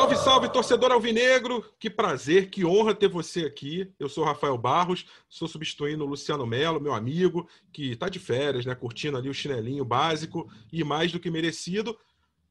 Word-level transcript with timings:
Salve, 0.00 0.16
salve, 0.16 0.48
torcedor 0.48 0.92
alvinegro! 0.92 1.62
Que 1.78 1.90
prazer, 1.90 2.48
que 2.48 2.64
honra 2.64 2.94
ter 2.94 3.06
você 3.06 3.44
aqui. 3.44 3.92
Eu 3.98 4.08
sou 4.08 4.24
Rafael 4.24 4.56
Barros, 4.56 5.04
sou 5.28 5.46
substituindo 5.46 6.02
o 6.02 6.06
Luciano 6.06 6.46
Melo, 6.46 6.80
meu 6.80 6.94
amigo, 6.94 7.46
que 7.70 7.90
está 7.90 8.08
de 8.08 8.18
férias, 8.18 8.64
né? 8.64 8.74
Curtindo 8.74 9.18
ali 9.18 9.28
o 9.28 9.34
chinelinho 9.34 9.84
básico 9.84 10.50
e 10.72 10.82
mais 10.82 11.12
do 11.12 11.20
que 11.20 11.30
merecido. 11.30 11.98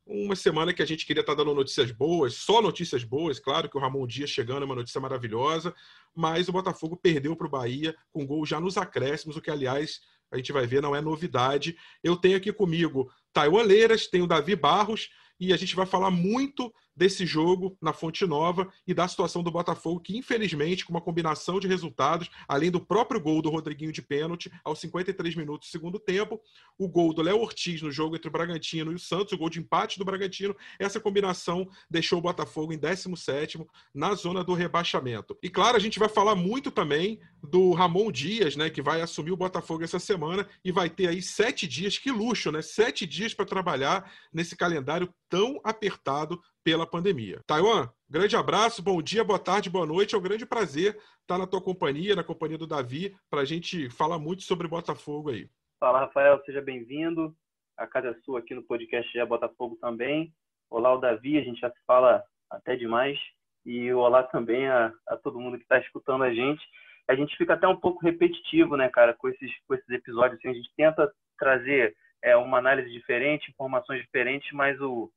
Uma 0.05 0.35
semana 0.35 0.71
que 0.76 0.84
a 0.84 0.85
gente 0.85 1.07
queria 1.07 1.21
estar 1.21 1.35
tá 1.35 1.43
dando 1.43 1.55
notícias 1.55 1.90
boas, 1.90 2.35
só 2.35 2.62
notícias 2.62 3.04
boas, 3.04 3.40
claro 3.40 3.68
que 3.68 3.76
o 3.76 3.81
Ramon 3.81 4.05
Dias 4.05 4.29
chegando 4.29 4.62
é 4.62 4.66
uma 4.66 4.76
notícia 4.76 5.02
maravilhosa, 5.02 5.73
mas 6.13 6.49
o 6.49 6.52
Botafogo 6.52 6.95
perdeu 6.98 7.35
para 7.35 7.48
o 7.48 7.49
Bahia 7.49 7.95
com 8.12 8.27
gol 8.27 8.45
já 8.45 8.59
nos 8.59 8.77
acréscimos, 8.77 9.35
o 9.35 9.41
que, 9.41 9.49
aliás, 9.49 10.02
a 10.31 10.38
gente 10.38 10.52
vai 10.54 10.68
ver, 10.68 10.84
não 10.84 10.95
é 10.95 11.02
novidade. 11.02 11.76
Eu 12.04 12.16
tenho 12.16 12.38
aqui 12.38 12.54
comigo 12.54 13.12
Taiwan 13.34 13.63
Leiras, 13.63 14.05
tenho 14.05 14.27
Davi 14.27 14.55
Barros 14.55 15.09
e 15.40 15.54
a 15.54 15.57
gente 15.57 15.76
vai 15.76 15.85
falar 15.85 16.12
muito 16.12 16.71
desse 16.99 17.26
jogo 17.26 17.77
na 17.81 17.94
Fonte 17.94 18.26
Nova 18.26 18.67
e 18.85 18.94
da 18.94 19.07
situação 19.07 19.41
do 19.41 19.49
Botafogo, 19.49 20.02
que 20.02 20.17
infelizmente, 20.17 20.85
com 20.85 20.91
uma 20.91 20.99
combinação 20.99 21.57
de 21.57 21.65
resultados, 21.65 22.29
além 22.46 22.70
do 22.70 22.82
próprio 22.82 23.21
gol 23.21 23.41
do 23.41 23.49
Rodriguinho 23.49 23.93
de 23.93 24.01
pênalti, 24.01 24.51
aos 24.65 24.82
53 24.82 25.34
minutos 25.35 25.70
do 25.70 25.71
segundo 25.71 25.98
tempo, 25.98 26.41
o 26.77 26.90
gol 26.90 27.13
do 27.13 27.21
Léo 27.21 27.40
Ortiz 27.40 27.82
no 27.82 27.90
jogo 27.90 28.18
entre 28.18 28.27
o 28.27 28.32
Bragantino 28.32 28.91
e 28.91 28.96
o 28.96 28.99
Santos, 28.99 29.32
o 29.32 29.38
gol 29.38 29.49
de 29.49 29.62
empate 29.62 29.98
do 29.98 30.04
Bragantino, 30.04 30.54
essa 30.77 30.99
combinação 30.99 31.70
deixou 31.90 32.20
o 32.20 32.21
Botafogo 32.21 32.73
em 32.73 32.77
17 32.77 33.66
na 33.93 34.13
zona 34.13 34.43
do 34.43 34.54
rebaixamento. 34.54 35.38
E 35.41 35.49
claro, 35.49 35.77
a 35.77 35.79
gente 35.79 35.99
vai 35.99 36.10
falar 36.10 36.35
muito 36.35 36.70
também 36.70 37.21
do 37.41 37.71
Ramon 37.71 38.12
Dias, 38.12 38.57
né, 38.57 38.70
que 38.70 38.82
vai 38.82 39.01
assumir 39.01 39.32
o 39.32 39.38
Botafogo 39.38 39.85
essa 39.85 39.99
semana 39.99 40.45
e 40.66 40.70
vai 40.70 40.90
ter 40.90 41.07
aí 41.07 41.21
sete 41.21 41.66
dias, 41.66 41.98
que 41.98 42.12
luxo, 42.12 42.51
né? 42.51 42.62
Sete 42.62 43.07
dias 43.07 43.34
para 43.34 43.45
trabalhar 43.45 44.12
nesse 44.34 44.57
calendário 44.57 45.13
tão 45.29 45.62
apertado 45.63 46.41
pela 46.63 46.85
pandemia. 46.85 47.41
Taiwan, 47.46 47.90
grande 48.10 48.35
abraço, 48.35 48.84
bom 48.84 49.02
dia, 49.02 49.24
boa 49.24 49.40
tarde, 49.40 49.70
boa 49.70 49.85
noite. 49.85 50.15
É 50.15 50.18
um 50.18 50.21
grande 50.21 50.46
prazer 50.46 50.98
estar 51.21 51.38
na 51.38 51.48
tua 51.48 51.62
companhia, 51.62 52.16
na 52.16 52.24
companhia 52.24 52.57
do 52.57 52.68
Davi, 52.68 53.16
para 53.29 53.41
a 53.41 53.46
gente 53.46 53.90
falar 53.90 54.20
muito 54.20 54.43
sobre 54.43 54.68
Botafogo 54.68 55.29
aí. 55.29 55.49
Fala, 55.79 56.01
Rafael, 56.01 56.41
seja 56.46 56.62
bem-vindo. 56.62 57.35
A 57.77 57.88
casa 57.88 58.10
é 58.10 58.13
sua 58.26 58.40
aqui 58.40 58.54
no 58.54 58.63
podcast 58.63 59.18
é 59.18 59.26
Botafogo 59.26 59.77
também. 59.79 60.34
Olá, 60.70 60.93
o 60.93 60.99
Davi, 60.99 61.38
a 61.38 61.43
gente 61.43 61.62
já 61.62 61.70
se 61.70 61.79
fala 61.88 62.24
até 62.49 62.76
demais. 62.76 63.18
E 63.66 63.91
olá 63.94 64.23
também 64.23 64.68
a, 64.68 64.91
a 65.07 65.18
todo 65.18 65.40
mundo 65.40 65.57
que 65.57 65.63
está 65.63 65.79
escutando 65.79 66.23
a 66.23 66.34
gente. 66.34 66.62
A 67.07 67.16
gente 67.16 67.35
fica 67.38 67.53
até 67.53 67.68
um 67.68 67.75
pouco 67.75 68.03
repetitivo, 68.03 68.75
né, 68.75 68.90
cara, 68.90 69.13
com 69.13 69.29
esses, 69.29 69.51
com 69.68 69.73
esses 69.73 69.90
episódios. 69.90 70.40
Assim, 70.40 70.50
a 70.50 70.53
gente 70.53 70.72
tenta 70.75 71.12
trazer 71.38 71.96
é, 72.23 72.35
uma 72.35 72.57
análise 72.57 72.90
diferente, 72.91 73.50
informações 73.50 74.01
diferentes, 74.01 74.51
mas 74.51 74.79
o, 74.81 75.12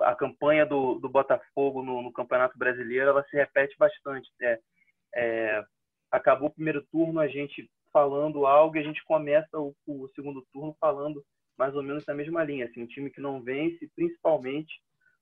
a 0.00 0.14
campanha 0.14 0.64
do, 0.64 0.94
do 0.96 1.08
Botafogo 1.08 1.82
no, 1.82 2.02
no, 2.02 2.12
Campeonato 2.12 2.56
Brasileiro 2.58 3.10
ela 3.10 3.24
se 3.24 3.36
repete 3.36 3.76
bastante. 3.78 4.28
É, 4.40 4.58
é, 5.14 5.64
acabou 6.10 6.48
o 6.48 6.52
primeiro 6.52 6.84
turno, 6.90 7.20
a 7.20 7.28
gente 7.28 7.70
falando 7.92 8.46
algo 8.46 8.76
e 8.76 8.80
a 8.80 8.82
gente 8.82 9.02
começa 9.04 9.58
o, 9.58 9.74
o, 9.86 10.08
segundo 10.14 10.46
turno 10.52 10.76
falando 10.80 11.24
mais 11.56 11.74
ou 11.74 11.82
menos 11.82 12.04
na 12.06 12.14
mesma 12.14 12.44
linha. 12.44 12.66
Assim, 12.66 12.82
um 12.82 12.86
time 12.86 13.10
que 13.10 13.20
não 13.20 13.42
vence, 13.42 13.90
principalmente 13.94 14.72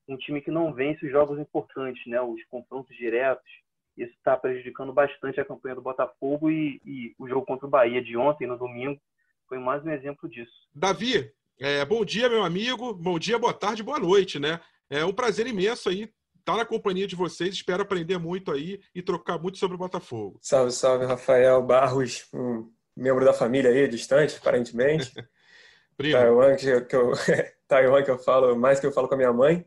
um 0.09 0.17
time 0.17 0.41
que 0.41 0.51
não 0.51 0.73
vence 0.73 1.05
os 1.05 1.11
jogos 1.11 1.39
importantes, 1.39 2.05
né, 2.07 2.21
os 2.21 2.43
confrontos 2.45 2.97
diretos. 2.97 3.51
Isso 3.97 4.13
está 4.13 4.37
prejudicando 4.37 4.93
bastante 4.93 5.41
a 5.41 5.45
campanha 5.45 5.75
do 5.75 5.83
Botafogo 5.83 6.51
e, 6.51 6.81
e 6.85 7.15
o 7.19 7.27
jogo 7.27 7.47
contra 7.47 7.67
o 7.67 7.71
Bahia 7.71 8.03
de 8.03 8.17
ontem, 8.17 8.47
no 8.47 8.59
domingo, 8.59 9.01
foi 9.49 9.59
mais 9.59 9.85
um 9.85 9.91
exemplo 9.91 10.29
disso. 10.29 10.53
Davi, 10.75 11.33
é, 11.59 11.85
bom 11.85 12.05
dia, 12.05 12.29
meu 12.29 12.45
amigo. 12.45 12.93
Bom 12.93 13.19
dia, 13.19 13.39
boa 13.39 13.55
tarde, 13.55 13.83
boa 13.83 13.99
noite, 13.99 14.39
né? 14.39 14.61
É 14.91 15.05
um 15.05 15.13
prazer 15.13 15.47
imenso 15.47 15.89
aí 15.89 16.13
estar 16.39 16.57
na 16.57 16.65
companhia 16.65 17.07
de 17.07 17.17
vocês. 17.17 17.55
Espero 17.55 17.83
aprender 17.83 18.19
muito 18.19 18.53
aí 18.53 18.81
e 18.95 19.03
trocar 19.03 19.39
muito 19.39 19.59
sobre 19.59 19.75
o 19.75 19.79
Botafogo. 19.79 20.39
Salve, 20.41 20.73
salve, 20.73 21.05
Rafael 21.05 21.61
Barros, 21.63 22.29
um 22.33 22.71
membro 22.97 23.25
da 23.25 23.33
família 23.33 23.71
aí, 23.71 23.89
distante, 23.89 24.37
aparentemente. 24.37 25.13
Taiwan, 25.99 26.57
que, 26.57 26.81
que 26.83 26.97
eu, 26.97 27.13
Taiwan, 27.67 28.03
que 28.03 28.11
eu 28.11 28.19
falo 28.19 28.55
mais 28.57 28.79
que 28.79 28.87
eu 28.87 28.93
falo 28.93 29.09
com 29.09 29.15
a 29.15 29.19
minha 29.19 29.33
mãe. 29.33 29.65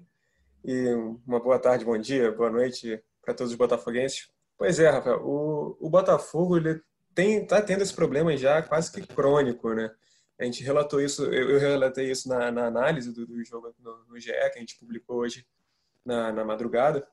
E 0.63 0.87
uma 1.25 1.39
boa 1.39 1.59
tarde, 1.59 1.85
bom 1.85 1.97
dia, 1.97 2.31
boa 2.31 2.49
noite 2.49 3.01
para 3.21 3.33
todos 3.33 3.51
os 3.51 3.57
botafoguenses. 3.57 4.29
Pois 4.57 4.79
é, 4.79 4.89
Rafael, 4.89 5.21
o, 5.23 5.77
o 5.79 5.89
Botafogo 5.89 6.57
ele 6.57 6.81
tem, 7.13 7.45
tá 7.45 7.61
tendo 7.61 7.81
esse 7.81 7.93
problema 7.93 8.35
já 8.35 8.61
quase 8.61 8.91
que 8.91 9.05
crônico, 9.05 9.73
né? 9.73 9.89
A 10.39 10.45
gente 10.45 10.63
relatou 10.63 11.01
isso, 11.01 11.25
eu, 11.25 11.59
relatei 11.59 12.09
isso 12.09 12.29
na, 12.29 12.49
na 12.49 12.65
análise 12.67 13.11
do, 13.13 13.25
do 13.25 13.43
jogo 13.43 13.73
no, 13.79 14.05
no, 14.05 14.19
GE, 14.19 14.31
que 14.31 14.57
a 14.57 14.59
gente 14.59 14.77
publicou 14.79 15.17
hoje 15.17 15.45
na, 16.05 16.31
na 16.31 16.45
madrugada, 16.45 17.05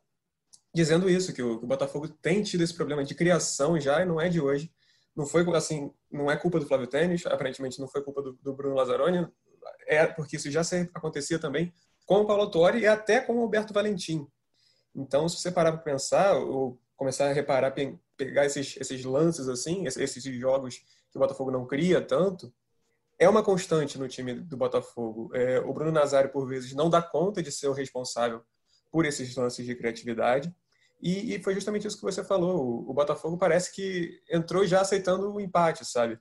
dizendo 0.73 1.11
isso, 1.11 1.33
que 1.33 1.43
o, 1.43 1.59
que 1.59 1.65
o, 1.65 1.69
Botafogo 1.69 2.09
tem 2.09 2.43
tido 2.43 2.63
esse 2.63 2.73
problema 2.73 3.03
de 3.03 3.17
criação 3.17 3.81
já, 3.81 4.01
e 4.01 4.05
não 4.05 4.21
é 4.21 4.29
de 4.29 4.41
hoje. 4.41 4.73
Não 5.15 5.27
foi 5.27 5.45
assim, 5.57 5.93
não 6.11 6.31
é 6.31 6.37
culpa 6.37 6.61
do 6.61 6.67
Flávio 6.67 6.87
Tênis, 6.87 7.27
aparentemente 7.27 7.81
não 7.81 7.89
foi 7.89 8.03
culpa 8.03 8.23
do, 8.23 8.35
do 8.35 8.55
Bruno 8.55 8.77
Lazzaroni, 8.77 9.27
é 9.87 10.07
porque 10.07 10.37
isso 10.37 10.51
já 10.51 10.63
acontecia 10.95 11.39
também 11.39 11.73
com 12.05 12.21
o 12.21 12.27
Paulo 12.27 12.49
Torre 12.49 12.81
e 12.81 12.87
até 12.87 13.21
com 13.21 13.35
o 13.35 13.41
Alberto 13.41 13.75
Valentim. 13.75 14.27
Então, 14.95 15.29
se 15.29 15.39
você 15.39 15.51
parar 15.51 15.73
para 15.73 15.83
pensar, 15.83 16.37
ou 16.37 16.81
começar 16.97 17.29
a 17.29 17.33
reparar, 17.33 17.75
pegar 18.17 18.47
esses, 18.47 18.77
esses 18.77 19.05
lances 19.05 19.49
assim, 19.49 19.85
esses 19.85 20.23
jogos 20.23 20.77
que 21.11 21.17
o 21.17 21.19
Botafogo 21.19 21.51
não 21.51 21.67
cria 21.67 22.01
tanto, 22.01 22.53
é 23.19 23.29
uma 23.29 23.43
constante 23.43 23.99
no 23.99 24.09
time 24.09 24.35
do 24.35 24.57
Botafogo. 24.57 25.31
É, 25.35 25.59
o 25.61 25.73
Bruno 25.73 25.91
Nazário, 25.91 26.31
por 26.31 26.47
vezes, 26.47 26.75
não 26.75 26.91
dá 26.91 27.01
conta 27.01 27.43
de 27.43 27.51
ser 27.51 27.69
o 27.69 27.73
responsável 27.73 28.43
por 28.91 29.05
esses 29.05 29.35
lances 29.37 29.65
de 29.65 29.75
criatividade. 29.75 30.55
E, 31.01 31.35
e 31.35 31.43
foi 31.43 31.55
justamente 31.55 31.87
isso 31.87 31.97
que 31.97 32.03
você 32.03 32.25
falou. 32.25 32.63
O, 32.63 32.91
o, 32.91 32.95
Botafogo 32.95 33.37
parece 33.37 33.73
que 33.73 34.21
entrou 34.31 34.67
já 34.67 34.81
aceitando 34.81 35.33
o 35.33 35.41
empate, 35.41 35.85
sabe? 35.85 36.19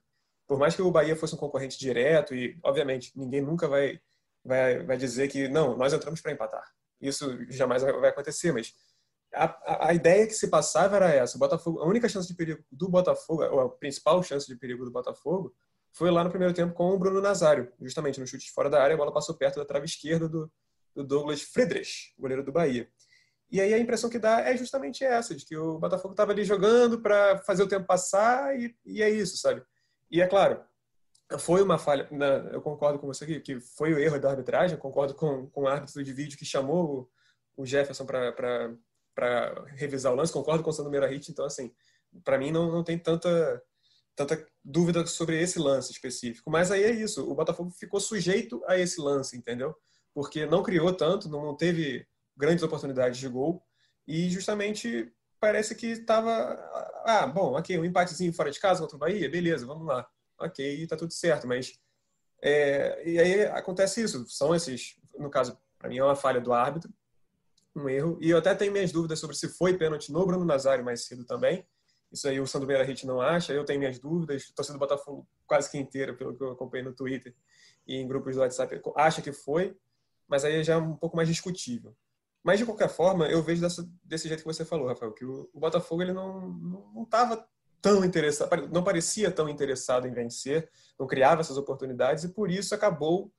Por 0.47 0.57
mais 0.57 0.75
que 0.75 0.81
o 0.81 0.91
Bahia 0.91 1.15
fosse 1.15 1.35
um 1.35 1.37
concorrente 1.37 1.77
direto, 1.77 2.35
e, 2.35 2.57
obviamente, 2.63 3.11
ninguém 3.15 3.41
nunca 3.41 3.67
vai, 3.67 3.99
vai, 4.43 4.83
vai 4.83 4.97
dizer 4.97 5.27
que, 5.27 5.47
não, 5.47 5.77
nós 5.77 5.93
entramos 5.93 6.21
para 6.21 6.31
empatar. 6.31 6.65
Isso 7.01 7.37
jamais 7.49 7.81
vai 7.81 8.09
acontecer, 8.09 8.51
mas 8.51 8.73
a, 9.33 9.87
a, 9.89 9.93
ideia 9.93 10.25
que 10.27 10.33
se 10.33 10.49
passava 10.49 10.95
era 10.95 11.09
essa. 11.09 11.35
O 11.35 11.39
Botafogo, 11.39 11.79
a 11.81 11.87
única 11.87 12.07
chance 12.07 12.27
de 12.27 12.33
perigo 12.33 12.63
do 12.71 12.89
Botafogo, 12.89 13.43
ou 13.43 13.59
a 13.61 13.69
principal 13.69 14.21
chance 14.23 14.47
de 14.47 14.55
perigo 14.55 14.85
do 14.85 14.91
Botafogo, 14.91 15.53
foi 15.95 16.11
lá 16.11 16.25
no 16.25 16.29
primeiro 16.29 16.53
tempo 16.53 16.73
com 16.73 16.91
o 16.91 16.99
Bruno 16.99 17.21
Nazário, 17.21 17.71
justamente 17.81 18.19
no 18.19 18.27
chute 18.27 18.45
de 18.45 18.51
fora 18.51 18.69
da 18.69 18.83
área, 18.83 18.93
a 18.93 18.97
bola 18.97 19.13
passou 19.13 19.33
perto 19.33 19.55
da 19.55 19.65
trave 19.65 19.85
esquerda 19.85 20.27
do, 20.27 20.51
do 20.93 21.05
Douglas 21.05 21.41
Friedrich, 21.41 22.13
goleiro 22.19 22.43
do 22.43 22.51
Bahia. 22.51 22.89
E 23.49 23.61
aí 23.61 23.73
a 23.73 23.79
impressão 23.79 24.09
que 24.09 24.19
dá 24.19 24.41
é 24.41 24.57
justamente 24.57 25.05
essa, 25.05 25.33
de 25.33 25.45
que 25.45 25.55
o 25.55 25.79
Botafogo 25.79 26.13
estava 26.13 26.33
ali 26.33 26.43
jogando 26.43 27.01
para 27.01 27.37
fazer 27.39 27.63
o 27.63 27.67
tempo 27.67 27.87
passar 27.87 28.59
e, 28.59 28.75
e, 28.85 29.01
é 29.01 29.09
isso, 29.09 29.37
sabe? 29.37 29.63
E 30.11 30.21
é 30.21 30.27
claro, 30.27 30.61
foi 31.39 31.61
uma 31.61 31.77
falha, 31.77 32.09
né, 32.11 32.49
eu 32.51 32.61
concordo 32.61 32.99
com 32.99 33.07
você 33.07 33.25
que, 33.25 33.39
que 33.39 33.59
foi 33.61 33.93
o 33.93 33.99
erro 33.99 34.19
da 34.19 34.31
arbitragem, 34.31 34.77
concordo 34.77 35.15
com, 35.15 35.47
com 35.47 35.61
o 35.61 35.67
árbitro 35.67 36.03
de 36.03 36.11
vídeo 36.11 36.37
que 36.37 36.43
chamou 36.43 37.09
o, 37.55 37.63
o 37.63 37.65
Jefferson 37.65 38.05
para 38.05 39.65
revisar 39.75 40.11
o 40.11 40.15
lance, 40.15 40.33
concordo 40.33 40.61
com 40.61 40.71
o 40.71 40.73
Sandro 40.73 40.91
Meirahit, 40.91 41.31
então 41.31 41.45
assim, 41.45 41.73
para 42.21 42.37
mim 42.37 42.51
não, 42.51 42.69
não 42.69 42.83
tem 42.83 42.99
tanta 42.99 43.63
tanta 44.15 44.45
dúvida 44.63 45.05
sobre 45.05 45.41
esse 45.41 45.59
lance 45.59 45.91
específico. 45.91 46.49
Mas 46.49 46.71
aí 46.71 46.83
é 46.83 46.91
isso, 46.91 47.29
o 47.29 47.35
Botafogo 47.35 47.69
ficou 47.71 47.99
sujeito 47.99 48.63
a 48.67 48.77
esse 48.77 48.99
lance, 49.01 49.37
entendeu? 49.37 49.75
Porque 50.13 50.45
não 50.45 50.63
criou 50.63 50.93
tanto, 50.93 51.29
não 51.29 51.55
teve 51.55 52.07
grandes 52.35 52.63
oportunidades 52.63 53.19
de 53.19 53.27
gol 53.27 53.63
e 54.07 54.29
justamente 54.29 55.11
parece 55.39 55.75
que 55.75 55.87
estava 55.87 56.31
ah, 57.05 57.27
bom, 57.27 57.53
ok, 57.57 57.77
um 57.77 57.85
empatezinho 57.85 58.33
fora 58.33 58.49
de 58.49 58.59
casa 58.59 58.81
contra 58.81 58.95
o 58.95 58.99
Bahia, 58.99 59.29
beleza, 59.29 59.65
vamos 59.65 59.85
lá. 59.85 60.07
Ok, 60.39 60.87
tá 60.87 60.97
tudo 60.97 61.13
certo, 61.13 61.47
mas 61.47 61.79
é, 62.41 63.01
e 63.09 63.19
aí 63.19 63.43
acontece 63.45 64.01
isso, 64.01 64.25
são 64.27 64.53
esses, 64.53 64.97
no 65.17 65.29
caso, 65.29 65.57
para 65.77 65.89
mim 65.89 65.97
é 65.97 66.03
uma 66.03 66.15
falha 66.15 66.41
do 66.41 66.51
árbitro, 66.51 66.91
um 67.75 67.89
erro, 67.89 68.17
e 68.21 68.29
eu 68.29 68.37
até 68.37 68.53
tenho 68.55 68.71
minhas 68.71 68.91
dúvidas 68.91 69.19
sobre 69.19 69.35
se 69.35 69.49
foi 69.49 69.77
pênalti 69.77 70.11
no 70.11 70.25
Bruno 70.25 70.45
Nazário 70.45 70.83
mais 70.83 71.05
cedo 71.05 71.25
também, 71.25 71.65
isso 72.11 72.27
aí 72.27 72.39
o 72.39 72.47
Sandro 72.47 72.67
Meirahit 72.67 73.05
não 73.05 73.21
acha, 73.21 73.53
eu 73.53 73.65
tenho 73.65 73.79
minhas 73.79 73.99
dúvidas. 73.99 74.49
A 74.51 74.55
torcida 74.55 74.77
do 74.77 74.79
Botafogo 74.79 75.27
quase 75.45 75.69
que 75.69 75.77
inteira, 75.77 76.13
pelo 76.13 76.35
que 76.35 76.43
eu 76.43 76.51
acompanhei 76.51 76.85
no 76.85 76.93
Twitter 76.93 77.35
e 77.85 77.97
em 77.97 78.07
grupos 78.07 78.35
do 78.35 78.41
WhatsApp, 78.41 78.81
acha 78.95 79.21
que 79.21 79.31
foi, 79.31 79.77
mas 80.27 80.43
aí 80.43 80.63
já 80.63 80.73
é 80.73 80.77
um 80.77 80.95
pouco 80.95 81.15
mais 81.15 81.27
discutível. 81.27 81.95
Mas, 82.43 82.59
de 82.59 82.65
qualquer 82.65 82.89
forma, 82.89 83.27
eu 83.27 83.41
vejo 83.41 83.61
dessa, 83.61 83.89
desse 84.03 84.27
jeito 84.27 84.41
que 84.41 84.47
você 84.47 84.63
falou, 84.63 84.87
Rafael, 84.87 85.11
que 85.11 85.25
o, 85.25 85.49
o 85.51 85.59
Botafogo 85.59 86.03
ele 86.03 86.13
não 86.13 87.03
estava 87.03 87.43
tão 87.81 88.05
interessado, 88.05 88.67
não 88.71 88.83
parecia 88.83 89.31
tão 89.31 89.49
interessado 89.49 90.07
em 90.07 90.13
vencer, 90.13 90.69
não 90.97 91.07
criava 91.07 91.41
essas 91.41 91.57
oportunidades 91.57 92.23
e 92.23 92.29
por 92.29 92.49
isso 92.49 92.73
acabou 92.73 93.31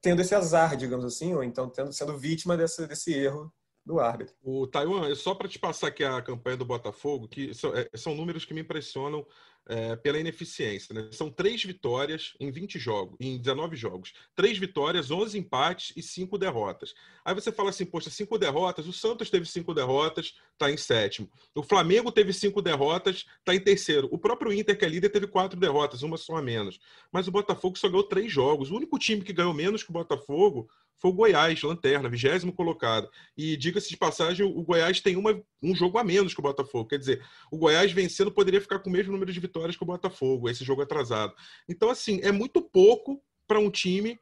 tendo 0.00 0.22
esse 0.22 0.34
azar, 0.34 0.76
digamos 0.76 1.04
assim, 1.04 1.34
ou 1.34 1.42
então 1.42 1.68
tendo, 1.68 1.92
sendo 1.92 2.16
vítima 2.16 2.56
desse, 2.56 2.86
desse 2.86 3.12
erro 3.12 3.52
do 3.88 3.98
árbitro. 3.98 4.34
O 4.42 4.66
Taiwan, 4.66 5.12
só 5.14 5.34
para 5.34 5.48
te 5.48 5.58
passar 5.58 5.88
aqui 5.88 6.04
a 6.04 6.20
campanha 6.20 6.58
do 6.58 6.64
Botafogo, 6.64 7.26
que 7.26 7.54
são, 7.54 7.74
é, 7.74 7.88
são 7.94 8.14
números 8.14 8.44
que 8.44 8.52
me 8.52 8.60
impressionam 8.60 9.26
é, 9.66 9.96
pela 9.96 10.18
ineficiência. 10.18 10.94
Né? 10.94 11.08
São 11.10 11.30
três 11.30 11.64
vitórias 11.64 12.34
em 12.38 12.50
20 12.50 12.78
jogos, 12.78 13.16
em 13.18 13.38
19 13.38 13.76
jogos. 13.76 14.12
Três 14.36 14.58
vitórias, 14.58 15.10
11 15.10 15.38
empates 15.38 15.94
e 15.96 16.02
cinco 16.02 16.36
derrotas. 16.36 16.92
Aí 17.24 17.34
você 17.34 17.50
fala 17.50 17.70
assim, 17.70 17.86
poxa, 17.86 18.10
cinco 18.10 18.36
derrotas, 18.36 18.86
o 18.86 18.92
Santos 18.92 19.30
teve 19.30 19.46
cinco 19.46 19.72
derrotas, 19.72 20.34
está 20.52 20.70
em 20.70 20.76
sétimo. 20.76 21.30
O 21.54 21.62
Flamengo 21.62 22.12
teve 22.12 22.34
cinco 22.34 22.60
derrotas, 22.60 23.24
está 23.38 23.54
em 23.54 23.60
terceiro. 23.60 24.06
O 24.12 24.18
próprio 24.18 24.52
Inter, 24.52 24.76
que 24.78 24.84
é 24.84 24.88
líder, 24.88 25.08
teve 25.08 25.26
quatro 25.26 25.58
derrotas, 25.58 26.02
uma 26.02 26.18
só 26.18 26.36
a 26.36 26.42
menos. 26.42 26.78
Mas 27.10 27.26
o 27.26 27.32
Botafogo 27.32 27.78
só 27.78 27.88
ganhou 27.88 28.04
três 28.04 28.30
jogos. 28.30 28.70
O 28.70 28.76
único 28.76 28.98
time 28.98 29.22
que 29.22 29.32
ganhou 29.32 29.54
menos 29.54 29.82
que 29.82 29.88
o 29.88 29.94
Botafogo 29.94 30.68
foi 30.98 31.10
o 31.10 31.14
Goiás, 31.14 31.62
lanterna, 31.62 32.08
vigésimo 32.08 32.52
colocado. 32.52 33.08
E 33.36 33.56
diga-se 33.56 33.88
de 33.88 33.96
passagem, 33.96 34.44
o 34.44 34.62
Goiás 34.62 35.00
tem 35.00 35.16
uma, 35.16 35.40
um 35.62 35.74
jogo 35.74 35.98
a 35.98 36.04
menos 36.04 36.34
que 36.34 36.40
o 36.40 36.42
Botafogo. 36.42 36.88
Quer 36.88 36.98
dizer, 36.98 37.24
o 37.50 37.56
Goiás 37.56 37.92
vencendo 37.92 38.32
poderia 38.32 38.60
ficar 38.60 38.80
com 38.80 38.90
o 38.90 38.92
mesmo 38.92 39.12
número 39.12 39.32
de 39.32 39.40
vitórias 39.40 39.76
que 39.76 39.82
o 39.82 39.86
Botafogo, 39.86 40.48
esse 40.48 40.64
jogo 40.64 40.82
atrasado. 40.82 41.34
Então, 41.68 41.88
assim, 41.88 42.20
é 42.22 42.32
muito 42.32 42.60
pouco 42.60 43.22
para 43.46 43.60
um 43.60 43.70
time 43.70 44.18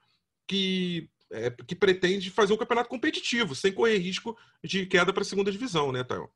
que, 0.46 1.08
é, 1.30 1.50
que 1.50 1.74
pretende 1.74 2.30
fazer 2.30 2.52
um 2.52 2.58
campeonato 2.58 2.88
competitivo, 2.88 3.54
sem 3.54 3.72
correr 3.72 3.98
risco 3.98 4.36
de 4.62 4.86
queda 4.86 5.12
para 5.12 5.22
a 5.22 5.26
segunda 5.26 5.50
divisão, 5.50 5.90
né, 5.90 6.04
Thayo? 6.04 6.30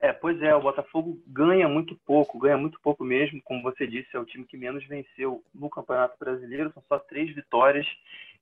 É, 0.00 0.14
pois 0.14 0.40
é, 0.40 0.54
o 0.54 0.62
Botafogo 0.62 1.20
ganha 1.26 1.68
muito 1.68 1.94
pouco, 2.06 2.38
ganha 2.38 2.56
muito 2.56 2.80
pouco 2.80 3.04
mesmo. 3.04 3.40
Como 3.44 3.62
você 3.62 3.86
disse, 3.86 4.16
é 4.16 4.18
o 4.18 4.24
time 4.24 4.46
que 4.46 4.56
menos 4.56 4.84
venceu 4.86 5.44
no 5.54 5.68
Campeonato 5.68 6.16
Brasileiro, 6.18 6.72
são 6.72 6.82
só 6.88 6.98
três 6.98 7.34
vitórias 7.34 7.86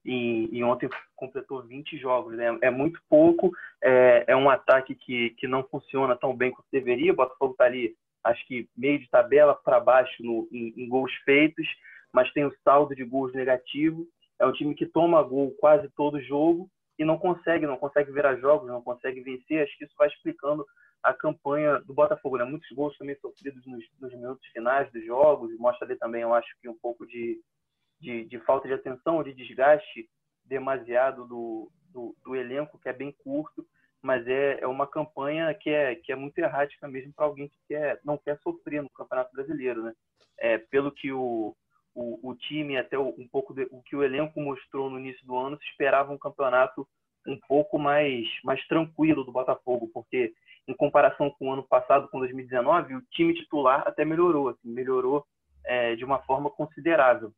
e, 0.04 0.48
e 0.52 0.62
ontem 0.62 0.88
completou 1.16 1.60
20 1.62 1.98
jogos. 1.98 2.36
Né? 2.36 2.56
É 2.62 2.70
muito 2.70 3.00
pouco, 3.08 3.50
é, 3.82 4.24
é, 4.28 4.36
um 4.36 4.48
ataque 4.48 4.94
que, 4.94 5.30
que 5.30 5.48
não 5.48 5.64
funciona 5.64 6.14
tão 6.14 6.36
bem 6.36 6.52
quanto 6.52 6.68
deveria. 6.70 7.12
O 7.12 7.16
Botafogo 7.16 7.52
está 7.52 7.64
ali, 7.64 7.96
acho 8.22 8.46
que 8.46 8.68
meio 8.76 9.00
de 9.00 9.10
tabela 9.10 9.52
para 9.52 9.80
baixo 9.80 10.22
no, 10.22 10.48
em, 10.52 10.72
em 10.76 10.88
gols 10.88 11.12
feitos, 11.24 11.66
mas 12.12 12.32
tem 12.32 12.44
o 12.44 12.54
saldo 12.62 12.94
de 12.94 13.02
gols 13.02 13.34
negativo. 13.34 14.06
É 14.38 14.46
um 14.46 14.52
time 14.52 14.76
que 14.76 14.86
toma 14.86 15.20
gol 15.24 15.50
quase 15.58 15.88
todo 15.96 16.22
jogo 16.22 16.70
e 16.96 17.04
não 17.04 17.18
consegue, 17.18 17.66
não 17.66 17.76
consegue 17.76 18.12
virar 18.12 18.36
jogos, 18.36 18.68
não 18.68 18.80
consegue 18.80 19.20
vencer. 19.22 19.64
Acho 19.64 19.76
que 19.76 19.84
isso 19.84 19.94
vai 19.98 20.06
explicando 20.06 20.64
a 21.02 21.14
campanha 21.14 21.80
do 21.80 21.94
Botafogo, 21.94 22.38
né? 22.38 22.44
Muitos 22.44 22.70
gols 22.72 22.96
também 22.96 23.16
sofridos 23.16 23.64
nos, 23.66 23.84
nos 24.00 24.12
minutos 24.12 24.46
finais 24.48 24.90
dos 24.92 25.04
jogos, 25.04 25.56
mostra 25.58 25.86
ali 25.86 25.96
também, 25.96 26.22
eu 26.22 26.34
acho 26.34 26.48
que 26.60 26.68
um 26.68 26.78
pouco 26.78 27.06
de, 27.06 27.40
de, 28.00 28.24
de 28.24 28.38
falta 28.40 28.68
de 28.68 28.74
atenção, 28.74 29.22
de 29.22 29.32
desgaste 29.32 30.08
demasiado 30.44 31.26
do, 31.26 31.70
do, 31.92 32.16
do, 32.24 32.34
elenco, 32.34 32.78
que 32.78 32.88
é 32.88 32.92
bem 32.92 33.14
curto, 33.22 33.66
mas 34.02 34.26
é, 34.26 34.60
é 34.60 34.66
uma 34.66 34.86
campanha 34.86 35.52
que 35.54 35.70
é, 35.70 35.94
que 35.94 36.12
é 36.12 36.16
muito 36.16 36.38
errática 36.38 36.88
mesmo 36.88 37.12
para 37.12 37.26
alguém 37.26 37.48
que 37.48 37.58
quer, 37.68 38.00
não 38.04 38.16
quer 38.16 38.38
sofrer 38.40 38.82
no 38.82 38.90
Campeonato 38.90 39.32
Brasileiro, 39.32 39.82
né? 39.82 39.92
É, 40.38 40.56
pelo 40.56 40.92
que 40.92 41.12
o, 41.12 41.54
o, 41.94 42.30
o 42.30 42.34
time, 42.34 42.76
até 42.76 42.98
um 42.98 43.28
pouco 43.30 43.52
de, 43.52 43.66
o 43.70 43.82
que 43.82 43.96
o 43.96 44.02
elenco 44.02 44.40
mostrou 44.40 44.88
no 44.88 44.98
início 44.98 45.24
do 45.26 45.36
ano, 45.36 45.58
se 45.58 45.66
esperava 45.66 46.12
um 46.12 46.18
campeonato 46.18 46.86
um 47.26 47.38
pouco 47.48 47.78
mais, 47.78 48.26
mais 48.44 48.64
tranquilo 48.66 49.24
do 49.24 49.32
Botafogo, 49.32 49.90
porque 49.92 50.32
em 50.68 50.74
comparação 50.74 51.30
com 51.30 51.48
o 51.48 51.52
ano 51.52 51.62
passado, 51.66 52.08
com 52.08 52.18
2019, 52.18 52.94
o 52.94 53.02
time 53.10 53.34
titular 53.34 53.82
até 53.86 54.04
melhorou, 54.04 54.50
assim, 54.50 54.68
melhorou 54.68 55.24
é, 55.64 55.96
de 55.96 56.04
uma 56.04 56.18
forma 56.20 56.50
considerável. 56.50 57.32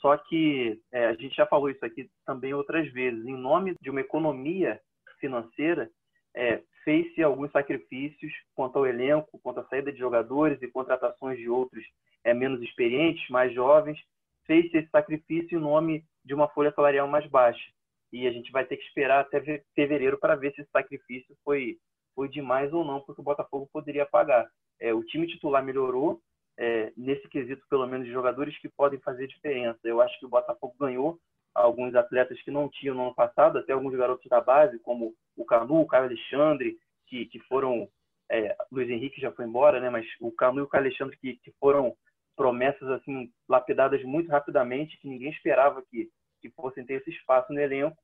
Só 0.00 0.16
que 0.16 0.80
é, 0.92 1.06
a 1.06 1.14
gente 1.14 1.34
já 1.34 1.46
falou 1.46 1.70
isso 1.70 1.84
aqui 1.84 2.10
também 2.26 2.52
outras 2.52 2.92
vezes. 2.92 3.24
Em 3.24 3.36
nome 3.36 3.74
de 3.80 3.88
uma 3.88 4.00
economia 4.00 4.80
financeira, 5.20 5.88
é, 6.34 6.62
fez-se 6.84 7.22
alguns 7.22 7.50
sacrifícios 7.50 8.32
quanto 8.54 8.78
ao 8.78 8.86
elenco, 8.86 9.38
quanto 9.42 9.60
à 9.60 9.64
saída 9.64 9.92
de 9.92 9.98
jogadores 9.98 10.60
e 10.60 10.68
contratações 10.68 11.38
de 11.38 11.48
outros 11.48 11.84
é, 12.24 12.34
menos 12.34 12.60
experientes, 12.60 13.28
mais 13.30 13.54
jovens. 13.54 13.98
Fez-se 14.44 14.76
esse 14.76 14.90
sacrifício 14.90 15.58
em 15.58 15.62
nome 15.62 16.04
de 16.24 16.34
uma 16.34 16.48
folha 16.48 16.72
salarial 16.72 17.08
mais 17.08 17.26
baixa 17.26 17.64
e 18.12 18.26
a 18.26 18.32
gente 18.32 18.50
vai 18.50 18.64
ter 18.64 18.76
que 18.76 18.84
esperar 18.84 19.20
até 19.20 19.62
fevereiro 19.74 20.18
para 20.18 20.36
ver 20.36 20.54
se 20.54 20.60
esse 20.60 20.70
sacrifício 20.70 21.36
foi, 21.44 21.76
foi 22.16 22.28
demais 22.28 22.72
ou 22.72 22.82
não, 22.82 23.00
porque 23.02 23.20
o 23.20 23.24
Botafogo 23.24 23.68
poderia 23.70 24.06
pagar. 24.06 24.50
É, 24.80 24.92
o 24.92 25.04
time 25.04 25.26
titular 25.26 25.62
melhorou, 25.62 26.20
é, 26.58 26.90
nesse 26.96 27.28
quesito, 27.28 27.62
pelo 27.68 27.86
menos, 27.86 28.06
de 28.06 28.12
jogadores 28.12 28.58
que 28.58 28.68
podem 28.70 28.98
fazer 29.00 29.26
diferença. 29.26 29.78
Eu 29.84 30.00
acho 30.00 30.18
que 30.18 30.24
o 30.24 30.30
Botafogo 30.30 30.74
ganhou 30.80 31.20
alguns 31.54 31.94
atletas 31.94 32.40
que 32.42 32.50
não 32.50 32.68
tinham 32.68 32.94
no 32.94 33.02
ano 33.02 33.14
passado, 33.14 33.58
até 33.58 33.74
alguns 33.74 33.94
garotos 33.94 34.26
da 34.28 34.40
base, 34.40 34.78
como 34.78 35.14
o 35.36 35.44
Canu, 35.44 35.82
o 35.82 35.86
Caio 35.86 36.04
Alexandre, 36.04 36.78
que, 37.06 37.26
que 37.26 37.38
foram. 37.40 37.88
É, 38.28 38.56
Luiz 38.72 38.90
Henrique 38.90 39.20
já 39.20 39.30
foi 39.30 39.44
embora, 39.44 39.78
né? 39.78 39.90
Mas 39.90 40.06
o 40.20 40.32
Canu 40.32 40.60
e 40.60 40.62
o 40.62 40.66
Caio 40.66 40.84
Alexandre 40.84 41.16
que, 41.18 41.36
que 41.36 41.52
foram 41.60 41.94
promessas 42.34 42.88
assim 42.90 43.30
lapidadas 43.48 44.02
muito 44.02 44.30
rapidamente, 44.30 44.98
que 44.98 45.08
ninguém 45.08 45.30
esperava 45.30 45.82
que, 45.82 46.10
que 46.40 46.50
fossem 46.50 46.84
ter 46.84 46.94
esse 46.94 47.10
espaço 47.10 47.52
no 47.52 47.60
elenco 47.60 47.96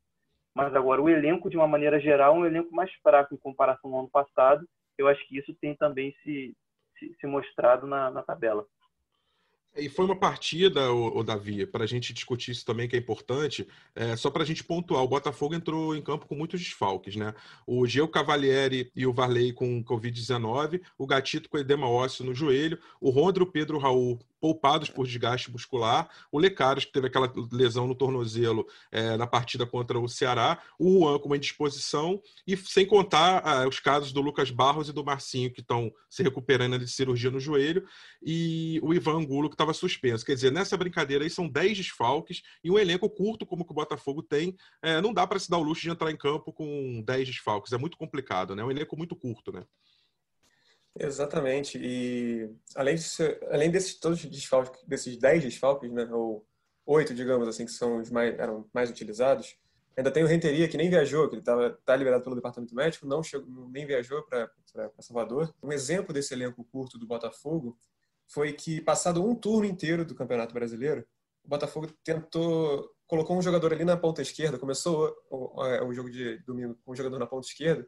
mas 0.54 0.74
agora 0.74 1.00
o 1.00 1.08
elenco, 1.08 1.48
de 1.48 1.56
uma 1.56 1.66
maneira 1.66 1.98
geral, 2.00 2.36
é 2.36 2.38
um 2.40 2.46
elenco 2.46 2.74
mais 2.74 2.92
fraco 3.02 3.34
em 3.34 3.38
comparação 3.38 3.92
ao 3.92 4.00
ano 4.00 4.10
passado. 4.10 4.66
Eu 4.98 5.08
acho 5.08 5.26
que 5.26 5.38
isso 5.38 5.54
tem 5.54 5.74
também 5.74 6.14
se, 6.22 6.54
se, 6.98 7.14
se 7.18 7.26
mostrado 7.26 7.86
na, 7.86 8.10
na 8.10 8.22
tabela. 8.22 8.66
E 9.74 9.88
foi 9.88 10.04
uma 10.04 10.16
partida, 10.16 10.92
o, 10.92 11.22
Davi, 11.22 11.64
para 11.64 11.84
a 11.84 11.86
gente 11.86 12.12
discutir 12.12 12.50
isso 12.50 12.64
também, 12.64 12.86
que 12.86 12.94
é 12.94 12.98
importante, 12.98 13.66
é, 13.94 14.14
só 14.16 14.30
para 14.30 14.42
a 14.42 14.46
gente 14.46 14.62
pontuar, 14.62 15.02
o 15.02 15.08
Botafogo 15.08 15.54
entrou 15.54 15.96
em 15.96 16.02
campo 16.02 16.26
com 16.26 16.34
muitos 16.34 16.60
desfalques, 16.60 17.16
né? 17.16 17.34
O 17.66 17.86
Geo 17.86 18.06
Cavalieri 18.06 18.92
e 18.94 19.06
o 19.06 19.14
Varley 19.14 19.50
com 19.50 19.82
Covid-19, 19.82 20.82
o 20.98 21.06
Gatito 21.06 21.48
com 21.48 21.56
edema 21.56 21.88
ósseo 21.88 22.26
no 22.26 22.34
joelho, 22.34 22.78
o 23.00 23.08
Rondro, 23.08 23.46
Pedro 23.46 23.78
Raul 23.78 24.18
poupados 24.42 24.90
por 24.90 25.06
desgaste 25.06 25.52
muscular, 25.52 26.10
o 26.32 26.36
Lecaros, 26.36 26.84
que 26.84 26.90
teve 26.90 27.06
aquela 27.06 27.32
lesão 27.52 27.86
no 27.86 27.94
tornozelo 27.94 28.66
é, 28.90 29.16
na 29.16 29.24
partida 29.24 29.64
contra 29.64 30.00
o 30.00 30.08
Ceará, 30.08 30.58
o 30.76 30.98
Juan 30.98 31.20
com 31.20 31.26
uma 31.26 31.36
indisposição, 31.36 32.20
e 32.44 32.56
sem 32.56 32.84
contar 32.84 33.40
ah, 33.46 33.68
os 33.68 33.78
casos 33.78 34.10
do 34.10 34.20
Lucas 34.20 34.50
Barros 34.50 34.88
e 34.88 34.92
do 34.92 35.04
Marcinho, 35.04 35.52
que 35.52 35.60
estão 35.60 35.92
se 36.10 36.24
recuperando 36.24 36.76
de 36.76 36.88
cirurgia 36.88 37.30
no 37.30 37.38
joelho, 37.38 37.86
e 38.20 38.80
o 38.82 38.92
Ivan 38.92 39.18
Angulo, 39.18 39.48
que 39.48 39.54
estava 39.62 39.72
suspenso. 39.72 40.24
Quer 40.24 40.34
dizer, 40.34 40.52
nessa 40.52 40.76
brincadeira 40.76 41.24
aí 41.24 41.30
são 41.30 41.48
10 41.48 41.76
desfalques 41.78 42.42
e 42.62 42.70
um 42.70 42.78
elenco 42.78 43.08
curto 43.08 43.46
como 43.46 43.64
que 43.64 43.72
o 43.72 43.74
Botafogo 43.74 44.22
tem, 44.22 44.56
é, 44.82 45.00
não 45.00 45.12
dá 45.12 45.26
para 45.26 45.38
se 45.38 45.48
dar 45.48 45.58
o 45.58 45.62
luxo 45.62 45.82
de 45.82 45.90
entrar 45.90 46.10
em 46.10 46.16
campo 46.16 46.52
com 46.52 47.02
10 47.04 47.28
desfalques, 47.28 47.72
é 47.72 47.78
muito 47.78 47.96
complicado, 47.96 48.54
né? 48.54 48.62
É 48.62 48.64
um 48.64 48.70
elenco 48.70 48.96
muito 48.96 49.16
curto, 49.16 49.52
né? 49.52 49.64
Exatamente. 50.98 51.78
E 51.78 52.50
além, 52.74 52.96
além 53.50 53.70
desses 53.70 53.98
todos 53.98 54.22
os 54.22 54.30
desfalques, 54.30 54.82
desses 54.86 55.16
10 55.16 55.44
desfalques, 55.44 55.90
né, 55.90 56.06
ou 56.12 56.46
oito, 56.84 57.14
digamos 57.14 57.48
assim, 57.48 57.64
que 57.64 57.72
são 57.72 57.98
os 57.98 58.10
mais, 58.10 58.38
eram 58.38 58.68
mais 58.74 58.90
utilizados, 58.90 59.56
ainda 59.96 60.10
tem 60.10 60.22
o 60.22 60.26
Renteria, 60.26 60.68
que 60.68 60.76
nem 60.76 60.90
viajou, 60.90 61.28
que 61.28 61.34
ele 61.34 61.42
estava 61.42 61.70
tá 61.84 61.96
liberado 61.96 62.22
pelo 62.22 62.36
departamento 62.36 62.74
médico, 62.74 63.06
não 63.06 63.22
chegou, 63.22 63.68
nem 63.70 63.86
viajou 63.86 64.22
para 64.22 64.50
Salvador. 65.00 65.54
Um 65.62 65.72
exemplo 65.72 66.12
desse 66.12 66.34
elenco 66.34 66.64
curto 66.64 66.98
do 66.98 67.06
Botafogo 67.06 67.78
foi 68.28 68.52
que, 68.52 68.80
passado 68.80 69.24
um 69.24 69.34
turno 69.34 69.66
inteiro 69.66 70.04
do 70.04 70.14
Campeonato 70.14 70.54
Brasileiro, 70.54 71.06
o 71.44 71.48
Botafogo 71.48 71.88
tentou, 72.04 72.88
colocou 73.06 73.36
um 73.36 73.42
jogador 73.42 73.72
ali 73.72 73.84
na 73.84 73.96
ponta 73.96 74.22
esquerda, 74.22 74.58
começou 74.58 75.14
o, 75.30 75.60
o, 75.60 75.86
o 75.88 75.94
jogo 75.94 76.10
de 76.10 76.38
domingo 76.44 76.76
com 76.84 76.92
um 76.92 76.96
jogador 76.96 77.18
na 77.18 77.26
ponta 77.26 77.46
esquerda, 77.46 77.86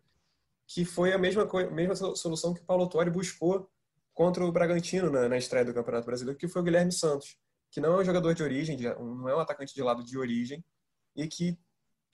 que 0.66 0.84
foi 0.84 1.12
a 1.12 1.18
mesma, 1.18 1.48
mesma 1.70 1.94
solução 1.94 2.54
que 2.54 2.60
o 2.60 2.64
Paulo 2.64 2.84
Autori 2.84 3.10
buscou 3.10 3.70
contra 4.12 4.44
o 4.44 4.52
Bragantino 4.52 5.10
na, 5.10 5.28
na, 5.28 5.36
estreia 5.36 5.64
do 5.64 5.74
Campeonato 5.74 6.06
Brasileiro, 6.06 6.38
que 6.38 6.48
foi 6.48 6.62
o 6.62 6.64
Guilherme 6.64 6.92
Santos, 6.92 7.36
que 7.70 7.80
não 7.80 7.94
é 7.94 8.00
um 8.00 8.04
jogador 8.04 8.34
de 8.34 8.42
origem, 8.42 8.78
não 8.78 9.28
é 9.28 9.34
um 9.34 9.40
atacante 9.40 9.74
de 9.74 9.82
lado 9.82 10.04
de 10.04 10.16
origem, 10.16 10.64
e 11.16 11.26
que 11.26 11.58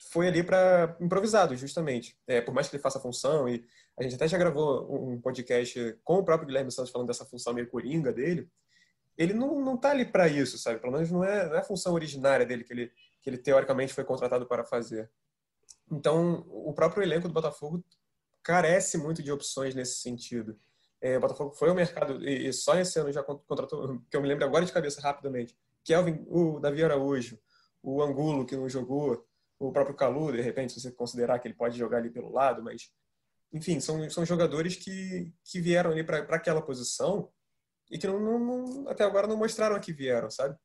foi 0.09 0.27
ali 0.27 0.43
para 0.43 0.95
improvisado, 0.99 1.55
justamente. 1.55 2.17
É, 2.27 2.41
por 2.41 2.53
mais 2.53 2.67
que 2.67 2.75
ele 2.75 2.83
faça 2.83 2.97
a 2.97 3.01
função, 3.01 3.47
e 3.47 3.63
a 3.97 4.03
gente 4.03 4.15
até 4.15 4.27
já 4.27 4.37
gravou 4.37 5.09
um 5.09 5.19
podcast 5.21 5.97
com 6.03 6.17
o 6.17 6.23
próprio 6.23 6.47
Guilherme 6.47 6.71
Santos 6.71 6.91
falando 6.91 7.07
dessa 7.07 7.25
função 7.25 7.53
meio 7.53 7.69
coringa 7.69 8.11
dele, 8.11 8.49
ele 9.17 9.33
não, 9.33 9.61
não 9.61 9.77
tá 9.77 9.91
ali 9.91 10.05
para 10.05 10.27
isso, 10.27 10.57
sabe? 10.57 10.79
Pelo 10.79 10.93
menos 10.93 11.11
não 11.11 11.23
é, 11.23 11.47
não 11.47 11.55
é 11.55 11.59
a 11.59 11.63
função 11.63 11.93
originária 11.93 12.45
dele 12.45 12.63
que 12.63 12.73
ele, 12.73 12.91
que 13.21 13.29
ele 13.29 13.37
teoricamente 13.37 13.93
foi 13.93 14.03
contratado 14.03 14.45
para 14.47 14.63
fazer. 14.63 15.09
Então, 15.91 16.45
o 16.49 16.73
próprio 16.73 17.03
elenco 17.03 17.27
do 17.27 17.33
Botafogo 17.33 17.83
carece 18.41 18.97
muito 18.97 19.21
de 19.21 19.31
opções 19.31 19.75
nesse 19.75 19.99
sentido. 19.99 20.57
É, 20.99 21.17
o 21.17 21.21
Botafogo 21.21 21.53
foi 21.53 21.69
ao 21.69 21.75
mercado 21.75 22.23
e, 22.23 22.47
e, 22.47 22.53
só 22.53 22.77
esse 22.79 22.99
ano 22.99 23.11
já 23.11 23.21
contratou, 23.23 23.99
que 24.09 24.15
eu 24.17 24.21
me 24.21 24.27
lembro 24.27 24.45
agora 24.45 24.65
de 24.65 24.71
cabeça 24.71 25.01
rapidamente, 25.01 25.55
Kelvin, 25.83 26.25
o 26.27 26.59
Davi 26.59 26.83
Araújo, 26.83 27.39
o 27.83 28.01
Angulo, 28.01 28.45
que 28.45 28.55
não 28.55 28.69
jogou, 28.69 29.27
o 29.67 29.71
próprio 29.71 29.95
Calu, 29.95 30.31
de 30.31 30.41
repente, 30.41 30.73
se 30.73 30.81
você 30.81 30.91
considerar 30.91 31.39
que 31.39 31.47
ele 31.47 31.53
pode 31.53 31.77
jogar 31.77 31.97
ali 31.97 32.09
pelo 32.09 32.31
lado, 32.31 32.63
mas 32.63 32.91
enfim, 33.53 33.79
são, 33.79 34.09
são 34.09 34.25
jogadores 34.25 34.75
que, 34.75 35.31
que 35.43 35.59
vieram 35.59 35.91
ali 35.91 36.03
para 36.03 36.19
aquela 36.35 36.61
posição 36.61 37.29
e 37.91 37.97
que 37.97 38.07
não, 38.07 38.19
não, 38.19 38.89
até 38.89 39.03
agora 39.03 39.27
não 39.27 39.37
mostraram 39.37 39.79
que 39.79 39.91
vieram, 39.93 40.29
sabe? 40.31 40.57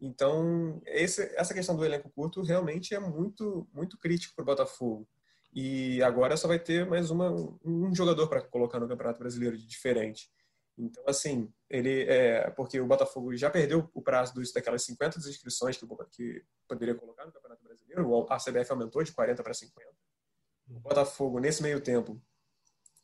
Então, 0.00 0.82
esse, 0.86 1.22
essa 1.36 1.54
questão 1.54 1.76
do 1.76 1.84
elenco 1.84 2.10
curto 2.10 2.42
realmente 2.42 2.94
é 2.94 2.98
muito, 2.98 3.68
muito 3.72 3.98
crítico 3.98 4.34
para 4.34 4.42
o 4.42 4.46
Botafogo. 4.46 5.06
E 5.52 6.02
agora 6.02 6.36
só 6.36 6.48
vai 6.48 6.58
ter 6.58 6.84
mais 6.84 7.10
uma, 7.10 7.30
um 7.64 7.94
jogador 7.94 8.26
para 8.26 8.42
colocar 8.42 8.80
no 8.80 8.88
Campeonato 8.88 9.20
Brasileiro 9.20 9.56
de 9.56 9.66
diferente. 9.66 10.28
Então, 10.76 11.04
assim, 11.06 11.52
ele 11.70 12.02
é 12.02 12.50
porque 12.50 12.80
o 12.80 12.86
Botafogo 12.86 13.36
já 13.36 13.48
perdeu 13.48 13.88
o 13.94 14.02
prazo 14.02 14.34
dos, 14.34 14.52
daquelas 14.52 14.82
50 14.82 15.18
inscrições 15.18 15.76
que, 15.76 15.86
que 16.10 16.44
poderia 16.68 16.94
colocar 16.94 17.24
no 17.24 17.32
Campeonato 17.32 17.62
Brasileiro, 17.62 18.26
a 18.28 18.38
CBF 18.38 18.72
aumentou 18.72 19.02
de 19.02 19.12
40 19.12 19.42
para 19.42 19.54
50. 19.54 19.88
O 20.68 20.80
Botafogo, 20.80 21.38
nesse 21.38 21.62
meio 21.62 21.80
tempo, 21.80 22.20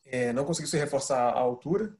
é, 0.06 0.32
não 0.32 0.44
conseguiu 0.44 0.68
se 0.68 0.78
reforçar 0.78 1.20
à 1.20 1.38
altura. 1.38 1.96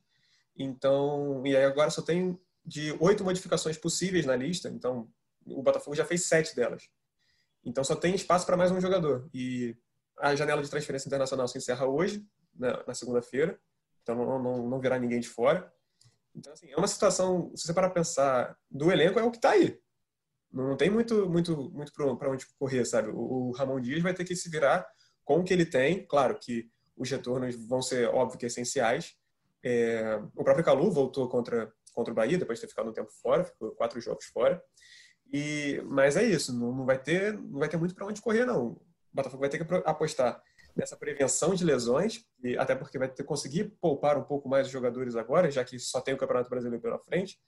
Então, 0.57 1.47
e 1.47 1.57
aí 1.57 1.65
agora 1.65 1.91
só 1.91 2.03
tem 2.03 2.39
de 2.65 2.97
oito 3.01 3.25
modificações 3.25 3.79
possíveis 3.79 4.27
na 4.27 4.35
lista. 4.35 4.69
Então, 4.69 5.09
o 5.47 5.63
Botafogo 5.63 5.95
já 5.95 6.05
fez 6.05 6.27
sete 6.27 6.55
delas. 6.55 6.89
Então, 7.65 7.85
só 7.85 7.95
tem 7.95 8.15
espaço 8.15 8.45
para 8.45 8.57
mais 8.57 8.71
um 8.71 8.81
jogador. 8.81 9.29
E 9.33 9.77
a 10.19 10.35
janela 10.35 10.63
de 10.63 10.71
transferência 10.71 11.09
internacional 11.09 11.47
se 11.47 11.59
encerra 11.59 11.87
hoje, 11.87 12.27
na, 12.55 12.85
na 12.87 12.95
segunda-feira. 12.95 13.59
Então, 14.03 14.15
não, 14.15 14.43
não, 14.43 14.69
não 14.69 14.81
virá 14.81 14.99
ninguém 14.99 15.21
de 15.21 15.29
fora. 15.29 15.73
Então, 16.35 16.53
assim, 16.53 16.71
é 16.71 16.77
uma 16.77 16.89
situação, 16.89 17.53
se 17.57 17.67
você 17.67 17.75
parar 17.75 17.91
pensar, 17.91 18.57
do 18.71 18.91
elenco 18.91 19.19
é 19.19 19.23
o 19.23 19.31
que 19.31 19.39
está 19.39 19.51
aí. 19.51 19.79
Não 20.53 20.77
tem 20.77 20.91
muito, 20.91 21.29
muito, 21.29 21.71
muito 21.71 21.93
para 21.93 22.31
onde 22.31 22.47
correr, 22.59 22.85
sabe? 22.85 23.11
O, 23.11 23.49
o 23.49 23.51
Ramon 23.53 23.81
Dias 23.81 24.03
vai 24.03 24.15
ter 24.15 24.25
que 24.25 24.35
se 24.35 24.49
virar 24.49 24.87
com 25.25 25.41
o 25.41 25.45
que 25.45 25.53
ele 25.53 25.67
tem. 25.67 26.05
Claro 26.07 26.39
que 26.39 26.71
os 26.97 27.11
retornos 27.11 27.55
vão 27.67 27.81
ser, 27.81 28.09
óbvio, 28.09 28.39
que 28.39 28.47
essenciais. 28.47 29.17
É, 29.63 30.21
o 30.35 30.43
próprio 30.43 30.65
Calu 30.65 30.91
voltou 30.91 31.29
contra, 31.29 31.73
contra 31.93 32.13
o 32.13 32.15
Bahia, 32.15 32.39
depois 32.39 32.59
de 32.59 32.67
ter 32.67 32.71
ficado 32.71 32.91
um 32.91 32.93
tempo 32.93 33.11
fora, 33.23 33.45
ficou 33.45 33.71
quatro 33.73 34.01
jogos 34.01 34.25
fora. 34.27 34.63
E, 35.33 35.81
mas 35.87 36.17
é 36.17 36.25
isso, 36.25 36.53
não, 36.53 36.73
não 36.73 36.85
vai 36.85 36.99
ter, 36.99 37.33
não 37.35 37.61
vai 37.61 37.69
ter 37.69 37.77
muito 37.77 37.95
para 37.95 38.07
onde 38.07 38.21
correr, 38.21 38.45
não. 38.45 38.73
O 38.73 38.83
Botafogo 39.13 39.41
vai 39.41 39.49
ter 39.49 39.65
que 39.65 39.75
apostar 39.85 40.43
nessa 40.81 40.97
prevenção 40.97 41.55
de 41.55 41.65
lesões, 41.65 42.25
e 42.43 42.57
até 42.57 42.75
porque 42.75 42.99
vai 42.99 43.09
ter 43.09 43.23
conseguir 43.23 43.65
poupar 43.81 44.17
um 44.19 44.25
pouco 44.25 44.49
mais 44.49 44.67
os 44.67 44.73
jogadores 44.73 45.15
agora, 45.15 45.51
já 45.51 45.65
que 45.65 45.79
só 45.79 46.01
tem 46.01 46.15
o 46.15 46.17
Campeonato 46.17 46.49
Brasileiro 46.49 46.83
pela 46.83 46.99
frente. 46.99 47.39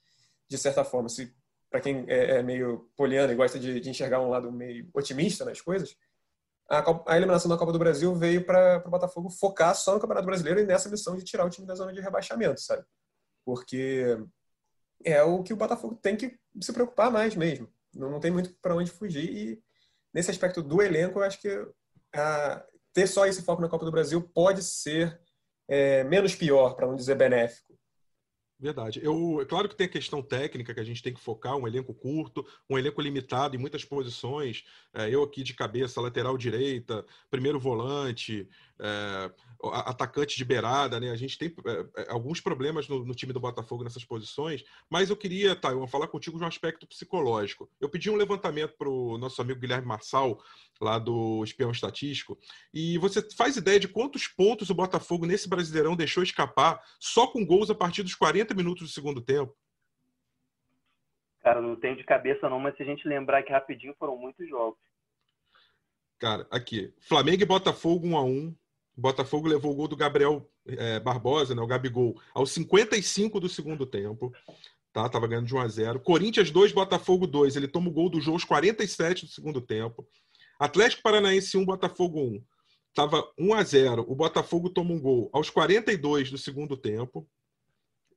De 0.47 0.57
certa 0.57 0.83
forma, 0.83 1.09
se 1.09 1.35
para 1.69 1.81
quem 1.81 2.05
é, 2.07 2.37
é, 2.37 2.43
meio 2.43 2.89
poliano 2.95 3.33
e 3.33 3.35
gosta 3.35 3.57
de, 3.57 3.79
de 3.79 3.89
enxergar 3.89 4.21
um 4.21 4.29
lado 4.29 4.51
meio 4.51 4.87
otimista 4.93 5.43
nas 5.43 5.59
coisas, 5.59 5.97
a, 6.69 6.83
a 7.07 7.17
eliminação 7.17 7.49
da 7.49 7.57
Copa 7.57 7.71
do 7.71 7.79
Brasil 7.79 8.13
veio 8.13 8.45
para 8.45 8.83
o 8.85 8.89
Botafogo 8.89 9.29
focar 9.29 9.75
só 9.75 9.95
no 9.95 9.99
Campeonato 9.99 10.27
Brasileiro 10.27 10.59
e 10.59 10.65
nessa 10.65 10.89
missão 10.89 11.15
de 11.15 11.23
tirar 11.23 11.45
o 11.45 11.49
time 11.49 11.65
da 11.65 11.75
zona 11.75 11.91
de 11.91 11.99
rebaixamento, 11.99 12.61
sabe? 12.61 12.83
Porque 13.43 14.17
é 15.03 15.23
o 15.23 15.41
que 15.41 15.53
o 15.53 15.57
Botafogo 15.57 15.95
tem 15.95 16.15
que 16.15 16.37
se 16.61 16.71
preocupar 16.71 17.11
mais 17.11 17.35
mesmo. 17.35 17.67
Não, 17.93 18.11
não 18.11 18.19
tem 18.19 18.31
muito 18.31 18.53
para 18.61 18.75
onde 18.75 18.91
fugir 18.91 19.29
e 19.29 19.63
nesse 20.13 20.29
aspecto 20.29 20.61
do 20.61 20.81
elenco, 20.81 21.19
eu 21.19 21.23
acho 21.23 21.41
que 21.41 21.49
a, 22.13 22.63
ter 22.93 23.07
só 23.07 23.25
esse 23.25 23.41
foco 23.41 23.61
na 23.61 23.69
Copa 23.69 23.85
do 23.85 23.91
Brasil 23.91 24.21
pode 24.21 24.63
ser 24.63 25.19
é, 25.67 26.03
menos 26.03 26.35
pior, 26.35 26.75
para 26.75 26.87
não 26.87 26.95
dizer 26.95 27.15
benéfico. 27.15 27.73
Verdade. 28.63 29.01
Eu, 29.03 29.41
é 29.41 29.45
claro 29.45 29.67
que 29.67 29.75
tem 29.75 29.87
a 29.87 29.89
questão 29.89 30.21
técnica 30.21 30.73
que 30.73 30.79
a 30.79 30.85
gente 30.85 31.03
tem 31.03 31.13
que 31.13 31.19
focar, 31.19 31.57
um 31.57 31.67
elenco 31.67 31.93
curto, 31.93 32.45
um 32.69 32.77
elenco 32.77 33.01
limitado 33.01 33.57
em 33.57 33.59
muitas 33.59 33.83
posições. 33.83 34.63
É, 34.93 35.09
eu 35.09 35.21
aqui 35.21 35.43
de 35.43 35.53
cabeça, 35.53 35.99
lateral 35.99 36.37
direita, 36.37 37.05
primeiro 37.29 37.59
volante, 37.59 38.47
é, 38.83 39.31
atacante 39.85 40.35
de 40.35 40.43
beirada, 40.43 40.99
né? 40.99 41.09
A 41.09 41.15
gente 41.15 41.37
tem 41.37 41.53
é, 41.65 42.01
é, 42.01 42.11
alguns 42.11 42.41
problemas 42.41 42.87
no, 42.89 43.05
no, 43.05 43.15
time 43.15 43.31
do 43.31 43.39
Botafogo 43.39 43.81
nessas 43.83 44.03
posições, 44.03 44.63
mas 44.89 45.09
eu 45.09 45.15
queria, 45.15 45.55
tá, 45.55 45.71
eu 45.71 45.87
falar 45.87 46.07
contigo 46.07 46.37
de 46.37 46.43
um 46.43 46.47
aspecto 46.47 46.85
psicológico. 46.85 47.69
Eu 47.79 47.87
pedi 47.87 48.11
um 48.11 48.17
levantamento 48.17 48.75
para 48.77 48.89
o 48.89 49.17
nosso 49.17 49.41
amigo 49.41 49.61
Guilherme 49.61 49.87
Marçal, 49.87 50.37
lá 50.81 50.99
do 50.99 51.41
Espião 51.45 51.71
Estatístico, 51.71 52.37
e 52.73 52.97
você 52.97 53.25
faz 53.37 53.55
ideia 53.55 53.79
de 53.79 53.87
quantos 53.87 54.27
pontos 54.27 54.69
o 54.69 54.75
Botafogo 54.75 55.25
nesse 55.25 55.47
Brasileirão 55.47 55.95
deixou 55.95 56.21
escapar 56.21 56.81
só 56.99 57.27
com 57.27 57.45
gols 57.45 57.69
a 57.69 57.75
partir 57.75 58.03
dos 58.03 58.15
40 58.15 58.53
minutos 58.53 58.83
do 58.89 58.93
segundo 58.93 59.21
tempo? 59.21 59.55
Cara, 61.41 61.61
não 61.61 61.77
tenho 61.77 61.95
de 61.95 62.03
cabeça 62.03 62.49
não, 62.49 62.59
mas 62.59 62.75
se 62.75 62.83
a 62.83 62.85
gente 62.85 63.07
lembrar 63.07 63.43
que 63.43 63.51
rapidinho 63.51 63.95
foram 63.97 64.17
muitos 64.17 64.47
jogos. 64.47 64.79
Cara, 66.19 66.47
aqui, 66.49 66.93
Flamengo 67.01 67.43
e 67.43 67.45
Botafogo 67.45 68.07
1 68.07 68.17
a 68.17 68.23
1 68.23 68.55
o 68.95 69.01
Botafogo 69.01 69.47
levou 69.47 69.71
o 69.71 69.75
gol 69.75 69.87
do 69.87 69.95
Gabriel 69.95 70.49
é, 70.67 70.99
Barbosa, 70.99 71.55
né, 71.55 71.61
o 71.61 71.67
Gabigol, 71.67 72.19
aos 72.33 72.51
55 72.51 73.39
do 73.39 73.49
segundo 73.49 73.85
tempo. 73.85 74.31
Tá, 74.91 75.09
tava 75.09 75.27
ganhando 75.27 75.47
de 75.47 75.55
1 75.55 75.59
a 75.59 75.67
0. 75.67 75.99
Corinthians 76.01 76.51
2, 76.51 76.71
Botafogo 76.71 77.25
2. 77.25 77.55
Ele 77.55 77.67
toma 77.67 77.89
o 77.89 77.91
gol 77.91 78.09
do 78.09 78.21
Jô 78.21 78.33
aos 78.33 78.43
47 78.43 79.25
do 79.25 79.31
segundo 79.31 79.59
tempo. 79.59 80.07
Atlético 80.59 81.01
Paranaense 81.01 81.57
1, 81.57 81.65
Botafogo 81.65 82.21
1. 82.21 82.43
Tava 82.93 83.27
1 83.39 83.53
a 83.55 83.63
0. 83.63 84.05
O 84.07 84.15
Botafogo 84.15 84.69
toma 84.69 84.93
um 84.93 85.01
gol 85.01 85.31
aos 85.33 85.49
42 85.49 86.29
do 86.29 86.37
segundo 86.37 86.77
tempo. 86.77 87.27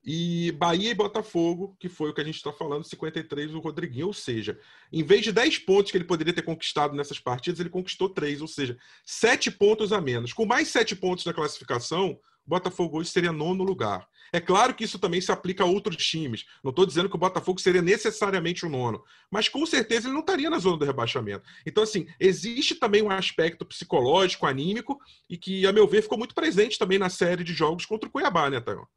E 0.09 0.53
Bahia 0.53 0.91
e 0.91 0.95
Botafogo, 0.95 1.75
que 1.77 1.89
foi 1.89 2.09
o 2.09 2.13
que 2.13 2.21
a 2.21 2.23
gente 2.23 2.37
está 2.37 2.53
falando, 2.53 2.85
53 2.85 3.53
o 3.53 3.59
Rodriguinho. 3.59 4.07
Ou 4.07 4.13
seja, 4.13 4.57
em 4.89 5.03
vez 5.03 5.21
de 5.21 5.33
10 5.33 5.59
pontos 5.59 5.91
que 5.91 5.97
ele 5.97 6.05
poderia 6.05 6.31
ter 6.31 6.43
conquistado 6.43 6.95
nessas 6.95 7.19
partidas, 7.19 7.59
ele 7.59 7.69
conquistou 7.69 8.07
3, 8.07 8.39
ou 8.41 8.47
seja, 8.47 8.77
7 9.05 9.51
pontos 9.51 9.91
a 9.91 9.99
menos. 9.99 10.31
Com 10.31 10.45
mais 10.45 10.69
7 10.69 10.95
pontos 10.95 11.25
na 11.25 11.33
classificação, 11.33 12.11
o 12.11 12.49
Botafogo 12.49 12.97
hoje 12.97 13.09
seria 13.09 13.33
nono 13.33 13.65
lugar. 13.65 14.07
É 14.31 14.39
claro 14.39 14.73
que 14.73 14.85
isso 14.85 14.97
também 14.97 15.19
se 15.19 15.29
aplica 15.29 15.65
a 15.65 15.67
outros 15.67 15.97
times. 15.97 16.45
Não 16.63 16.69
estou 16.69 16.85
dizendo 16.85 17.09
que 17.09 17.15
o 17.17 17.19
Botafogo 17.19 17.59
seria 17.59 17.81
necessariamente 17.81 18.65
o 18.65 18.69
nono, 18.69 19.03
mas 19.29 19.49
com 19.49 19.65
certeza 19.65 20.07
ele 20.07 20.13
não 20.13 20.21
estaria 20.21 20.49
na 20.49 20.57
zona 20.57 20.77
do 20.77 20.85
rebaixamento. 20.85 21.43
Então, 21.65 21.83
assim, 21.83 22.07
existe 22.17 22.75
também 22.75 23.01
um 23.01 23.11
aspecto 23.11 23.65
psicológico, 23.65 24.45
anímico, 24.45 24.97
e 25.29 25.37
que, 25.37 25.67
a 25.67 25.73
meu 25.73 25.85
ver, 25.85 26.01
ficou 26.01 26.17
muito 26.17 26.33
presente 26.33 26.79
também 26.79 26.97
na 26.97 27.09
série 27.09 27.43
de 27.43 27.53
jogos 27.53 27.85
contra 27.85 28.07
o 28.07 28.11
Cuiabá, 28.11 28.49
né, 28.49 28.61
Tayo? 28.61 28.87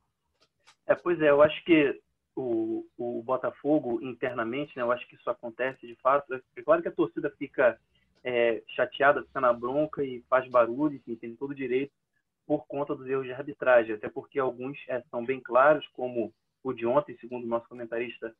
É, 0.91 0.95
pois 0.97 1.21
é, 1.23 1.31
eu 1.31 1.41
acho 1.41 1.65
que 1.65 2.01
o, 2.35 2.85
o 2.99 3.23
Botafogo 3.23 4.03
internamente, 4.03 4.77
né, 4.77 4.83
eu 4.83 4.91
acho 4.91 5.07
que 5.07 5.15
isso 5.15 5.31
acontece 5.31 5.87
de 5.87 5.95
fato. 5.95 6.35
É 6.35 6.63
claro 6.63 6.83
que 6.83 6.89
a 6.89 6.93
torcida 6.93 7.31
fica 7.39 7.79
é, 8.25 8.61
chateada, 8.67 9.23
fica 9.23 9.41
na 9.41 9.53
bronca 9.53 10.03
e 10.03 10.21
faz 10.29 10.51
barulho, 10.51 10.97
enfim, 10.97 11.15
tem 11.15 11.37
todo 11.37 11.53
o 11.53 11.55
direito 11.55 11.93
por 12.45 12.67
conta 12.67 12.97
dos 12.97 13.07
erros 13.07 13.25
de 13.25 13.33
arbitragem, 13.33 13.95
até 13.95 14.09
porque 14.09 14.41
alguns 14.41 14.77
é, 14.89 15.01
são 15.13 15.25
bem 15.25 15.39
claros, 15.41 15.87
como 15.93 16.35
o 16.65 16.73
de 16.73 16.85
ontem, 16.85 17.17
segundo 17.21 17.45
o 17.45 17.49
nosso 17.49 17.69
comentarista 17.69 18.35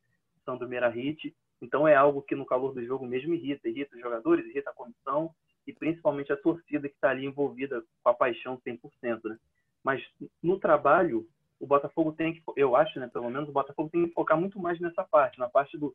Sandro 0.45 0.69
Merahit. 0.69 1.33
Então 1.63 1.87
é 1.87 1.95
algo 1.95 2.21
que 2.21 2.35
no 2.35 2.45
calor 2.45 2.75
do 2.75 2.85
jogo 2.85 3.07
mesmo 3.07 3.33
irrita, 3.33 3.69
irrita 3.69 3.95
os 3.95 4.03
jogadores, 4.03 4.45
irrita 4.47 4.71
a 4.71 4.75
comissão 4.75 5.33
e 5.69 5.73
principalmente 5.73 6.33
a 6.33 6.37
torcida 6.37 6.89
que 6.89 6.97
está 6.97 7.11
ali 7.11 7.27
envolvida 7.27 7.85
com 8.03 8.11
a 8.11 8.15
paixão 8.15 8.61
100%. 8.67 8.81
Né? 9.23 9.39
Mas 9.85 10.03
no 10.43 10.59
trabalho, 10.59 11.29
o 11.61 11.67
Botafogo 11.67 12.13
tem 12.13 12.33
que, 12.33 12.43
eu 12.57 12.75
acho, 12.75 12.99
né, 12.99 13.09
pelo 13.13 13.31
menos 13.31 13.49
o 13.49 13.53
Botafogo 13.53 13.91
tem 13.91 14.09
que 14.09 14.15
focar 14.15 14.41
muito 14.41 14.59
mais 14.59 14.81
nessa 14.81 15.05
parte, 15.05 15.39
na 15.39 15.49
parte 15.49 15.77
do, 15.77 15.95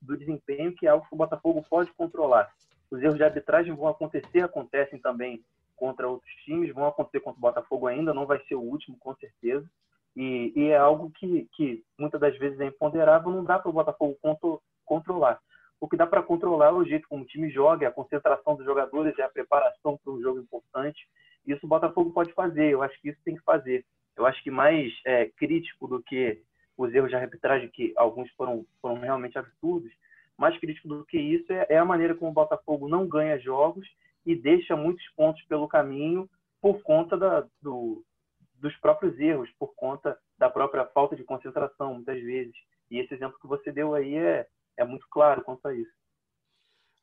do 0.00 0.16
desempenho, 0.16 0.72
que 0.72 0.86
é 0.86 0.90
algo 0.90 1.06
que 1.06 1.14
o 1.14 1.18
Botafogo 1.18 1.64
pode 1.68 1.92
controlar. 1.92 2.48
Os 2.90 3.02
erros 3.02 3.16
de 3.16 3.24
arbitragem 3.24 3.74
vão 3.74 3.88
acontecer, 3.88 4.42
acontecem 4.42 5.00
também 5.00 5.44
contra 5.74 6.08
outros 6.08 6.30
times, 6.44 6.72
vão 6.72 6.86
acontecer 6.86 7.20
contra 7.20 7.38
o 7.38 7.40
Botafogo 7.40 7.88
ainda, 7.88 8.14
não 8.14 8.26
vai 8.26 8.38
ser 8.46 8.54
o 8.54 8.60
último, 8.60 8.96
com 8.98 9.14
certeza. 9.16 9.68
E, 10.14 10.52
e 10.54 10.68
é 10.68 10.76
algo 10.76 11.10
que, 11.10 11.48
que 11.54 11.82
muitas 11.98 12.20
das 12.20 12.36
vezes 12.38 12.60
é 12.60 12.66
imponderável, 12.66 13.32
não 13.32 13.44
dá 13.44 13.58
para 13.58 13.70
o 13.70 13.72
Botafogo 13.72 14.16
contro, 14.22 14.62
controlar. 14.84 15.40
O 15.80 15.88
que 15.88 15.96
dá 15.96 16.06
para 16.06 16.22
controlar 16.22 16.68
é 16.68 16.72
o 16.72 16.84
jeito 16.84 17.08
como 17.08 17.22
o 17.24 17.26
time 17.26 17.50
joga, 17.50 17.88
a 17.88 17.92
concentração 17.92 18.54
dos 18.54 18.64
jogadores, 18.64 19.18
é 19.18 19.22
a 19.22 19.28
preparação 19.28 19.98
para 20.02 20.12
um 20.12 20.20
jogo 20.20 20.38
importante. 20.38 21.08
Isso 21.46 21.64
o 21.64 21.68
Botafogo 21.68 22.12
pode 22.12 22.32
fazer, 22.32 22.70
eu 22.70 22.82
acho 22.82 23.00
que 23.00 23.08
isso 23.08 23.20
tem 23.24 23.34
que 23.34 23.42
fazer 23.42 23.84
eu 24.20 24.26
acho 24.26 24.42
que 24.42 24.50
mais 24.50 24.92
é, 25.06 25.26
crítico 25.26 25.88
do 25.88 26.02
que 26.02 26.42
os 26.76 26.92
erros 26.94 27.08
de 27.08 27.16
arbitragem, 27.16 27.70
que 27.70 27.92
alguns 27.96 28.30
foram, 28.32 28.66
foram 28.80 29.00
realmente 29.00 29.38
absurdos, 29.38 29.90
mais 30.36 30.56
crítico 30.58 30.88
do 30.88 31.04
que 31.04 31.18
isso 31.18 31.50
é, 31.52 31.66
é 31.70 31.78
a 31.78 31.84
maneira 31.84 32.14
como 32.14 32.30
o 32.30 32.34
Botafogo 32.34 32.88
não 32.88 33.08
ganha 33.08 33.38
jogos 33.38 33.86
e 34.24 34.34
deixa 34.34 34.76
muitos 34.76 35.06
pontos 35.16 35.42
pelo 35.44 35.68
caminho 35.68 36.28
por 36.60 36.82
conta 36.82 37.16
da, 37.16 37.46
do, 37.62 38.04
dos 38.56 38.76
próprios 38.76 39.18
erros, 39.18 39.50
por 39.58 39.74
conta 39.74 40.18
da 40.38 40.50
própria 40.50 40.84
falta 40.86 41.16
de 41.16 41.24
concentração, 41.24 41.94
muitas 41.94 42.20
vezes. 42.22 42.54
E 42.90 42.98
esse 42.98 43.14
exemplo 43.14 43.38
que 43.40 43.46
você 43.46 43.72
deu 43.72 43.94
aí 43.94 44.16
é, 44.16 44.46
é 44.76 44.84
muito 44.84 45.06
claro 45.10 45.42
quanto 45.42 45.66
a 45.66 45.74
isso. 45.74 45.92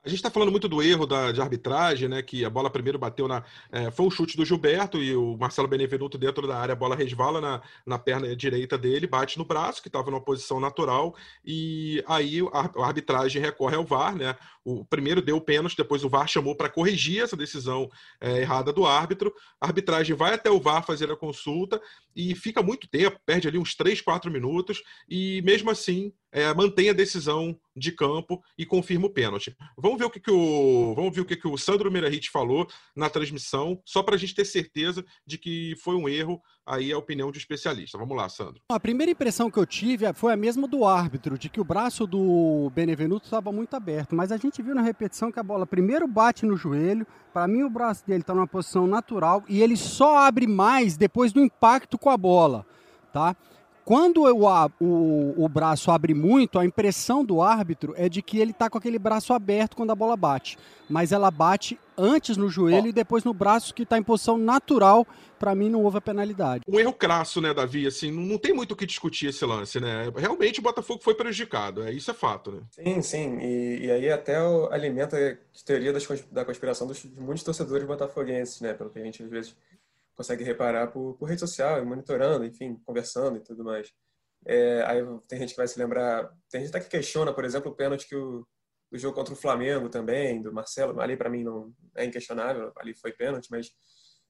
A 0.04 0.10
gente 0.10 0.20
está 0.20 0.32
falando 0.32 0.52
muito 0.52 0.70
do 0.70 0.82
erro 0.82 1.06
da, 1.06 1.32
de 1.32 1.42
arbitragem, 1.42 2.08
né? 2.08 2.22
Que 2.22 2.46
a 2.46 2.50
bola 2.50 2.70
primeiro 2.70 2.98
bateu 2.98 3.28
na. 3.28 3.44
É, 3.72 3.92
foi 3.92 4.06
um 4.06 4.12
chute 4.12 4.38
do 4.38 4.46
Gilberto 4.46 5.00
e 5.00 5.16
o 5.16 5.36
Marcelo 5.36 5.68
Benevenuto 5.68 6.18
dentro 6.18 6.48
da 6.48 6.58
área, 6.58 6.72
a 6.72 6.76
bola 6.76 6.96
resvala 6.96 7.42
na, 7.42 7.62
na 7.86 8.00
perna 8.00 8.34
direita 8.36 8.78
dele, 8.78 9.06
bate 9.06 9.38
no 9.38 9.44
braço, 9.44 9.82
que 9.82 9.90
estava 9.90 10.10
numa 10.10 10.24
posição 10.24 10.60
natural, 10.60 11.16
e 11.44 12.02
aí 12.08 12.40
a, 12.54 12.82
a, 12.82 12.86
arbitragem 12.86 13.42
recorre 13.42 13.76
ao 13.76 13.84
VAR, 13.84 14.16
né? 14.16 14.36
O 14.64 14.86
primeiro 14.86 15.22
deu 15.22 15.38
o 15.38 15.42
pênalti, 15.42 15.76
depois 15.76 16.04
o 16.04 16.10
VAR 16.10 16.28
chamou 16.28 16.56
para 16.56 16.70
corrigir 16.70 17.24
essa 17.24 17.36
decisão 17.36 17.90
é, 18.22 18.42
errada 18.42 18.72
do 18.72 18.86
árbitro. 18.86 19.34
A 19.60 19.68
arbitragem 19.68 20.16
vai 20.16 20.36
até 20.36 20.50
o 20.50 20.60
VAR 20.60 20.86
fazer 20.86 21.12
a 21.12 21.18
consulta 21.18 21.82
e 22.16 22.34
fica 22.34 22.62
muito 22.62 22.88
tempo, 22.88 23.20
perde 23.26 23.48
ali 23.48 23.58
uns 23.58 23.76
3, 23.76 24.02
4 24.02 24.32
minutos, 24.32 24.82
e 25.10 25.42
mesmo 25.44 25.70
assim 25.70 26.14
é, 26.32 26.54
mantém 26.54 26.90
a 26.90 26.94
decisão 26.94 27.58
de 27.76 27.92
campo 27.92 28.42
e 28.58 28.66
confirma 28.66 29.08
o 29.08 29.10
pênalti. 29.10 29.56
Vamos 29.78 29.98
ver 29.98 30.06
o 30.06 30.10
que, 30.10 30.20
que 30.20 30.32
o 30.32 30.94
vamos 30.96 31.14
ver 31.14 31.22
o 31.22 31.26
que, 31.26 31.36
que 31.36 31.48
o 31.48 31.58
Sandro 31.58 31.92
Merahit 31.92 32.30
falou 32.30 32.68
na 32.96 33.10
transmissão, 33.10 33.80
só 33.86 34.02
para 34.04 34.16
a 34.16 34.18
gente 34.18 34.36
ter 34.36 34.46
certeza 34.46 35.06
de 35.26 35.38
que 35.38 35.76
foi 35.84 35.96
um 35.96 36.10
erro. 36.10 36.42
Aí 36.70 36.92
a 36.92 36.98
opinião 36.98 37.32
de 37.32 37.38
especialista. 37.38 37.98
Vamos 37.98 38.18
lá, 38.18 38.28
Sandro. 38.28 38.62
A 38.68 38.80
primeira 38.80 39.10
impressão 39.10 39.50
que 39.50 39.58
eu 39.58 39.66
tive 39.66 40.12
foi 40.12 40.34
a 40.34 40.36
mesma 40.36 40.68
do 40.68 40.84
árbitro, 40.84 41.38
de 41.38 41.48
que 41.48 41.62
o 41.62 41.64
braço 41.64 42.06
do 42.06 42.70
Benevenuto 42.76 43.24
estava 43.24 43.54
muito 43.54 43.74
aberto, 43.74 44.14
mas 44.14 44.34
a 44.34 44.38
gente 44.38 44.62
viu 44.62 44.76
na 44.76 44.82
repetição 44.82 45.32
que 45.32 45.40
a 45.40 45.44
bola 45.44 45.66
primeiro 45.66 46.06
bate 46.06 46.46
no 46.46 46.58
joelho. 46.58 47.08
Para 47.34 47.48
mim, 47.48 47.64
o 47.64 47.70
braço 47.70 48.06
dele 48.06 48.20
está 48.20 48.36
numa 48.36 48.48
posição 48.48 48.86
natural 48.86 49.46
e 49.48 49.62
ele 49.62 49.78
só 49.78 50.18
abre 50.18 50.46
mais 50.46 50.98
depois 50.98 51.32
do 51.32 51.40
impacto 51.40 51.98
com 51.98 52.10
a 52.10 52.18
bola, 52.18 52.66
tá? 53.14 53.34
Quando 53.88 54.24
o, 54.24 54.66
o, 54.82 55.46
o 55.46 55.48
braço 55.48 55.92
abre 55.92 56.14
muito, 56.14 56.60
a 56.60 56.66
impressão 56.66 57.24
do 57.24 57.42
árbitro 57.42 57.94
é 57.96 58.10
de 58.10 58.22
que 58.22 58.38
ele 58.38 58.52
está 58.52 58.70
com 58.70 58.78
aquele 58.78 59.00
braço 59.00 59.32
aberto 59.32 59.78
quando 59.78 59.92
a 59.92 59.96
bola 59.96 60.18
bate. 60.18 60.58
Mas 60.90 61.14
ela 61.14 61.32
bate 61.32 61.80
antes 61.98 62.36
no 62.36 62.50
joelho 62.50 62.88
oh. 62.88 62.90
e 62.90 62.92
depois 62.92 63.24
no 63.24 63.34
braço 63.34 63.74
que 63.74 63.84
está 63.84 63.98
em 63.98 64.04
posição 64.04 64.38
natural. 64.38 65.08
Para 65.40 65.56
mim, 65.56 65.70
não 65.70 65.84
houve 65.84 66.00
a 66.00 66.02
penalidade. 66.02 66.66
Um 66.68 66.78
erro 66.78 66.92
crasso, 66.92 67.40
né, 67.40 67.54
Davi? 67.54 67.88
Assim, 67.88 68.12
não, 68.12 68.24
não 68.24 68.38
tem 68.38 68.54
muito 68.54 68.72
o 68.72 68.76
que 68.76 68.86
discutir 68.86 69.28
esse 69.28 69.46
lance, 69.46 69.80
né? 69.80 70.12
Realmente 70.18 70.60
o 70.60 70.64
Botafogo 70.64 71.02
foi 71.02 71.16
prejudicado. 71.16 71.82
É, 71.84 71.94
isso 71.94 72.12
é 72.12 72.14
fato, 72.14 72.52
né? 72.52 72.60
Sim, 72.72 73.02
sim. 73.02 73.38
E, 73.40 73.86
e 73.86 73.92
aí 73.92 74.12
até 74.12 74.36
alimenta 74.70 75.16
a 75.16 75.66
teoria 75.66 75.94
das, 75.94 76.06
da 76.30 76.44
conspiração 76.44 76.88
dos, 76.88 77.04
de 77.04 77.22
muitos 77.22 77.44
torcedores 77.44 77.88
botafoguenses, 77.88 78.60
né? 78.60 78.74
Pelo 78.74 78.90
que 78.90 79.00
a 79.00 79.04
gente 79.04 79.24
às 79.24 79.30
vezes 79.30 79.56
consegue 80.18 80.44
reparar 80.44 80.88
por, 80.88 81.16
por 81.18 81.30
rede 81.30 81.40
social, 81.40 81.86
monitorando, 81.86 82.44
enfim, 82.44 82.76
conversando 82.84 83.38
e 83.38 83.44
tudo 83.44 83.64
mais. 83.64 83.92
É, 84.46 84.84
aí 84.84 85.02
tem 85.28 85.40
gente 85.40 85.52
que 85.52 85.58
vai 85.58 85.68
se 85.68 85.80
lembrar, 85.80 86.30
tem 86.50 86.62
gente 86.62 86.70
até 86.70 86.80
que 86.80 86.90
questiona, 86.90 87.34
por 87.34 87.46
exemplo, 87.46 87.72
o 87.72 87.76
pênalti 87.76 88.08
que 88.08 88.16
o 88.16 88.46
do 88.90 88.98
jogo 88.98 89.16
contra 89.16 89.34
o 89.34 89.38
Flamengo 89.38 89.90
também, 89.90 90.42
do 90.42 90.54
Marcelo, 90.54 91.00
ali 91.02 91.18
para 91.18 91.30
mim 91.30 91.44
não 91.44 91.74
é 91.96 92.06
inquestionável, 92.06 92.72
ali 92.78 92.94
foi 92.94 93.12
pênalti, 93.12 93.48
mas 93.52 93.70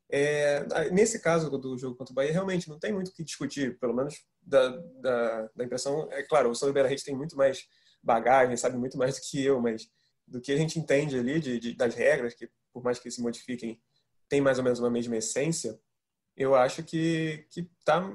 é, 0.09 0.89
nesse 0.89 1.21
caso 1.21 1.49
do 1.49 1.77
jogo 1.77 1.95
contra 1.95 2.11
o 2.11 2.15
Bahia, 2.15 2.31
realmente 2.31 2.69
não 2.69 2.79
tem 2.79 2.93
muito 2.93 3.09
o 3.09 3.13
que 3.13 3.23
discutir, 3.23 3.77
pelo 3.77 3.93
menos 3.93 4.15
da, 4.41 4.69
da, 5.01 5.49
da 5.55 5.63
impressão. 5.63 6.07
É 6.11 6.23
claro, 6.23 6.49
o 6.49 6.55
Sandro 6.55 6.73
Beira 6.73 6.89
tem 7.03 7.15
muito 7.15 7.35
mais 7.35 7.65
bagagem, 8.01 8.55
sabe 8.55 8.77
muito 8.77 8.97
mais 8.97 9.15
do 9.15 9.21
que 9.29 9.43
eu, 9.43 9.59
mas 9.61 9.87
do 10.25 10.41
que 10.41 10.51
a 10.51 10.57
gente 10.57 10.79
entende 10.79 11.17
ali 11.17 11.39
de, 11.39 11.59
de, 11.59 11.75
das 11.75 11.93
regras, 11.93 12.33
que 12.33 12.49
por 12.73 12.83
mais 12.83 12.99
que 12.99 13.11
se 13.11 13.21
modifiquem, 13.21 13.81
tem 14.29 14.41
mais 14.41 14.57
ou 14.57 14.63
menos 14.63 14.79
uma 14.79 14.89
mesma 14.89 15.17
essência, 15.17 15.79
eu 16.35 16.53
acho 16.55 16.83
que, 16.83 17.45
que 17.49 17.69
tá, 17.83 18.13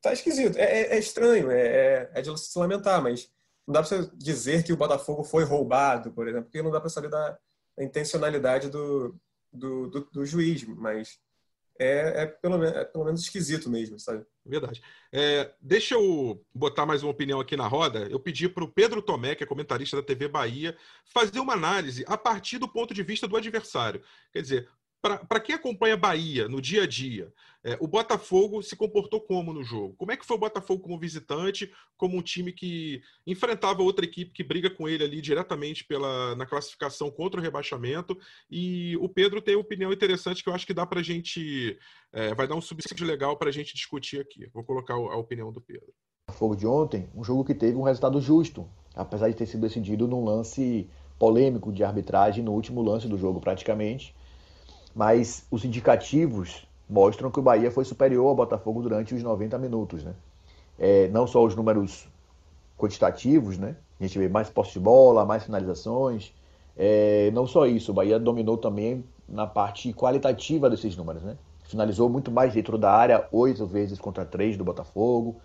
tá 0.00 0.12
esquisito. 0.12 0.58
É, 0.58 0.64
é, 0.64 0.96
é 0.96 0.98
estranho, 0.98 1.50
é, 1.50 1.66
é, 1.66 2.10
é 2.14 2.22
de 2.22 2.38
se 2.38 2.58
lamentar, 2.58 3.02
mas 3.02 3.30
não 3.66 3.72
dá 3.72 3.82
para 3.82 3.98
dizer 4.14 4.64
que 4.64 4.72
o 4.72 4.76
Botafogo 4.76 5.22
foi 5.24 5.44
roubado, 5.44 6.12
por 6.12 6.28
exemplo, 6.28 6.44
porque 6.44 6.62
não 6.62 6.70
dá 6.70 6.80
para 6.80 6.90
saber 6.90 7.08
da, 7.08 7.38
da 7.76 7.84
intencionalidade 7.84 8.68
do, 8.68 9.18
do, 9.52 9.88
do, 9.88 10.00
do, 10.12 10.26
juiz, 10.26 10.64
mas 10.64 11.18
é, 11.78 12.22
é, 12.22 12.26
pelo, 12.26 12.62
é 12.64 12.84
pelo 12.84 13.04
menos 13.04 13.22
esquisito 13.22 13.70
mesmo, 13.70 13.98
sabe? 13.98 14.26
Verdade. 14.44 14.82
É, 15.12 15.54
deixa 15.60 15.94
eu 15.94 16.44
botar 16.52 16.84
mais 16.84 17.02
uma 17.02 17.12
opinião 17.12 17.40
aqui 17.40 17.56
na 17.56 17.68
roda. 17.68 18.08
Eu 18.10 18.18
pedi 18.18 18.48
para 18.48 18.64
o 18.64 18.70
Pedro 18.70 19.00
Tomé, 19.00 19.34
que 19.34 19.44
é 19.44 19.46
comentarista 19.46 19.96
da 19.96 20.02
TV 20.02 20.26
Bahia, 20.26 20.76
fazer 21.04 21.38
uma 21.38 21.54
análise 21.54 22.04
a 22.08 22.18
partir 22.18 22.58
do 22.58 22.68
ponto 22.68 22.92
de 22.92 23.02
vista 23.02 23.28
do 23.28 23.36
adversário. 23.36 24.02
Quer 24.32 24.42
dizer, 24.42 24.68
para 25.02 25.40
quem 25.40 25.56
acompanha 25.56 25.96
Bahia 25.96 26.48
no 26.48 26.60
dia 26.60 26.84
a 26.84 26.86
dia, 26.86 27.32
é, 27.64 27.76
o 27.80 27.88
Botafogo 27.88 28.62
se 28.62 28.76
comportou 28.76 29.20
como 29.20 29.52
no 29.52 29.64
jogo? 29.64 29.96
Como 29.96 30.12
é 30.12 30.16
que 30.16 30.24
foi 30.24 30.36
o 30.36 30.40
Botafogo 30.40 30.80
como 30.80 30.98
visitante, 30.98 31.72
como 31.96 32.16
um 32.16 32.22
time 32.22 32.52
que 32.52 33.02
enfrentava 33.26 33.82
outra 33.82 34.04
equipe 34.04 34.32
que 34.32 34.44
briga 34.44 34.70
com 34.70 34.88
ele 34.88 35.02
ali 35.02 35.20
diretamente 35.20 35.84
pela, 35.84 36.36
na 36.36 36.46
classificação 36.46 37.10
contra 37.10 37.40
o 37.40 37.42
rebaixamento? 37.42 38.16
E 38.48 38.96
o 38.98 39.08
Pedro 39.08 39.42
tem 39.42 39.56
uma 39.56 39.62
opinião 39.62 39.92
interessante 39.92 40.40
que 40.42 40.48
eu 40.48 40.54
acho 40.54 40.66
que 40.66 40.74
dá 40.74 40.86
para 40.86 41.00
a 41.00 41.02
gente. 41.02 41.76
É, 42.12 42.32
vai 42.34 42.46
dar 42.46 42.54
um 42.54 42.60
subsídio 42.60 43.04
legal 43.04 43.36
para 43.36 43.48
a 43.48 43.52
gente 43.52 43.74
discutir 43.74 44.20
aqui. 44.20 44.48
Vou 44.54 44.62
colocar 44.62 44.94
a 44.94 45.16
opinião 45.16 45.52
do 45.52 45.60
Pedro. 45.60 45.92
Botafogo 46.28 46.54
de 46.54 46.66
ontem, 46.66 47.10
um 47.12 47.24
jogo 47.24 47.44
que 47.44 47.54
teve 47.54 47.76
um 47.76 47.82
resultado 47.82 48.20
justo, 48.20 48.68
apesar 48.94 49.28
de 49.28 49.34
ter 49.34 49.46
sido 49.46 49.62
decidido 49.62 50.06
num 50.06 50.24
lance 50.24 50.88
polêmico 51.18 51.72
de 51.72 51.82
arbitragem 51.82 52.44
no 52.44 52.52
último 52.52 52.82
lance 52.82 53.08
do 53.08 53.18
jogo, 53.18 53.40
praticamente 53.40 54.14
mas 54.94 55.46
os 55.50 55.64
indicativos 55.64 56.66
mostram 56.88 57.30
que 57.30 57.38
o 57.38 57.42
Bahia 57.42 57.70
foi 57.70 57.84
superior 57.84 58.28
ao 58.28 58.34
Botafogo 58.34 58.82
durante 58.82 59.14
os 59.14 59.22
90 59.22 59.58
minutos, 59.58 60.04
né? 60.04 60.14
É, 60.78 61.08
não 61.08 61.26
só 61.26 61.42
os 61.44 61.54
números 61.54 62.06
quantitativos, 62.76 63.56
né? 63.56 63.76
A 63.98 64.04
gente 64.04 64.18
vê 64.18 64.28
mais 64.28 64.50
posse 64.50 64.72
de 64.72 64.80
bola, 64.80 65.24
mais 65.24 65.44
finalizações. 65.44 66.34
É, 66.76 67.30
não 67.32 67.46
só 67.46 67.66
isso, 67.66 67.92
o 67.92 67.94
Bahia 67.94 68.18
dominou 68.18 68.58
também 68.58 69.04
na 69.28 69.46
parte 69.46 69.92
qualitativa 69.92 70.68
desses 70.68 70.96
números, 70.96 71.22
né? 71.22 71.36
Finalizou 71.64 72.08
muito 72.08 72.30
mais 72.30 72.52
dentro 72.52 72.76
da 72.76 72.92
área, 72.92 73.26
oito 73.32 73.64
vezes 73.66 73.98
contra 73.98 74.24
três 74.24 74.56
do 74.56 74.64
Botafogo. 74.64 75.36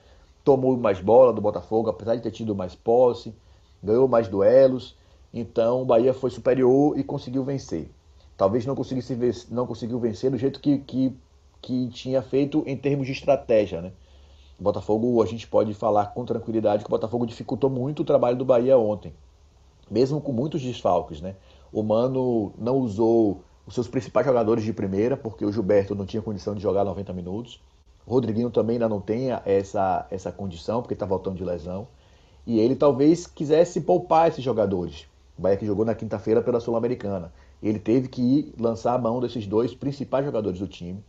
Tomou 0.44 0.76
mais 0.76 1.00
bola 1.00 1.32
do 1.32 1.42
Botafogo, 1.42 1.90
apesar 1.90 2.16
de 2.16 2.22
ter 2.22 2.32
tido 2.32 2.56
mais 2.56 2.76
posse. 2.76 3.34
Ganhou 3.82 4.08
mais 4.08 4.28
duelos. 4.28 4.98
Então 5.34 5.84
o 5.84 5.86
Bahia 5.86 6.14
foi 6.14 6.30
superior 6.30 6.98
e 6.98 7.04
conseguiu 7.04 7.44
vencer 7.44 7.90
talvez 8.38 8.66
não 8.66 8.76
conseguisse 8.76 9.16
vencer, 9.16 9.52
não 9.52 9.66
conseguiu 9.66 10.00
vencer 10.00 10.30
do 10.30 10.38
jeito 10.38 10.60
que, 10.60 10.78
que, 10.78 11.18
que 11.62 11.90
tinha 11.90 12.22
feito 12.22 12.64
em 12.68 12.78
termos 12.78 13.08
de 13.08 13.12
estratégia, 13.12 13.82
né? 13.82 13.92
O 14.60 14.64
Botafogo, 14.64 15.22
a 15.22 15.26
gente 15.26 15.48
pode 15.48 15.74
falar 15.74 16.08
com 16.08 16.24
tranquilidade 16.24 16.84
que 16.84 16.90
o 16.90 16.92
Botafogo 16.92 17.26
dificultou 17.26 17.70
muito 17.70 18.02
o 18.02 18.06
trabalho 18.06 18.38
do 18.38 18.46
Bahia 18.46 18.78
ontem, 18.78 19.14
mesmo 19.90 20.22
com 20.22 20.32
muitos 20.32 20.62
desfalques, 20.62 21.20
né? 21.20 21.36
O 21.72 21.84
Mano 21.84 22.54
não 22.58 22.78
usou 22.78 23.44
os 23.66 23.74
seus 23.74 23.88
principais 23.88 24.26
jogadores 24.26 24.64
de 24.64 24.72
primeira, 24.72 25.18
porque 25.18 25.46
o 25.46 25.52
Gilberto 25.52 25.94
não 25.94 26.06
tinha 26.06 26.22
condição 26.22 26.56
de 26.56 26.62
jogar 26.62 26.86
90 26.86 27.12
minutos. 27.14 27.62
O 28.06 28.12
Rodriguinho 28.12 28.50
também 28.50 28.76
ainda 28.76 28.88
não 28.88 29.02
tem 29.02 29.30
essa, 29.46 30.08
essa 30.10 30.32
condição, 30.32 30.82
porque 30.82 30.94
está 30.94 31.06
voltando 31.06 31.36
de 31.36 31.44
lesão. 31.44 31.88
E 32.46 32.60
ele 32.60 32.76
talvez 32.76 33.28
quisesse 33.28 33.82
poupar 33.82 34.30
esses 34.30 34.44
jogadores. 34.44 35.06
O 35.38 35.42
Bahia 35.42 35.58
que 35.58 35.66
jogou 35.66 35.84
na 35.84 35.94
quinta-feira 35.94 36.42
pela 36.42 36.62
Sul-Americana 36.62 37.32
ele 37.62 37.80
teve 37.80 38.08
que 38.08 38.54
lançar 38.60 38.94
a 38.94 38.98
mão 38.98 39.20
desses 39.20 39.48
dois 39.48 39.74
principais 39.74 40.26
jogadores 40.26 40.60
do 40.60 40.68
time. 40.68 41.04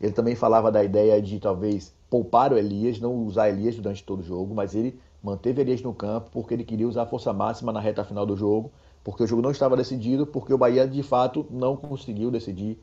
Ele 0.00 0.12
também 0.12 0.34
falava 0.34 0.70
da 0.70 0.82
ideia 0.82 1.20
de 1.22 1.38
talvez 1.38 1.94
poupar 2.10 2.52
o 2.52 2.58
Elias, 2.58 2.98
não 2.98 3.14
usar 3.24 3.48
Elias 3.48 3.76
durante 3.76 4.02
todo 4.02 4.20
o 4.20 4.24
jogo, 4.24 4.54
mas 4.54 4.74
ele 4.74 4.98
manteve 5.22 5.60
Elias 5.60 5.80
no 5.80 5.94
campo 5.94 6.28
porque 6.32 6.54
ele 6.54 6.64
queria 6.64 6.88
usar 6.88 7.02
a 7.02 7.06
força 7.06 7.32
máxima 7.32 7.72
na 7.72 7.80
reta 7.80 8.04
final 8.04 8.26
do 8.26 8.36
jogo, 8.36 8.72
porque 9.04 9.22
o 9.22 9.26
jogo 9.26 9.42
não 9.42 9.50
estava 9.50 9.76
decidido, 9.76 10.26
porque 10.26 10.52
o 10.52 10.58
Bahia 10.58 10.86
de 10.86 11.02
fato 11.02 11.46
não 11.50 11.76
conseguiu 11.76 12.30
decidir 12.30 12.78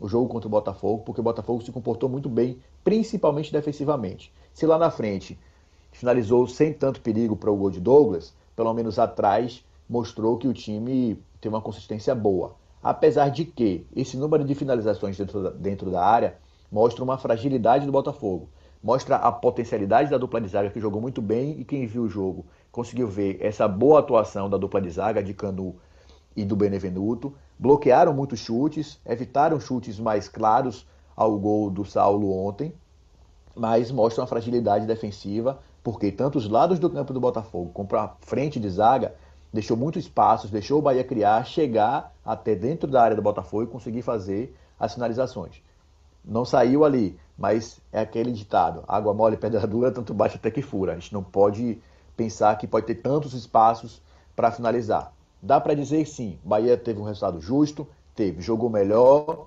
o 0.00 0.08
jogo 0.08 0.28
contra 0.28 0.48
o 0.48 0.50
Botafogo, 0.50 1.02
porque 1.04 1.20
o 1.20 1.24
Botafogo 1.24 1.62
se 1.62 1.70
comportou 1.70 2.08
muito 2.08 2.28
bem, 2.28 2.58
principalmente 2.82 3.52
defensivamente. 3.52 4.32
Se 4.52 4.66
lá 4.66 4.76
na 4.76 4.90
frente 4.90 5.38
finalizou 5.92 6.46
sem 6.48 6.72
tanto 6.72 7.00
perigo 7.00 7.36
para 7.36 7.50
o 7.50 7.56
gol 7.56 7.70
de 7.70 7.80
Douglas, 7.80 8.34
pelo 8.56 8.74
menos 8.74 8.98
atrás 8.98 9.64
mostrou 9.88 10.36
que 10.36 10.48
o 10.48 10.52
time 10.52 11.18
tem 11.40 11.48
uma 11.48 11.60
consistência 11.60 12.14
boa. 12.14 12.56
Apesar 12.84 13.30
de 13.30 13.46
que 13.46 13.86
esse 13.96 14.14
número 14.14 14.44
de 14.44 14.54
finalizações 14.54 15.16
dentro 15.16 15.42
da, 15.42 15.48
dentro 15.48 15.90
da 15.90 16.04
área 16.04 16.36
mostra 16.70 17.02
uma 17.02 17.16
fragilidade 17.16 17.86
do 17.86 17.92
Botafogo. 17.92 18.50
Mostra 18.82 19.16
a 19.16 19.32
potencialidade 19.32 20.10
da 20.10 20.18
dupla 20.18 20.38
de 20.38 20.48
zaga 20.48 20.68
que 20.68 20.78
jogou 20.78 21.00
muito 21.00 21.22
bem 21.22 21.58
e 21.58 21.64
quem 21.64 21.86
viu 21.86 22.02
o 22.02 22.08
jogo 22.10 22.44
conseguiu 22.70 23.08
ver 23.08 23.38
essa 23.40 23.66
boa 23.66 24.00
atuação 24.00 24.50
da 24.50 24.58
dupla 24.58 24.82
de 24.82 24.90
zaga 24.90 25.22
de 25.22 25.32
Canu 25.32 25.76
e 26.36 26.44
do 26.44 26.54
Benevenuto. 26.54 27.32
Bloquearam 27.58 28.12
muitos 28.12 28.40
chutes, 28.40 29.00
evitaram 29.06 29.58
chutes 29.58 29.98
mais 29.98 30.28
claros 30.28 30.86
ao 31.16 31.38
gol 31.38 31.70
do 31.70 31.86
Saulo 31.86 32.30
ontem, 32.36 32.74
mas 33.54 33.90
mostram 33.90 34.24
a 34.24 34.26
fragilidade 34.26 34.84
defensiva, 34.84 35.58
porque 35.82 36.12
tanto 36.12 36.36
os 36.36 36.46
lados 36.46 36.78
do 36.78 36.90
campo 36.90 37.14
do 37.14 37.20
Botafogo 37.20 37.70
como 37.72 37.88
a 37.96 38.14
frente 38.20 38.60
de 38.60 38.68
zaga 38.68 39.14
deixou 39.54 39.76
muitos 39.76 40.02
espaços, 40.02 40.50
deixou 40.50 40.80
o 40.80 40.82
Bahia 40.82 41.04
criar, 41.04 41.44
chegar 41.44 42.12
até 42.24 42.56
dentro 42.56 42.90
da 42.90 43.00
área 43.00 43.14
do 43.14 43.22
Botafogo 43.22 43.62
e 43.62 43.66
conseguir 43.68 44.02
fazer 44.02 44.52
as 44.78 44.94
finalizações. 44.94 45.62
Não 46.24 46.44
saiu 46.44 46.84
ali, 46.84 47.16
mas 47.38 47.80
é 47.92 48.00
aquele 48.00 48.32
ditado: 48.32 48.82
água 48.88 49.14
mole, 49.14 49.36
pedra 49.36 49.64
dura, 49.68 49.92
tanto 49.92 50.12
bate 50.12 50.36
até 50.36 50.50
que 50.50 50.60
fura. 50.60 50.92
A 50.92 50.94
gente 50.96 51.12
não 51.12 51.22
pode 51.22 51.80
pensar 52.16 52.58
que 52.58 52.66
pode 52.66 52.86
ter 52.86 52.96
tantos 52.96 53.32
espaços 53.32 54.02
para 54.34 54.50
finalizar. 54.50 55.12
Dá 55.40 55.60
para 55.60 55.74
dizer 55.74 56.04
sim, 56.04 56.36
Bahia 56.42 56.76
teve 56.76 56.98
um 57.00 57.04
resultado 57.04 57.40
justo, 57.40 57.86
teve, 58.12 58.42
jogou 58.42 58.68
melhor, 58.68 59.46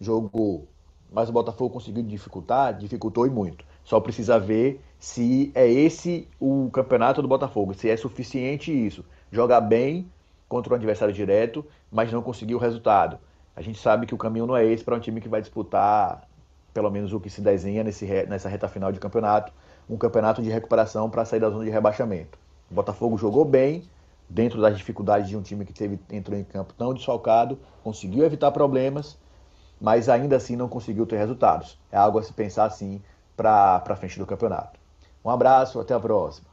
jogou, 0.00 0.66
mas 1.12 1.28
o 1.28 1.32
Botafogo 1.32 1.74
conseguiu 1.74 2.02
dificultar, 2.02 2.76
dificultou 2.76 3.28
e 3.28 3.30
muito. 3.30 3.64
Só 3.84 4.00
precisa 4.00 4.40
ver 4.40 4.82
se 5.00 5.50
é 5.54 5.66
esse 5.66 6.28
o 6.38 6.68
campeonato 6.70 7.22
do 7.22 7.26
Botafogo, 7.26 7.72
se 7.72 7.88
é 7.88 7.96
suficiente 7.96 8.70
isso. 8.70 9.02
Jogar 9.32 9.62
bem 9.62 10.06
contra 10.46 10.74
o 10.74 10.76
adversário 10.76 11.14
direto, 11.14 11.64
mas 11.90 12.12
não 12.12 12.20
conseguir 12.20 12.54
o 12.54 12.58
resultado. 12.58 13.18
A 13.56 13.62
gente 13.62 13.80
sabe 13.80 14.06
que 14.06 14.14
o 14.14 14.18
caminho 14.18 14.46
não 14.46 14.54
é 14.54 14.64
esse 14.64 14.84
para 14.84 14.94
um 14.94 15.00
time 15.00 15.20
que 15.22 15.28
vai 15.28 15.40
disputar, 15.40 16.28
pelo 16.74 16.90
menos 16.90 17.14
o 17.14 17.18
que 17.18 17.30
se 17.30 17.40
desenha 17.40 17.82
nesse, 17.82 18.04
nessa 18.26 18.48
reta 18.50 18.68
final 18.68 18.92
de 18.92 19.00
campeonato, 19.00 19.52
um 19.88 19.96
campeonato 19.96 20.42
de 20.42 20.50
recuperação 20.50 21.08
para 21.08 21.24
sair 21.24 21.40
da 21.40 21.48
zona 21.48 21.64
de 21.64 21.70
rebaixamento. 21.70 22.38
O 22.70 22.74
Botafogo 22.74 23.16
jogou 23.16 23.44
bem, 23.44 23.84
dentro 24.28 24.60
das 24.60 24.76
dificuldades 24.76 25.30
de 25.30 25.36
um 25.36 25.40
time 25.40 25.64
que 25.64 25.72
teve, 25.72 25.98
entrou 26.10 26.38
em 26.38 26.44
campo 26.44 26.74
tão 26.74 26.92
desfalcado, 26.92 27.58
conseguiu 27.82 28.22
evitar 28.22 28.50
problemas, 28.52 29.18
mas 29.80 30.10
ainda 30.10 30.36
assim 30.36 30.56
não 30.56 30.68
conseguiu 30.68 31.06
ter 31.06 31.16
resultados. 31.16 31.78
É 31.90 31.96
algo 31.96 32.18
a 32.18 32.22
se 32.22 32.34
pensar 32.34 32.66
assim 32.66 33.00
para 33.34 33.96
frente 33.96 34.18
do 34.18 34.26
campeonato. 34.26 34.79
Um 35.24 35.30
abraço, 35.30 35.78
até 35.80 35.94
a 35.94 36.00
próxima. 36.00 36.48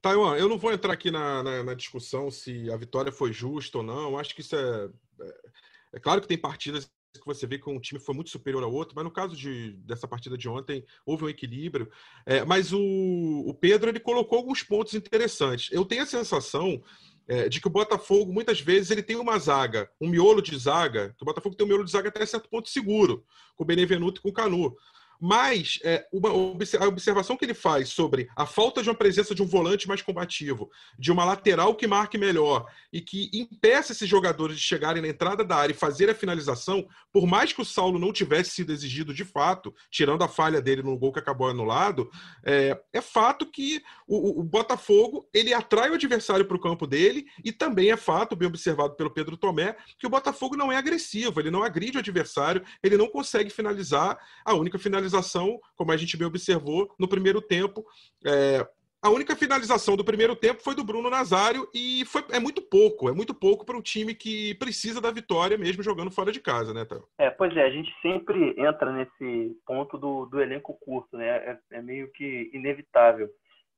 Taiwan, 0.00 0.36
eu 0.36 0.48
não 0.48 0.58
vou 0.58 0.72
entrar 0.72 0.92
aqui 0.92 1.10
na, 1.10 1.42
na, 1.42 1.64
na, 1.64 1.74
discussão 1.74 2.30
se 2.30 2.70
a 2.70 2.76
vitória 2.76 3.10
foi 3.10 3.32
justa 3.32 3.78
ou 3.78 3.84
não. 3.84 4.18
Acho 4.18 4.34
que 4.34 4.42
isso 4.42 4.54
é, 4.54 4.88
é. 5.20 5.48
É 5.92 5.98
claro 5.98 6.20
que 6.20 6.28
tem 6.28 6.38
partidas 6.38 6.90
que 7.14 7.26
você 7.26 7.46
vê 7.46 7.58
que 7.58 7.68
um 7.68 7.80
time 7.80 7.98
foi 7.98 8.14
muito 8.14 8.30
superior 8.30 8.62
ao 8.62 8.72
outro, 8.72 8.94
mas 8.94 9.04
no 9.04 9.10
caso 9.10 9.34
de, 9.34 9.72
dessa 9.78 10.06
partida 10.06 10.36
de 10.36 10.48
ontem, 10.48 10.84
houve 11.04 11.24
um 11.24 11.28
equilíbrio. 11.28 11.90
É, 12.24 12.44
mas 12.44 12.72
o, 12.72 12.78
o, 12.80 13.54
Pedro 13.54 13.90
ele 13.90 13.98
colocou 13.98 14.38
alguns 14.38 14.62
pontos 14.62 14.94
interessantes. 14.94 15.70
Eu 15.72 15.84
tenho 15.84 16.02
a 16.02 16.06
sensação 16.06 16.82
é, 17.26 17.48
de 17.48 17.60
que 17.60 17.66
o 17.66 17.70
Botafogo, 17.70 18.32
muitas 18.32 18.60
vezes, 18.60 18.90
ele 18.90 19.02
tem 19.02 19.16
uma 19.16 19.38
zaga, 19.38 19.90
um 20.00 20.08
miolo 20.08 20.40
de 20.42 20.56
zaga, 20.56 21.14
que 21.16 21.22
o 21.22 21.26
Botafogo 21.26 21.56
tem 21.56 21.64
um 21.64 21.68
miolo 21.68 21.84
de 21.84 21.90
zaga 21.90 22.08
até 22.08 22.24
certo 22.24 22.48
ponto 22.48 22.68
seguro, 22.68 23.24
com 23.56 23.64
o 23.64 23.66
Benevenuto 23.66 24.20
e 24.20 24.22
com 24.22 24.28
o 24.28 24.32
Canu. 24.32 24.76
Mas 25.20 25.78
é, 25.82 26.06
uma, 26.12 26.30
a 26.30 26.86
observação 26.86 27.36
que 27.36 27.44
ele 27.44 27.54
faz 27.54 27.88
sobre 27.88 28.28
a 28.36 28.46
falta 28.46 28.82
de 28.82 28.88
uma 28.88 28.94
presença 28.94 29.34
de 29.34 29.42
um 29.42 29.46
volante 29.46 29.88
mais 29.88 30.00
combativo, 30.00 30.70
de 30.96 31.10
uma 31.10 31.24
lateral 31.24 31.74
que 31.74 31.86
marque 31.86 32.16
melhor 32.16 32.66
e 32.92 33.00
que 33.00 33.28
impeça 33.32 33.92
esses 33.92 34.08
jogadores 34.08 34.56
de 34.56 34.62
chegarem 34.62 35.02
na 35.02 35.08
entrada 35.08 35.44
da 35.44 35.56
área 35.56 35.72
e 35.72 35.76
fazer 35.76 36.08
a 36.08 36.14
finalização, 36.14 36.86
por 37.12 37.26
mais 37.26 37.52
que 37.52 37.60
o 37.60 37.64
Saulo 37.64 37.98
não 37.98 38.12
tivesse 38.12 38.50
sido 38.50 38.72
exigido 38.72 39.12
de 39.12 39.24
fato, 39.24 39.74
tirando 39.90 40.22
a 40.22 40.28
falha 40.28 40.62
dele 40.62 40.82
no 40.82 40.96
gol 40.96 41.12
que 41.12 41.18
acabou 41.18 41.48
anulado, 41.48 42.08
é, 42.44 42.80
é 42.92 43.00
fato 43.00 43.44
que 43.50 43.82
o, 44.06 44.40
o, 44.40 44.44
Botafogo 44.44 45.28
ele 45.34 45.52
atrai 45.52 45.90
o 45.90 45.94
adversário 45.94 46.44
para 46.44 46.56
o 46.56 46.60
campo 46.60 46.86
dele 46.86 47.26
e 47.44 47.52
também 47.52 47.90
é 47.90 47.96
fato, 47.96 48.36
bem 48.36 48.48
observado 48.48 48.94
pelo 48.94 49.10
Pedro 49.10 49.36
Tomé, 49.36 49.76
que 49.98 50.06
o 50.06 50.10
Botafogo 50.10 50.56
não 50.56 50.70
é 50.70 50.76
agressivo, 50.76 51.40
ele 51.40 51.50
não 51.50 51.62
agride 51.62 51.96
o 51.96 52.00
adversário, 52.00 52.62
ele 52.82 52.96
não 52.96 53.08
consegue 53.08 53.50
finalizar 53.50 54.18
a 54.44 54.54
única 54.54 54.78
finalização 54.78 55.07
finalização, 55.08 55.58
como 55.76 55.90
a 55.90 55.96
gente 55.96 56.16
bem 56.16 56.26
observou, 56.26 56.94
no 56.98 57.08
primeiro 57.08 57.40
tempo. 57.40 57.84
É, 58.24 58.66
a 59.00 59.10
única 59.10 59.34
finalização 59.34 59.96
do 59.96 60.04
primeiro 60.04 60.36
tempo 60.36 60.62
foi 60.62 60.74
do 60.74 60.84
Bruno 60.84 61.08
Nazário 61.08 61.68
e 61.74 62.04
foi, 62.06 62.24
é 62.30 62.38
muito 62.38 62.60
pouco, 62.60 63.08
é 63.08 63.12
muito 63.12 63.32
pouco 63.32 63.64
para 63.64 63.76
um 63.76 63.82
time 63.82 64.14
que 64.14 64.54
precisa 64.56 65.00
da 65.00 65.10
vitória 65.10 65.56
mesmo 65.56 65.82
jogando 65.82 66.10
fora 66.10 66.32
de 66.32 66.40
casa, 66.40 66.74
né, 66.74 66.84
Théo? 66.84 67.04
É, 67.18 67.30
pois 67.30 67.56
é, 67.56 67.62
a 67.62 67.70
gente 67.70 67.94
sempre 68.02 68.54
entra 68.58 68.92
nesse 68.92 69.56
ponto 69.66 69.96
do, 69.96 70.26
do 70.26 70.40
elenco 70.40 70.76
curto, 70.80 71.16
né? 71.16 71.28
É, 71.28 71.58
é 71.72 71.82
meio 71.82 72.10
que 72.12 72.50
inevitável. 72.52 73.28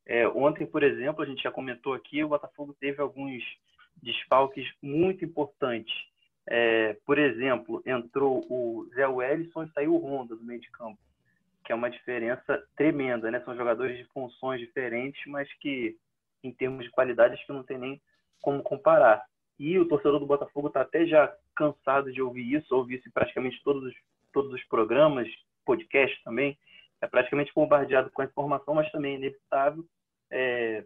É, 0.07 0.27
ontem, 0.27 0.65
por 0.65 0.81
exemplo, 0.83 1.23
a 1.23 1.27
gente 1.27 1.43
já 1.43 1.51
comentou 1.51 1.93
aqui, 1.93 2.23
o 2.23 2.29
Botafogo 2.29 2.75
teve 2.79 2.99
alguns 2.99 3.43
desfalques 4.01 4.67
muito 4.81 5.23
importantes. 5.23 5.93
É, 6.49 6.97
por 7.05 7.19
exemplo, 7.19 7.83
entrou 7.85 8.43
o 8.49 8.89
Zé 8.95 9.07
Wellison 9.07 9.63
e 9.63 9.71
saiu 9.73 9.93
o 9.93 10.03
Honda 10.03 10.35
do 10.35 10.43
meio 10.43 10.59
de 10.59 10.71
campo 10.71 10.97
que 11.71 11.73
é 11.73 11.75
uma 11.75 11.89
diferença 11.89 12.61
tremenda, 12.75 13.31
né? 13.31 13.39
São 13.45 13.55
jogadores 13.55 13.97
de 13.97 14.03
funções 14.11 14.59
diferentes, 14.59 15.25
mas 15.27 15.47
que, 15.59 15.95
em 16.43 16.51
termos 16.51 16.83
de 16.83 16.91
qualidade, 16.91 17.33
acho 17.33 17.45
que 17.45 17.53
não 17.53 17.63
tem 17.63 17.77
nem 17.77 18.01
como 18.41 18.61
comparar. 18.61 19.23
E 19.57 19.79
o 19.79 19.87
torcedor 19.87 20.19
do 20.19 20.25
Botafogo 20.25 20.67
está 20.67 20.81
até 20.81 21.05
já 21.05 21.33
cansado 21.55 22.11
de 22.11 22.21
ouvir 22.21 22.55
isso, 22.55 22.75
ouvi 22.75 22.95
isso 22.95 23.07
em 23.07 23.11
praticamente 23.11 23.63
todos 23.63 23.83
os, 23.83 23.93
todos 24.33 24.51
os 24.51 24.61
programas, 24.65 25.29
podcasts 25.65 26.21
também, 26.23 26.57
é 26.99 27.07
praticamente 27.07 27.53
bombardeado 27.55 28.11
com 28.11 28.21
a 28.21 28.25
informação, 28.25 28.73
mas 28.73 28.91
também 28.91 29.13
é 29.13 29.17
inevitável. 29.17 29.85
É, 30.29 30.83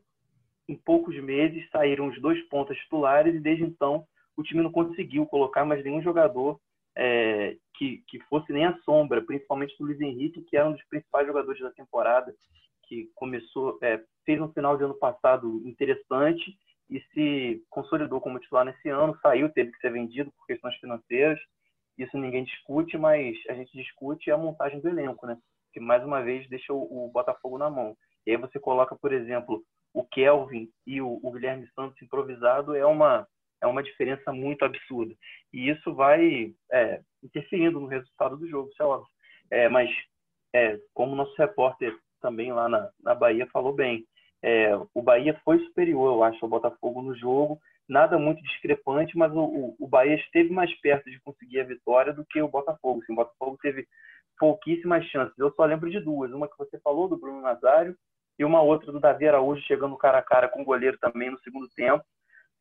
em 0.69 0.75
poucos 0.75 1.15
meses 1.15 1.67
saíram 1.71 2.09
os 2.09 2.21
dois 2.21 2.39
pontas 2.47 2.77
titulares 2.77 3.33
e 3.33 3.39
desde 3.39 3.63
então 3.63 4.05
o 4.37 4.43
time 4.43 4.61
não 4.61 4.71
conseguiu 4.71 5.25
colocar 5.25 5.65
mais 5.65 5.83
nenhum 5.83 6.03
jogador 6.03 6.59
é, 6.97 7.57
que, 7.75 8.03
que 8.07 8.19
fosse 8.29 8.51
nem 8.53 8.65
a 8.65 8.77
sombra, 8.79 9.21
principalmente 9.21 9.75
do 9.77 9.85
Luiz 9.85 9.99
Henrique, 9.99 10.43
que 10.43 10.55
era 10.55 10.67
um 10.67 10.73
dos 10.73 10.83
principais 10.85 11.27
jogadores 11.27 11.61
da 11.61 11.71
temporada, 11.71 12.33
que 12.87 13.09
começou, 13.15 13.77
é, 13.81 14.01
fez 14.25 14.39
um 14.39 14.51
final 14.53 14.77
de 14.77 14.83
ano 14.83 14.95
passado 14.95 15.61
interessante 15.65 16.57
e 16.89 17.01
se 17.13 17.63
consolidou 17.69 18.21
como 18.21 18.39
titular 18.39 18.65
nesse 18.65 18.89
ano, 18.89 19.17
saiu, 19.21 19.49
teve 19.49 19.71
que 19.71 19.79
ser 19.79 19.91
vendido 19.91 20.31
por 20.31 20.45
questões 20.45 20.75
financeiras, 20.77 21.39
isso 21.97 22.17
ninguém 22.17 22.43
discute, 22.43 22.97
mas 22.97 23.35
a 23.49 23.53
gente 23.53 23.71
discute 23.73 24.29
a 24.29 24.37
montagem 24.37 24.79
do 24.79 24.89
elenco, 24.89 25.25
né? 25.25 25.37
Que 25.73 25.79
mais 25.79 26.03
uma 26.03 26.21
vez 26.21 26.47
deixa 26.49 26.73
o, 26.73 27.05
o 27.07 27.09
Botafogo 27.11 27.57
na 27.57 27.69
mão. 27.69 27.95
E 28.25 28.31
aí 28.31 28.37
você 28.37 28.59
coloca, 28.59 28.95
por 28.95 29.13
exemplo, 29.13 29.63
o 29.93 30.03
Kelvin 30.03 30.69
e 30.85 31.01
o, 31.01 31.19
o 31.23 31.31
Guilherme 31.31 31.67
Santos 31.73 32.01
improvisado, 32.01 32.75
é 32.75 32.85
uma 32.85 33.25
é 33.61 33.67
uma 33.67 33.83
diferença 33.83 34.31
muito 34.31 34.63
absurda. 34.63 35.13
E 35.53 35.69
isso 35.69 35.93
vai 35.93 36.53
é, 36.71 37.01
interferindo 37.23 37.79
no 37.79 37.87
resultado 37.87 38.37
do 38.37 38.47
jogo, 38.47 38.69
isso 38.69 38.81
é 38.81 38.85
óbvio. 38.85 39.09
É, 39.51 39.69
mas, 39.69 39.89
é, 40.53 40.79
como 40.93 41.13
o 41.13 41.15
nosso 41.15 41.35
repórter 41.37 41.97
também 42.21 42.51
lá 42.51 42.67
na, 42.67 42.89
na 43.01 43.15
Bahia 43.15 43.47
falou 43.47 43.73
bem, 43.73 44.05
é, 44.43 44.75
o 44.93 45.01
Bahia 45.01 45.39
foi 45.43 45.59
superior, 45.65 46.13
eu 46.13 46.23
acho, 46.23 46.43
ao 46.43 46.49
Botafogo 46.49 47.01
no 47.01 47.15
jogo. 47.15 47.59
Nada 47.87 48.17
muito 48.17 48.41
discrepante, 48.43 49.17
mas 49.17 49.31
o, 49.33 49.75
o, 49.79 49.87
Bahia 49.87 50.15
esteve 50.15 50.49
mais 50.49 50.73
perto 50.81 51.09
de 51.09 51.19
conseguir 51.21 51.59
a 51.59 51.65
vitória 51.65 52.13
do 52.13 52.25
que 52.25 52.41
o 52.41 52.47
Botafogo. 52.47 53.01
Assim, 53.01 53.13
o 53.13 53.15
Botafogo 53.15 53.57
teve 53.61 53.87
pouquíssimas 54.37 55.05
chances. 55.05 55.37
Eu 55.37 55.51
só 55.53 55.65
lembro 55.65 55.89
de 55.89 55.99
duas. 55.99 56.31
Uma 56.31 56.47
que 56.47 56.57
você 56.57 56.79
falou, 56.79 57.07
do 57.07 57.17
Bruno 57.17 57.41
Nazário, 57.41 57.95
e 58.37 58.43
uma 58.43 58.61
outra 58.61 58.91
do 58.91 58.99
Davi 58.99 59.27
Araújo 59.27 59.61
chegando 59.61 59.95
cara 59.97 60.17
a 60.17 60.23
cara 60.23 60.49
com 60.49 60.61
o 60.61 60.65
goleiro 60.65 60.97
também 60.99 61.31
no 61.31 61.39
segundo 61.39 61.69
tempo 61.69 62.03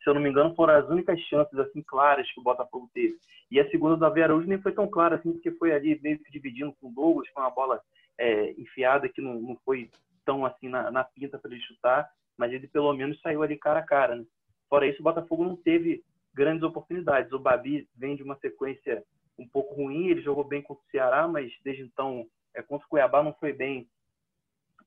se 0.04 0.10
eu 0.10 0.14
não 0.14 0.20
me 0.20 0.28
engano, 0.28 0.54
foram 0.54 0.74
as 0.74 0.86
únicas 0.88 1.18
chances 1.22 1.58
assim 1.58 1.82
claras 1.82 2.30
que 2.30 2.38
o 2.38 2.42
Botafogo 2.42 2.90
teve. 2.92 3.16
E 3.50 3.58
a 3.58 3.68
segunda 3.70 3.96
do 3.96 4.00
Davi 4.00 4.22
Araújo 4.22 4.46
nem 4.46 4.60
foi 4.60 4.72
tão 4.72 4.86
clara 4.86 5.16
assim, 5.16 5.32
porque 5.32 5.50
foi 5.52 5.72
ali 5.72 5.98
meio 6.02 6.18
que 6.18 6.30
dividindo 6.30 6.74
com 6.78 6.88
o 6.88 6.92
Douglas, 6.92 7.30
com 7.30 7.40
uma 7.40 7.50
bola 7.50 7.80
é, 8.18 8.52
enfiada 8.52 9.08
que 9.08 9.22
não, 9.22 9.40
não 9.40 9.56
foi 9.64 9.90
tão 10.24 10.44
assim 10.44 10.68
na, 10.68 10.90
na 10.90 11.04
pinta 11.04 11.38
para 11.38 11.50
ele 11.50 11.60
chutar, 11.62 12.08
mas 12.36 12.52
ele 12.52 12.68
pelo 12.68 12.92
menos 12.92 13.18
saiu 13.22 13.42
ali 13.42 13.56
cara 13.56 13.80
a 13.80 13.86
cara. 13.86 14.16
Né? 14.16 14.24
Fora 14.68 14.86
isso, 14.86 15.00
o 15.00 15.04
Botafogo 15.04 15.42
não 15.42 15.56
teve 15.56 16.04
grandes 16.34 16.62
oportunidades. 16.62 17.32
O 17.32 17.38
Babi 17.38 17.88
vem 17.96 18.14
de 18.14 18.22
uma 18.22 18.36
sequência 18.36 19.02
um 19.38 19.48
pouco 19.48 19.74
ruim, 19.74 20.08
ele 20.08 20.20
jogou 20.20 20.44
bem 20.44 20.60
contra 20.60 20.84
o 20.84 20.90
Ceará, 20.90 21.26
mas 21.26 21.50
desde 21.64 21.82
então, 21.82 22.26
é, 22.54 22.62
contra 22.62 22.86
o 22.86 22.90
Cuiabá 22.90 23.22
não 23.22 23.32
foi 23.34 23.52
bem 23.52 23.88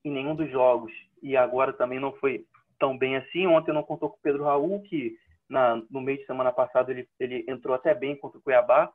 em 0.06 0.12
nenhum 0.12 0.36
dos 0.36 0.50
jogos 0.52 0.94
e 1.24 1.36
agora 1.36 1.74
também 1.74 2.00
não 2.00 2.14
foi 2.14 2.46
tão 2.80 2.98
bem 2.98 3.18
assim. 3.18 3.48
Ontem 3.48 3.74
não 3.74 3.84
contou 3.84 4.10
com 4.10 4.18
o 4.18 4.22
Pedro 4.22 4.44
Raul, 4.44 4.82
que 4.84 5.16
na, 5.50 5.82
no 5.90 6.02
meio 6.02 6.18
de 6.18 6.26
semana 6.26 6.52
passado 6.52 6.92
ele, 6.92 7.08
ele 7.20 7.46
entrou 7.48 7.76
até 7.76 7.94
bem 7.94 8.16
contra 8.16 8.38
o 8.38 8.42
Cuiabá. 8.42 8.92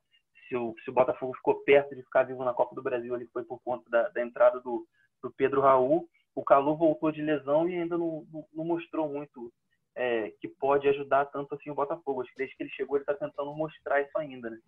Se 0.48 0.56
o, 0.56 0.74
se 0.84 0.90
o 0.90 0.92
Botafogo 0.92 1.34
ficou 1.34 1.62
perto 1.64 1.94
de 1.94 2.02
ficar 2.02 2.24
vivo 2.24 2.44
na 2.44 2.52
Copa 2.52 2.74
do 2.74 2.82
Brasil, 2.82 3.14
ele 3.14 3.26
foi 3.32 3.44
por 3.44 3.60
conta 3.64 3.88
da, 3.88 4.08
da 4.08 4.22
entrada 4.22 4.60
do, 4.60 4.86
do 5.22 5.30
Pedro 5.32 5.60
Raul. 5.60 6.06
O 6.34 6.44
Calu 6.44 6.76
voltou 6.76 7.12
de 7.12 7.22
lesão 7.22 7.68
e 7.68 7.74
ainda 7.74 7.96
não, 7.96 8.26
não, 8.32 8.44
não 8.54 8.64
mostrou 8.64 9.08
muito 9.08 9.52
é, 9.94 10.32
que 10.40 10.48
pode 10.48 10.88
ajudar 10.88 11.26
tanto 11.26 11.54
assim 11.54 11.70
o 11.70 11.74
Botafogo. 11.74 12.22
Acho 12.22 12.30
que 12.32 12.38
desde 12.38 12.56
que 12.56 12.62
ele 12.62 12.70
chegou 12.70 12.96
ele 12.96 13.02
está 13.02 13.14
tentando 13.14 13.54
mostrar 13.54 14.00
isso 14.00 14.16
ainda. 14.16 14.50
Né? 14.50 14.58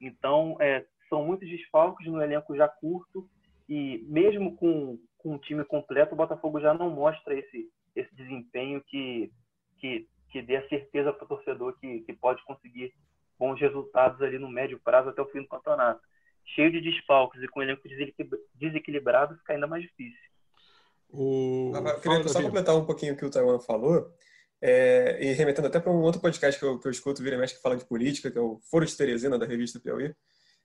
Então, 0.00 0.56
é, 0.60 0.84
são 1.08 1.24
muitos 1.24 1.48
desfalques 1.48 2.06
no 2.06 2.22
elenco 2.22 2.56
já 2.56 2.68
curto 2.68 3.28
e 3.68 4.04
mesmo 4.08 4.56
com, 4.56 4.98
com 5.18 5.34
um 5.34 5.38
time 5.38 5.64
completo, 5.64 6.14
o 6.14 6.16
Botafogo 6.16 6.60
já 6.60 6.74
não 6.74 6.90
mostra 6.90 7.34
esse, 7.38 7.68
esse 7.94 8.14
desempenho 8.72 8.82
que, 8.86 9.30
que, 9.78 10.08
que 10.30 10.42
dê 10.42 10.56
a 10.56 10.68
certeza 10.68 11.12
para 11.12 11.24
o 11.24 11.28
torcedor 11.28 11.76
que, 11.78 12.00
que 12.00 12.12
pode 12.14 12.42
conseguir 12.44 12.94
bons 13.38 13.60
resultados 13.60 14.20
ali 14.22 14.38
no 14.38 14.48
médio 14.48 14.80
prazo 14.82 15.10
até 15.10 15.20
o 15.20 15.28
fim 15.28 15.42
do 15.42 15.48
campeonato. 15.48 16.00
Cheio 16.54 16.72
de 16.72 16.80
desfalques 16.80 17.42
e 17.42 17.48
com 17.48 17.62
elenco 17.62 17.82
desequilibrado, 18.54 19.36
fica 19.38 19.52
ainda 19.52 19.66
mais 19.66 19.82
difícil. 19.82 20.18
O... 21.08 21.72
Ah, 21.74 22.00
queria 22.00 22.26
só 22.28 22.42
completar 22.42 22.76
um 22.76 22.86
pouquinho 22.86 23.14
o 23.14 23.16
que 23.16 23.24
o 23.24 23.30
Taiwan 23.30 23.60
falou, 23.60 24.10
é, 24.60 25.18
e 25.20 25.32
remetendo 25.32 25.68
até 25.68 25.78
para 25.78 25.92
um 25.92 26.00
outro 26.00 26.20
podcast 26.20 26.58
que 26.58 26.64
eu, 26.64 26.78
que 26.78 26.86
eu 26.86 26.90
escuto, 26.90 27.22
Vira 27.22 27.36
Mexe, 27.36 27.56
que 27.56 27.62
fala 27.62 27.76
de 27.76 27.84
política, 27.84 28.30
que 28.30 28.38
é 28.38 28.40
o 28.40 28.58
Foro 28.70 28.86
de 28.86 28.96
Teresina, 28.96 29.38
da 29.38 29.46
revista 29.46 29.78
Piauí. 29.78 30.14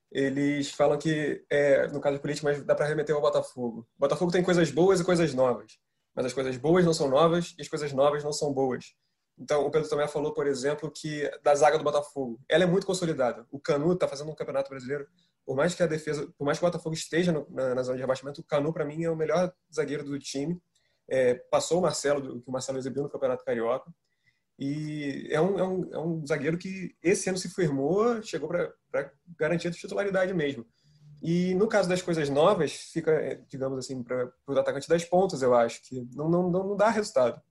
Eles 0.09 0.71
falam 0.71 0.97
que, 0.97 1.43
é, 1.49 1.87
no 1.87 1.99
caso 1.99 2.15
de 2.15 2.21
política, 2.21 2.47
mas 2.47 2.63
dá 2.63 2.73
para 2.73 2.87
remeter 2.87 3.13
ao 3.13 3.21
Botafogo. 3.21 3.81
O 3.97 3.99
Botafogo 3.99 4.31
tem 4.31 4.41
coisas 4.41 4.71
boas 4.71 5.01
e 5.01 5.05
coisas 5.05 5.33
novas 5.33 5.77
mas 6.17 6.25
as 6.25 6.33
coisas 6.33 6.57
boas 6.57 6.83
não 6.83 6.95
são 6.95 7.07
novas 7.07 7.53
e 7.59 7.61
as 7.61 7.67
coisas 7.67 7.93
novas 7.93 8.23
não 8.23 8.33
são 8.33 8.51
boas. 8.51 8.95
Então, 9.37 9.67
o 9.67 9.69
Pedro 9.69 9.87
também 9.87 10.07
falou, 10.07 10.33
por 10.33 10.47
exemplo, 10.47 10.89
que 10.89 11.29
da 11.43 11.53
zaga 11.53 11.77
do 11.77 11.83
Botafogo, 11.83 12.41
ela 12.49 12.63
é 12.63 12.65
muito 12.65 12.87
consolidada. 12.87 13.45
O 13.51 13.59
Canu 13.59 13.93
está 13.93 14.07
fazendo 14.07 14.31
um 14.31 14.35
campeonato 14.35 14.67
brasileiro, 14.67 15.07
por 15.45 15.55
mais 15.55 15.75
que 15.75 15.83
a 15.83 15.85
defesa, 15.85 16.27
por 16.35 16.43
mais 16.43 16.57
que 16.57 16.65
o 16.65 16.67
Botafogo 16.67 16.95
esteja 16.95 17.31
no, 17.31 17.45
na, 17.51 17.75
na, 17.75 17.83
zona 17.83 17.97
de 17.97 18.01
rebaixamento, 18.01 18.41
o 18.41 18.43
Canu, 18.43 18.73
para 18.73 18.83
mim, 18.83 19.03
é 19.03 19.11
o 19.11 19.15
melhor 19.15 19.53
zagueiro 19.71 20.03
do 20.03 20.17
time. 20.17 20.59
É, 21.07 21.35
passou 21.35 21.77
o 21.77 21.81
Marcelo, 21.83 22.41
que 22.41 22.49
o 22.49 22.51
Marcelo 22.51 22.79
exibiu 22.79 23.03
no 23.03 23.09
Campeonato 23.11 23.45
Carioca. 23.45 23.93
E 24.57 25.27
é 25.29 25.39
um, 25.39 25.59
é 25.59 25.63
um, 25.63 25.93
é 25.93 25.99
um 25.99 26.25
zagueiro 26.25 26.57
que 26.57 26.95
esse 27.03 27.29
ano 27.29 27.37
se 27.37 27.47
firmou, 27.47 28.23
chegou 28.23 28.49
para 28.49 28.73
garantir 29.37 29.67
a 29.67 29.71
titularidade 29.71 30.33
mesmo. 30.33 30.65
E 31.21 31.55
no 31.55 31.67
caso 31.67 31.89
das 31.89 32.01
coisas 32.01 32.29
novas, 32.29 32.73
fica, 32.73 33.11
é, 33.11 33.35
digamos 33.47 33.79
assim, 33.79 34.03
para 34.03 34.31
o 34.47 34.51
atacante 34.51 34.87
das 34.87 35.03
pontas, 35.03 35.41
eu 35.41 35.53
acho, 35.53 35.81
que 35.83 36.07
não, 36.13 36.29
não, 36.29 36.49
não 36.49 36.75
dá 36.75 36.89
resultado. 36.89 37.41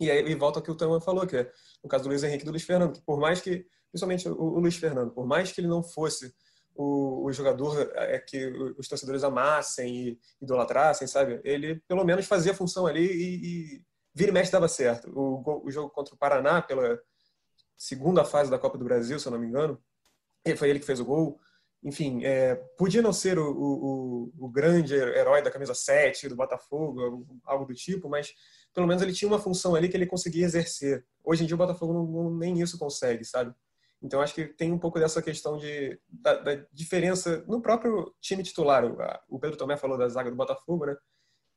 E 0.00 0.10
aí 0.10 0.24
e 0.30 0.34
volta 0.34 0.58
ao 0.58 0.62
que 0.62 0.70
o 0.70 0.74
Tama 0.74 1.00
falou, 1.00 1.26
que 1.26 1.36
é 1.36 1.52
no 1.82 1.88
caso 1.88 2.04
do 2.04 2.10
Luiz 2.10 2.22
Henrique 2.22 2.42
e 2.42 2.44
do 2.44 2.50
Luiz 2.50 2.62
Fernando, 2.62 2.92
que 2.92 3.00
por 3.00 3.18
mais 3.18 3.40
que, 3.40 3.66
principalmente 3.90 4.28
o, 4.28 4.34
o 4.34 4.60
Luiz 4.60 4.76
Fernando, 4.76 5.10
por 5.10 5.26
mais 5.26 5.50
que 5.50 5.60
ele 5.60 5.68
não 5.68 5.82
fosse 5.82 6.32
o, 6.74 7.24
o 7.24 7.32
jogador 7.32 7.90
é, 7.94 8.18
que 8.20 8.46
os 8.78 8.86
torcedores 8.86 9.24
amassem 9.24 9.96
e 9.96 10.20
idolatrassem, 10.40 11.08
sabe? 11.08 11.40
Ele 11.42 11.76
pelo 11.88 12.04
menos 12.04 12.26
fazia 12.26 12.52
a 12.52 12.54
função 12.54 12.86
ali 12.86 13.04
e, 13.04 13.46
e 13.46 13.82
vira 14.14 14.30
e 14.30 14.34
mexe 14.34 14.52
dava 14.52 14.68
certo. 14.68 15.10
O, 15.10 15.66
o 15.66 15.70
jogo 15.70 15.90
contra 15.90 16.14
o 16.14 16.18
Paraná, 16.18 16.62
pela 16.62 17.00
segunda 17.76 18.24
fase 18.24 18.50
da 18.50 18.58
Copa 18.58 18.78
do 18.78 18.84
Brasil, 18.84 19.18
se 19.18 19.26
eu 19.26 19.32
não 19.32 19.38
me 19.38 19.46
engano, 19.46 19.82
foi 20.56 20.70
ele 20.70 20.78
que 20.78 20.86
fez 20.86 21.00
o 21.00 21.04
gol 21.04 21.40
enfim, 21.82 22.24
é, 22.24 22.56
podia 22.76 23.00
não 23.00 23.12
ser 23.12 23.38
o, 23.38 23.50
o, 23.50 24.32
o, 24.36 24.48
grande 24.48 24.94
herói 24.94 25.42
da 25.42 25.50
camisa 25.50 25.74
7 25.74 26.28
do 26.28 26.34
Botafogo, 26.34 27.26
algo 27.44 27.64
do 27.64 27.74
tipo, 27.74 28.08
mas 28.08 28.34
pelo 28.74 28.86
menos 28.86 29.02
ele 29.02 29.12
tinha 29.12 29.28
uma 29.28 29.38
função 29.38 29.74
ali 29.74 29.88
que 29.88 29.96
ele 29.96 30.06
conseguia 30.06 30.44
exercer. 30.44 31.04
Hoje 31.22 31.44
em 31.44 31.46
dia 31.46 31.54
o 31.54 31.58
Botafogo 31.58 31.92
não, 31.92 32.04
não, 32.04 32.36
nem 32.36 32.60
isso 32.60 32.78
consegue, 32.78 33.24
sabe? 33.24 33.54
Então 34.02 34.20
acho 34.20 34.34
que 34.34 34.46
tem 34.46 34.72
um 34.72 34.78
pouco 34.78 34.98
dessa 34.98 35.22
questão 35.22 35.56
de, 35.56 35.98
da, 36.08 36.34
da 36.34 36.54
diferença 36.72 37.44
no 37.46 37.60
próprio 37.60 38.12
time 38.20 38.42
titular. 38.42 38.84
O 39.28 39.38
Pedro 39.38 39.56
Tomé 39.56 39.76
falou 39.76 39.96
da 39.96 40.08
zaga 40.08 40.30
do 40.30 40.36
Botafogo, 40.36 40.86
né? 40.86 40.96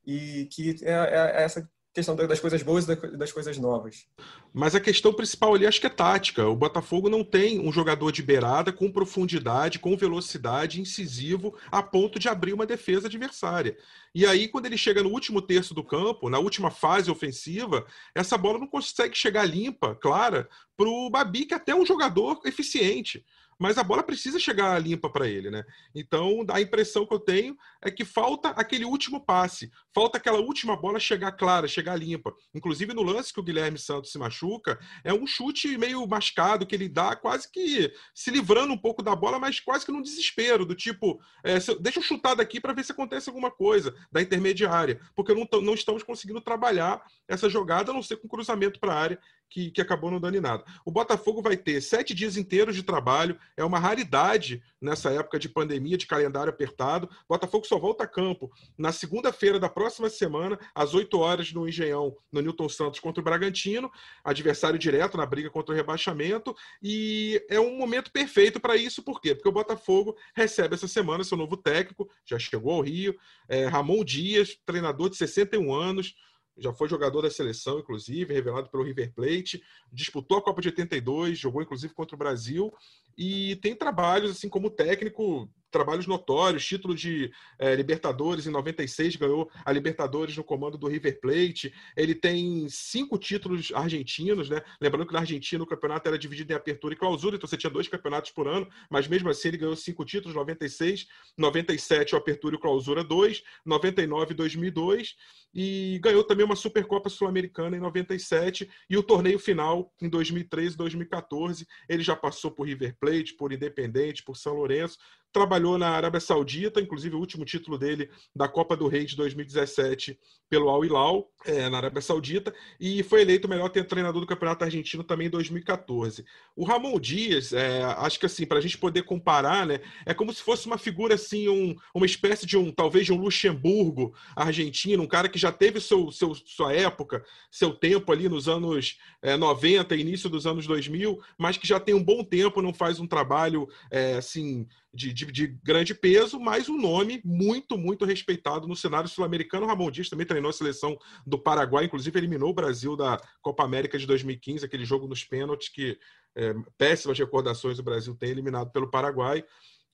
E 0.05 0.47
que 0.51 0.75
é, 0.84 0.91
é, 0.91 1.41
é 1.41 1.43
essa 1.43 1.67
questão 1.93 2.15
das 2.15 2.39
coisas 2.39 2.63
boas 2.63 2.88
e 2.88 2.95
das 3.17 3.32
coisas 3.32 3.58
novas. 3.58 4.06
Mas 4.54 4.73
a 4.75 4.80
questão 4.80 5.13
principal 5.13 5.54
ali 5.54 5.67
acho 5.67 5.80
que 5.80 5.88
é 5.88 5.89
tática. 5.89 6.47
O 6.47 6.56
Botafogo 6.56 7.10
não 7.10 7.23
tem 7.23 7.60
um 7.60 7.71
jogador 7.71 8.12
de 8.12 8.23
beirada 8.23 8.71
com 8.71 8.91
profundidade, 8.91 9.80
com 9.80 9.97
velocidade, 9.97 10.80
incisivo, 10.80 11.58
a 11.69 11.84
ponto 11.84 12.17
de 12.17 12.30
abrir 12.30 12.54
uma 12.54 12.65
defesa 12.65 13.08
adversária. 13.08 13.77
E 14.15 14.25
aí, 14.25 14.47
quando 14.47 14.67
ele 14.67 14.77
chega 14.77 15.04
no 15.04 15.10
último 15.10 15.41
terço 15.41 15.73
do 15.73 15.84
campo, 15.84 16.30
na 16.30 16.39
última 16.39 16.71
fase 16.71 17.12
ofensiva, 17.12 17.86
essa 18.15 18.38
bola 18.38 18.60
não 18.60 18.67
consegue 18.67 19.17
chegar 19.17 19.45
limpa, 19.45 19.95
clara, 19.95 20.47
para 20.77 20.88
o 20.88 21.10
Babi, 21.10 21.45
que 21.45 21.54
é 21.54 21.58
até 21.58 21.75
um 21.75 21.86
jogador 21.86 22.39
eficiente 22.45 23.25
mas 23.62 23.78
a 23.78 23.84
bola 23.84 24.02
precisa 24.02 24.39
chegar 24.39 24.82
limpa 24.82 25.08
para 25.08 25.28
ele, 25.28 25.52
né? 25.52 25.63
Então, 25.93 26.43
a 26.50 26.60
impressão 26.60 27.06
que 27.06 27.13
eu 27.13 27.19
tenho 27.19 27.56
é 27.80 27.91
que 27.91 28.04
falta 28.04 28.50
aquele 28.50 28.86
último 28.86 29.24
passe, 29.24 29.71
falta 29.93 30.17
aquela 30.17 30.39
última 30.39 30.76
bola 30.76 31.00
chegar 31.00 31.32
clara, 31.34 31.67
chegar 31.67 31.95
limpa. 31.95 32.34
Inclusive, 32.56 32.91
no 32.91 33.04
lance 33.04 33.32
que 33.32 33.39
o 33.39 33.43
Guilherme 33.43 33.78
Santos 33.78 34.12
se 34.12 34.17
machuca, 34.17 34.80
é 35.04 35.13
um 35.13 35.28
chute 35.28 35.78
meio 35.78 36.08
mascado 36.08 36.65
que 36.65 36.74
ele 36.74 36.89
dá, 36.89 37.15
quase 37.15 37.52
que 37.52 37.93
se 38.15 38.32
livrando 38.32 38.74
um 38.74 38.78
pouco 38.78 39.04
da 39.04 39.15
bola, 39.15 39.38
mas 39.38 39.60
quase 39.60 39.86
que 39.86 39.91
num 39.91 40.02
desespero, 40.02 40.65
do 40.65 40.74
tipo, 40.74 41.21
é, 41.43 41.60
deixa 41.80 42.00
eu 42.00 42.04
chutar 42.04 42.34
daqui 42.34 42.60
para 42.60 42.74
ver 42.74 42.84
se 42.84 42.93
acontece 42.93 43.30
alguma 43.30 43.52
coisa, 43.52 43.93
da 44.12 44.24
intermediária, 44.24 45.00
porque 45.15 45.36
não, 45.36 45.47
não 45.62 45.76
estamos 45.76 46.02
conseguindo 46.02 46.41
trabalhar 46.41 47.00
essa 47.28 47.47
jogada, 47.47 47.91
a 47.91 47.93
não 47.93 48.02
ser 48.02 48.17
com 48.17 48.28
cruzamento 48.28 48.80
para 48.80 48.91
a 48.91 49.00
área, 49.00 49.19
que, 49.51 49.69
que 49.69 49.81
acabou 49.81 50.09
não 50.09 50.19
dando 50.19 50.37
em 50.37 50.41
nada. 50.41 50.63
O 50.85 50.89
Botafogo 50.89 51.41
vai 51.41 51.57
ter 51.57 51.81
sete 51.81 52.13
dias 52.13 52.37
inteiros 52.37 52.73
de 52.73 52.81
trabalho, 52.81 53.37
é 53.57 53.63
uma 53.63 53.77
raridade 53.77 54.63
nessa 54.81 55.11
época 55.11 55.37
de 55.37 55.49
pandemia, 55.49 55.97
de 55.97 56.07
calendário 56.07 56.49
apertado. 56.49 57.07
O 57.27 57.33
Botafogo 57.33 57.67
só 57.67 57.77
volta 57.77 58.05
a 58.05 58.07
campo 58.07 58.49
na 58.77 58.93
segunda-feira 58.93 59.59
da 59.59 59.69
próxima 59.69 60.09
semana, 60.09 60.57
às 60.73 60.93
8 60.93 61.19
horas, 61.19 61.51
no 61.51 61.67
Engenhão, 61.67 62.15
no 62.31 62.41
Newton 62.41 62.69
Santos 62.69 63.01
contra 63.01 63.19
o 63.19 63.23
Bragantino, 63.23 63.91
adversário 64.23 64.79
direto 64.79 65.17
na 65.17 65.25
briga 65.25 65.49
contra 65.49 65.73
o 65.73 65.77
rebaixamento. 65.77 66.55
E 66.81 67.45
é 67.49 67.59
um 67.59 67.77
momento 67.77 68.09
perfeito 68.09 68.59
para 68.59 68.77
isso, 68.77 69.03
por 69.03 69.19
quê? 69.19 69.35
Porque 69.35 69.49
o 69.49 69.51
Botafogo 69.51 70.15
recebe 70.33 70.75
essa 70.75 70.87
semana 70.87 71.25
seu 71.25 71.37
novo 71.37 71.57
técnico, 71.57 72.09
já 72.25 72.39
chegou 72.39 72.71
ao 72.73 72.81
Rio, 72.81 73.17
é, 73.49 73.65
Ramon 73.65 74.03
Dias, 74.05 74.57
treinador 74.65 75.09
de 75.09 75.17
61 75.17 75.73
anos 75.73 76.15
já 76.57 76.73
foi 76.73 76.87
jogador 76.87 77.21
da 77.21 77.29
seleção, 77.29 77.79
inclusive, 77.79 78.33
revelado 78.33 78.69
pelo 78.69 78.83
River 78.83 79.13
Plate, 79.13 79.63
disputou 79.91 80.37
a 80.37 80.41
Copa 80.41 80.61
de 80.61 80.69
82, 80.69 81.37
jogou 81.37 81.61
inclusive 81.61 81.93
contra 81.93 82.15
o 82.15 82.19
Brasil 82.19 82.71
e 83.17 83.55
tem 83.57 83.75
trabalhos 83.75 84.31
assim 84.31 84.49
como 84.49 84.69
técnico 84.69 85.49
trabalhos 85.71 86.05
notórios, 86.05 86.65
título 86.65 86.93
de 86.93 87.31
é, 87.57 87.73
Libertadores 87.75 88.45
em 88.45 88.51
96, 88.51 89.15
ganhou 89.15 89.49
a 89.65 89.71
Libertadores 89.71 90.36
no 90.36 90.43
comando 90.43 90.77
do 90.77 90.88
River 90.88 91.19
Plate. 91.19 91.73
Ele 91.95 92.13
tem 92.13 92.67
cinco 92.69 93.17
títulos 93.17 93.71
argentinos, 93.73 94.49
né? 94.49 94.62
Lembrando 94.79 95.07
que 95.07 95.13
na 95.13 95.19
Argentina 95.19 95.63
o 95.63 95.67
campeonato 95.67 96.07
era 96.07 96.17
dividido 96.17 96.51
em 96.51 96.55
apertura 96.55 96.93
e 96.93 96.97
clausura, 96.97 97.36
então 97.36 97.47
você 97.47 97.57
tinha 97.57 97.71
dois 97.71 97.88
campeonatos 97.88 98.31
por 98.31 98.47
ano, 98.47 98.67
mas 98.89 99.07
mesmo 99.07 99.29
assim 99.29 99.47
ele 99.47 99.57
ganhou 99.57 99.75
cinco 99.75 100.05
títulos, 100.05 100.36
96, 100.36 101.07
97 101.38 102.13
o 102.13 102.17
apertura 102.17 102.55
e 102.55 102.60
clausura 102.60 103.03
2, 103.03 103.43
99 103.65 104.34
e 104.34 104.36
2002, 104.36 105.15
e 105.53 105.99
ganhou 106.01 106.23
também 106.23 106.45
uma 106.45 106.55
Supercopa 106.55 107.10
Sul-Americana 107.10 107.75
em 107.75 107.79
97 107.79 108.69
e 108.89 108.97
o 108.97 109.03
torneio 109.03 109.39
final 109.39 109.93
em 110.01 110.10
2013 110.10 110.75
e 110.75 110.77
2014. 110.77 111.67
Ele 111.89 112.03
já 112.03 112.15
passou 112.15 112.51
por 112.51 112.67
River 112.67 112.95
Plate, 112.99 113.34
por 113.34 113.51
Independente, 113.51 114.23
por 114.23 114.38
São 114.38 114.53
Lourenço, 114.53 114.97
trabalhou 115.31 115.77
na 115.77 115.89
Arábia 115.89 116.19
Saudita, 116.19 116.81
inclusive 116.81 117.15
o 117.15 117.19
último 117.19 117.45
título 117.45 117.77
dele 117.77 118.09
da 118.35 118.47
Copa 118.47 118.75
do 118.75 118.87
Rei 118.87 119.05
de 119.05 119.15
2017 119.15 120.17
pelo 120.49 120.69
Al 120.69 120.83
Hilal, 120.83 121.31
é, 121.45 121.69
na 121.69 121.77
Arábia 121.77 122.01
Saudita, 122.01 122.53
e 122.77 123.01
foi 123.03 123.21
eleito 123.21 123.47
o 123.47 123.49
melhor 123.49 123.69
treinador 123.69 124.19
do 124.19 124.27
Campeonato 124.27 124.65
Argentino 124.65 125.01
também 125.01 125.27
em 125.27 125.29
2014. 125.29 126.25
O 126.55 126.65
Ramon 126.65 126.99
Dias, 126.99 127.53
é, 127.53 127.83
acho 127.83 128.19
que 128.19 128.25
assim, 128.25 128.45
para 128.45 128.57
a 128.57 128.61
gente 128.61 128.77
poder 128.77 129.03
comparar, 129.03 129.65
né, 129.65 129.79
é 130.05 130.13
como 130.13 130.33
se 130.33 130.41
fosse 130.41 130.67
uma 130.67 130.77
figura 130.77 131.15
assim, 131.15 131.47
um, 131.47 131.73
uma 131.95 132.05
espécie 132.05 132.45
de 132.45 132.57
um, 132.57 132.69
talvez 132.69 133.05
de 133.05 133.13
um 133.13 133.17
Luxemburgo 133.17 134.13
argentino, 134.35 135.03
um 135.03 135.07
cara 135.07 135.29
que 135.29 135.39
já 135.39 135.53
teve 135.53 135.79
seu, 135.79 136.11
seu, 136.11 136.35
sua 136.35 136.73
época, 136.73 137.23
seu 137.49 137.71
tempo 137.71 138.11
ali 138.11 138.27
nos 138.27 138.49
anos 138.49 138.97
é, 139.21 139.37
90, 139.37 139.95
início 139.95 140.29
dos 140.29 140.45
anos 140.45 140.67
2000, 140.67 141.17
mas 141.37 141.55
que 141.55 141.67
já 141.67 141.79
tem 141.79 141.95
um 141.95 142.03
bom 142.03 142.25
tempo, 142.25 142.61
não 142.61 142.73
faz 142.73 142.99
um 142.99 143.07
trabalho 143.07 143.69
é, 143.89 144.15
assim 144.15 144.67
de, 144.93 145.13
de, 145.13 145.25
de, 145.32 145.47
grande 145.63 145.95
peso, 145.95 146.39
mas 146.39 146.67
um 146.67 146.77
nome 146.77 147.21
muito, 147.23 147.77
muito 147.77 148.04
respeitado 148.04 148.67
no 148.67 148.75
cenário 148.75 149.08
sul-americano. 149.08 149.65
Ramon 149.65 149.89
Dias 149.89 150.10
também 150.10 150.25
treinou 150.25 150.49
a 150.49 150.54
seleção 150.54 150.97
do 151.25 151.39
Paraguai, 151.39 151.86
inclusive 151.86 152.19
eliminou 152.19 152.49
o 152.49 152.54
Brasil 152.54 152.95
da 152.97 153.19
Copa 153.41 153.63
América 153.63 153.97
de 153.97 154.06
2015, 154.06 154.65
aquele 154.65 154.84
jogo 154.84 155.08
nos 155.08 155.23
pênaltis 155.23 155.69
que 155.69 155.97
é, 156.36 156.54
péssimas 156.77 157.17
recordações 157.17 157.80
o 157.80 157.84
Brasil 157.84 158.15
tem 158.15 158.30
eliminado 158.30 158.71
pelo 158.71 158.89
Paraguai. 158.89 159.43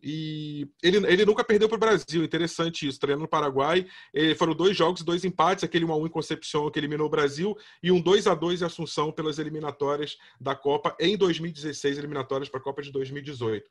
E 0.01 0.69
ele, 0.83 0.97
ele 1.07 1.25
nunca 1.25 1.43
perdeu 1.43 1.67
para 1.67 1.75
o 1.75 1.79
Brasil, 1.79 2.23
interessante 2.23 2.87
isso. 2.87 2.99
Treinando 2.99 3.23
no 3.23 3.27
Paraguai, 3.27 3.85
ele, 4.13 4.35
foram 4.35 4.53
dois 4.53 4.77
jogos, 4.77 5.01
dois 5.01 5.25
empates, 5.25 5.63
aquele 5.63 5.85
1x1 5.85 6.05
em 6.05 6.09
Concepción 6.09 6.69
que 6.69 6.79
eliminou 6.79 7.07
o 7.07 7.09
Brasil, 7.09 7.57
e 7.81 7.91
um 7.91 7.99
2 7.99 8.27
a 8.27 8.35
2 8.35 8.61
em 8.61 8.65
Assunção 8.65 9.11
pelas 9.11 9.39
eliminatórias 9.39 10.17
da 10.39 10.55
Copa 10.55 10.95
em 10.99 11.17
2016, 11.17 11.97
eliminatórias 11.97 12.47
para 12.47 12.59
a 12.59 12.63
Copa 12.63 12.81
de 12.81 12.91
2018 12.91 13.67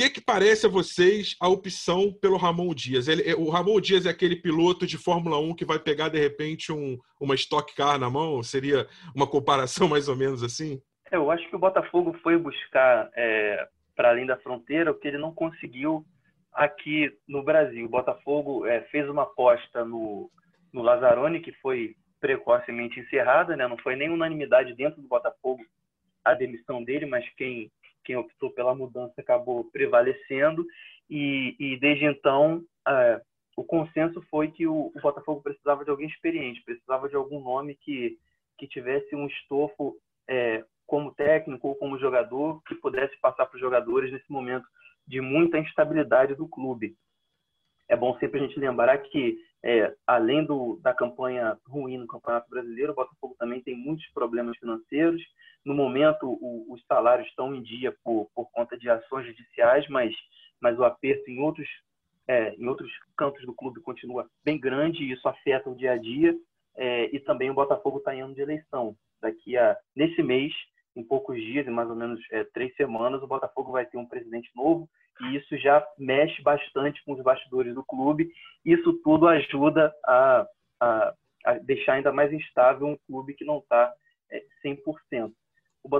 que, 0.00 0.08
que 0.08 0.20
parece 0.20 0.64
a 0.64 0.68
vocês 0.70 1.36
a 1.38 1.46
opção 1.46 2.10
pelo 2.10 2.38
Ramon 2.38 2.72
Dias? 2.74 3.06
Ele, 3.06 3.28
é, 3.28 3.34
o 3.34 3.50
Ramon 3.50 3.78
Dias 3.80 4.06
é 4.06 4.08
aquele 4.10 4.34
piloto 4.34 4.86
de 4.86 4.96
Fórmula 4.96 5.38
1 5.38 5.54
que 5.54 5.64
vai 5.64 5.78
pegar, 5.78 6.08
de 6.08 6.18
repente, 6.18 6.72
um, 6.72 6.98
uma 7.20 7.34
Stock 7.34 7.74
Car 7.74 7.98
na 7.98 8.08
mão? 8.08 8.42
Seria 8.42 8.86
uma 9.14 9.26
comparação 9.26 9.86
mais 9.90 10.08
ou 10.08 10.16
menos 10.16 10.42
assim? 10.42 10.80
Eu 11.12 11.30
acho 11.30 11.46
que 11.50 11.56
o 11.56 11.58
Botafogo 11.58 12.16
foi 12.22 12.38
buscar 12.38 13.10
é, 13.14 13.68
para 13.94 14.10
além 14.10 14.24
da 14.24 14.38
fronteira 14.38 14.90
o 14.90 14.94
que 14.94 15.06
ele 15.06 15.18
não 15.18 15.34
conseguiu 15.34 16.02
aqui 16.54 17.12
no 17.28 17.42
Brasil. 17.42 17.84
O 17.84 17.90
Botafogo 17.90 18.64
é, 18.64 18.80
fez 18.84 19.06
uma 19.06 19.24
aposta 19.24 19.84
no, 19.84 20.30
no 20.72 20.80
Lazzaroni, 20.80 21.40
que 21.40 21.52
foi 21.60 21.94
precocemente 22.20 23.00
encerrada, 23.00 23.54
né? 23.54 23.68
não 23.68 23.76
foi 23.78 23.96
nem 23.96 24.08
unanimidade 24.08 24.74
dentro 24.74 25.02
do 25.02 25.08
Botafogo 25.08 25.62
a 26.24 26.32
demissão 26.32 26.82
dele, 26.82 27.06
mas 27.06 27.28
quem 27.36 27.70
quem 28.04 28.16
optou 28.16 28.50
pela 28.50 28.74
mudança 28.74 29.14
acabou 29.18 29.64
prevalecendo 29.70 30.66
e, 31.08 31.56
e 31.58 31.76
desde 31.78 32.04
então 32.04 32.62
é, 32.86 33.20
o 33.56 33.64
consenso 33.64 34.22
foi 34.30 34.50
que 34.50 34.66
o, 34.66 34.92
o, 34.94 35.00
Botafogo 35.00 35.42
precisava 35.42 35.84
de 35.84 35.90
alguém 35.90 36.08
experiente, 36.08 36.62
precisava 36.64 37.08
de 37.08 37.16
algum 37.16 37.40
nome 37.40 37.76
que, 37.76 38.16
que 38.58 38.66
tivesse 38.66 39.14
um 39.14 39.26
estofo 39.26 39.96
é, 40.28 40.64
como 40.86 41.14
técnico 41.14 41.68
ou 41.68 41.76
como 41.76 41.98
jogador 41.98 42.62
que 42.62 42.74
pudesse 42.74 43.16
passar 43.20 43.46
para 43.46 43.56
os 43.56 43.60
jogadores 43.60 44.12
nesse 44.12 44.30
momento 44.30 44.66
de 45.06 45.20
muita 45.20 45.58
instabilidade 45.58 46.34
do 46.34 46.48
clube. 46.48 46.96
É 47.88 47.96
bom 47.96 48.16
sempre 48.18 48.40
a 48.40 48.46
gente 48.46 48.58
lembrar 48.58 48.96
que 48.98 49.36
é, 49.62 49.94
além 50.06 50.44
do, 50.44 50.78
da 50.82 50.94
campanha 50.94 51.58
ruim 51.66 51.98
no 51.98 52.06
Campeonato 52.06 52.48
Brasileiro, 52.48 52.92
o 52.92 52.94
Botafogo 52.94 53.36
também 53.38 53.60
tem 53.60 53.76
muitos 53.76 54.06
problemas 54.12 54.56
financeiros. 54.58 55.22
No 55.64 55.74
momento, 55.74 56.26
o, 56.26 56.72
os 56.72 56.82
salários 56.86 57.28
estão 57.28 57.54
em 57.54 57.62
dia 57.62 57.94
por, 58.02 58.30
por 58.34 58.50
conta 58.50 58.76
de 58.78 58.88
ações 58.88 59.26
judiciais, 59.26 59.86
mas, 59.88 60.14
mas 60.60 60.78
o 60.78 60.84
aperto 60.84 61.30
em 61.30 61.40
outros, 61.40 61.68
é, 62.26 62.54
em 62.54 62.66
outros 62.66 62.90
cantos 63.16 63.44
do 63.44 63.54
clube 63.54 63.80
continua 63.80 64.26
bem 64.42 64.58
grande 64.58 65.02
e 65.02 65.12
isso 65.12 65.28
afeta 65.28 65.68
o 65.68 65.76
dia 65.76 65.92
a 65.92 65.98
dia. 65.98 66.34
É, 66.76 67.14
e 67.14 67.20
também 67.20 67.50
o 67.50 67.54
Botafogo 67.54 67.98
está 67.98 68.14
em 68.14 68.22
ano 68.22 68.34
de 68.34 68.40
eleição. 68.40 68.96
Daqui 69.20 69.58
a 69.58 69.76
nesse 69.94 70.22
mês, 70.22 70.54
em 70.96 71.04
poucos 71.04 71.36
dias, 71.36 71.66
em 71.66 71.70
mais 71.70 71.90
ou 71.90 71.96
menos 71.96 72.18
é, 72.30 72.44
três 72.44 72.74
semanas, 72.76 73.22
o 73.22 73.26
Botafogo 73.26 73.72
vai 73.72 73.84
ter 73.84 73.98
um 73.98 74.06
presidente 74.06 74.50
novo 74.56 74.88
e 75.22 75.36
isso 75.36 75.56
já 75.58 75.84
mexe 75.98 76.40
bastante 76.42 77.02
com 77.04 77.12
os 77.12 77.22
bastidores 77.22 77.74
do 77.74 77.84
clube. 77.84 78.30
Isso 78.64 78.92
tudo 79.02 79.28
ajuda 79.28 79.92
a, 80.06 80.46
a, 80.80 81.14
a 81.44 81.54
deixar 81.58 81.94
ainda 81.94 82.12
mais 82.12 82.32
instável 82.32 82.86
um 82.86 82.96
clube 83.06 83.34
que 83.34 83.44
não 83.44 83.58
está 83.58 83.92
é, 84.30 84.42
100%. 84.64 85.32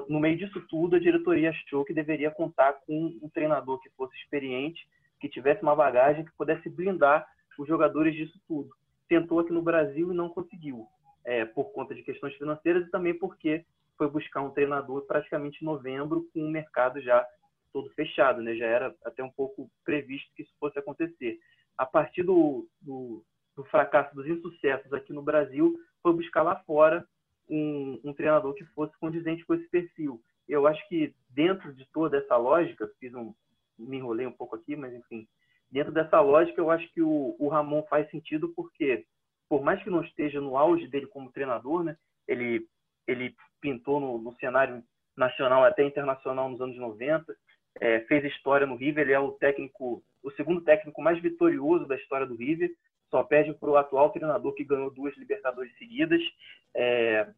No 0.08 0.20
meio 0.20 0.36
disso 0.36 0.60
tudo, 0.68 0.96
a 0.96 1.00
diretoria 1.00 1.50
achou 1.50 1.84
que 1.84 1.94
deveria 1.94 2.30
contar 2.30 2.74
com 2.86 3.18
um 3.22 3.28
treinador 3.30 3.80
que 3.80 3.90
fosse 3.90 4.14
experiente, 4.16 4.86
que 5.18 5.28
tivesse 5.28 5.62
uma 5.62 5.74
bagagem 5.74 6.24
que 6.24 6.32
pudesse 6.36 6.68
blindar 6.68 7.26
os 7.58 7.68
jogadores 7.68 8.14
disso 8.14 8.38
tudo. 8.46 8.70
Tentou 9.08 9.40
aqui 9.40 9.52
no 9.52 9.62
Brasil 9.62 10.12
e 10.12 10.16
não 10.16 10.28
conseguiu, 10.28 10.86
é, 11.24 11.44
por 11.44 11.72
conta 11.72 11.94
de 11.94 12.02
questões 12.02 12.34
financeiras 12.36 12.86
e 12.86 12.90
também 12.90 13.14
porque 13.14 13.64
foi 13.96 14.08
buscar 14.08 14.40
um 14.40 14.50
treinador 14.50 15.02
praticamente 15.02 15.62
em 15.62 15.66
novembro, 15.66 16.26
com 16.32 16.40
o 16.40 16.50
mercado 16.50 17.00
já 17.00 17.26
todo 17.72 17.90
fechado, 17.90 18.42
né? 18.42 18.54
Já 18.56 18.66
era 18.66 18.94
até 19.04 19.22
um 19.22 19.30
pouco 19.30 19.70
previsto 19.84 20.30
que 20.34 20.42
isso 20.42 20.52
fosse 20.58 20.78
acontecer. 20.78 21.38
A 21.76 21.86
partir 21.86 22.22
do, 22.22 22.68
do, 22.80 23.24
do 23.56 23.64
fracasso, 23.64 24.14
dos 24.14 24.26
insucessos 24.26 24.92
aqui 24.92 25.12
no 25.12 25.22
Brasil, 25.22 25.76
foi 26.02 26.12
buscar 26.12 26.42
lá 26.42 26.56
fora 26.66 27.06
um, 27.48 28.00
um, 28.04 28.12
treinador 28.12 28.54
que 28.54 28.64
fosse 28.66 28.96
condizente 28.98 29.44
com 29.44 29.54
esse 29.54 29.68
perfil. 29.68 30.20
Eu 30.48 30.66
acho 30.66 30.86
que 30.88 31.14
dentro 31.28 31.72
de 31.74 31.86
toda 31.92 32.18
essa 32.18 32.36
lógica, 32.36 32.90
fiz 32.98 33.14
um, 33.14 33.34
me 33.78 33.96
enrolei 33.96 34.26
um 34.26 34.32
pouco 34.32 34.56
aqui, 34.56 34.76
mas 34.76 34.92
enfim, 34.94 35.26
dentro 35.70 35.92
dessa 35.92 36.20
lógica, 36.20 36.60
eu 36.60 36.70
acho 36.70 36.92
que 36.92 37.02
o, 37.02 37.36
o 37.38 37.48
Ramon 37.48 37.82
faz 37.84 38.10
sentido 38.10 38.52
porque, 38.54 39.04
por 39.48 39.62
mais 39.62 39.82
que 39.82 39.90
não 39.90 40.02
esteja 40.02 40.40
no 40.40 40.56
auge 40.56 40.86
dele 40.88 41.06
como 41.06 41.32
treinador, 41.32 41.82
né? 41.84 41.96
Ele 42.26 42.66
ele 43.06 43.34
pintou 43.60 43.98
no, 43.98 44.18
no 44.18 44.32
cenário 44.36 44.82
nacional 45.16 45.64
até 45.64 45.84
internacional 45.84 46.48
nos 46.48 46.60
anos 46.60 46.76
90, 46.76 47.34
é, 47.78 48.00
fez 48.00 48.24
história 48.24 48.66
no 48.66 48.76
River, 48.76 49.04
ele 49.04 49.12
é 49.12 49.20
o 49.20 49.32
técnico, 49.32 50.02
o 50.22 50.30
segundo 50.32 50.62
técnico 50.62 51.00
mais 51.02 51.20
vitorioso 51.20 51.86
da 51.86 51.96
história 51.96 52.26
do 52.26 52.36
River, 52.36 52.74
só 53.10 53.22
perde 53.24 53.52
para 53.54 53.70
o 53.70 53.76
atual 53.76 54.10
treinador 54.10 54.54
que 54.54 54.64
ganhou 54.64 54.90
duas 54.90 55.16
Libertadores 55.16 55.76
seguidas. 55.78 56.22
É, 56.74 57.28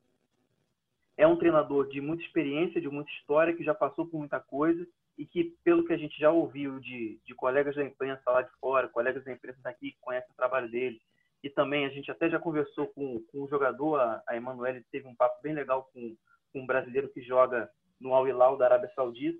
é 1.17 1.27
um 1.27 1.37
treinador 1.37 1.89
de 1.89 2.01
muita 2.01 2.23
experiência, 2.23 2.81
de 2.81 2.89
muita 2.89 3.11
história, 3.13 3.55
que 3.55 3.65
já 3.65 3.75
passou 3.75 4.07
por 4.07 4.19
muita 4.19 4.39
coisa 4.41 4.87
e 5.17 5.27
que, 5.27 5.57
pelo 5.63 5.85
que 5.85 5.93
a 5.93 5.97
gente 5.97 6.19
já 6.19 6.31
ouviu 6.31 6.81
de, 6.81 7.21
de 7.25 7.35
colegas 7.35 7.75
da 7.75 7.85
imprensa 7.85 8.23
lá 8.27 8.43
de 8.43 8.51
fora, 8.61 8.89
colegas 8.89 9.25
da 9.25 9.33
imprensa 9.33 9.59
daqui 9.63 9.93
que 9.93 10.01
conhecem 10.01 10.31
o 10.31 10.37
trabalho 10.37 10.71
dele, 10.71 11.01
e 11.43 11.51
também 11.51 11.85
a 11.85 11.89
gente 11.91 12.11
até 12.11 12.31
já 12.31 12.39
conversou 12.39 12.87
com, 12.89 13.21
com 13.31 13.43
o 13.43 13.49
jogador, 13.49 14.01
a, 14.01 14.23
a 14.27 14.37
Emanuele 14.37 14.85
teve 14.91 15.07
um 15.07 15.15
papo 15.15 15.43
bem 15.43 15.53
legal 15.53 15.91
com, 15.93 16.17
com 16.53 16.61
um 16.61 16.67
brasileiro 16.67 17.09
que 17.09 17.21
joga 17.21 17.71
no 18.01 18.15
Al 18.15 18.27
Hilal 18.27 18.57
da 18.57 18.67
Arábia 18.67 18.91
Saudita, 18.95 19.39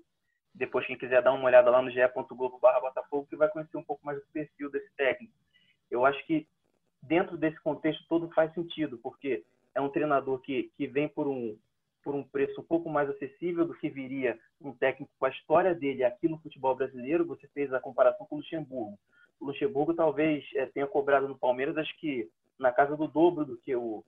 depois, 0.53 0.85
quem 0.85 0.97
quiser 0.97 1.21
dar 1.21 1.33
uma 1.33 1.45
olhada 1.45 1.71
lá 1.71 1.81
no 1.81 1.89
ge.globo 1.89 2.59
barra 2.59 2.79
Botafogo, 2.79 3.27
que 3.27 3.35
vai 3.35 3.49
conhecer 3.49 3.75
um 3.77 3.83
pouco 3.83 4.05
mais 4.05 4.19
do 4.19 4.25
perfil 4.31 4.69
desse 4.69 4.91
técnico. 4.95 5.33
Eu 5.89 6.05
acho 6.05 6.23
que 6.25 6.47
dentro 7.01 7.37
desse 7.37 7.59
contexto 7.61 8.05
todo 8.07 8.29
faz 8.31 8.53
sentido, 8.53 8.97
porque 8.99 9.43
é 9.73 9.81
um 9.81 9.89
treinador 9.89 10.39
que, 10.39 10.71
que 10.77 10.85
vem 10.85 11.07
por 11.07 11.27
um, 11.27 11.57
por 12.03 12.13
um 12.13 12.23
preço 12.23 12.61
um 12.61 12.63
pouco 12.63 12.89
mais 12.89 13.09
acessível 13.09 13.65
do 13.65 13.73
que 13.73 13.89
viria 13.89 14.37
um 14.61 14.73
técnico 14.73 15.11
com 15.17 15.25
a 15.25 15.29
história 15.29 15.73
dele 15.73 16.03
aqui 16.03 16.27
no 16.27 16.37
futebol 16.37 16.75
brasileiro. 16.75 17.25
Você 17.25 17.47
fez 17.47 17.73
a 17.73 17.79
comparação 17.79 18.25
com 18.25 18.35
o 18.35 18.37
Luxemburgo. 18.39 18.97
O 19.39 19.45
Luxemburgo 19.45 19.93
talvez 19.93 20.45
é, 20.55 20.65
tenha 20.67 20.87
cobrado 20.87 21.27
no 21.27 21.37
Palmeiras, 21.37 21.77
acho 21.77 21.97
que 21.97 22.29
na 22.59 22.71
casa 22.71 22.95
do 22.95 23.07
dobro 23.07 23.43
do 23.43 23.57
que 23.57 23.75
o, 23.75 24.03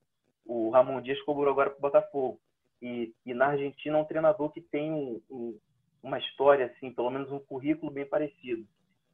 o 0.45 0.69
Ramon 0.69 1.01
Dias 1.01 1.21
cobrou 1.23 1.51
agora 1.51 1.71
para 1.71 1.79
o 1.79 1.81
Botafogo. 1.81 2.39
E, 2.81 3.13
e, 3.25 3.33
na 3.33 3.47
Argentina 3.47 3.97
é 3.97 4.01
um 4.01 4.05
treinador 4.05 4.51
que 4.51 4.61
tem 4.61 4.91
um, 4.91 5.19
um, 5.29 5.57
uma 6.05 6.19
história, 6.19 6.67
assim, 6.67 6.91
pelo 6.91 7.09
menos 7.09 7.31
um 7.31 7.39
currículo 7.39 7.91
bem 7.91 8.05
parecido. 8.05 8.63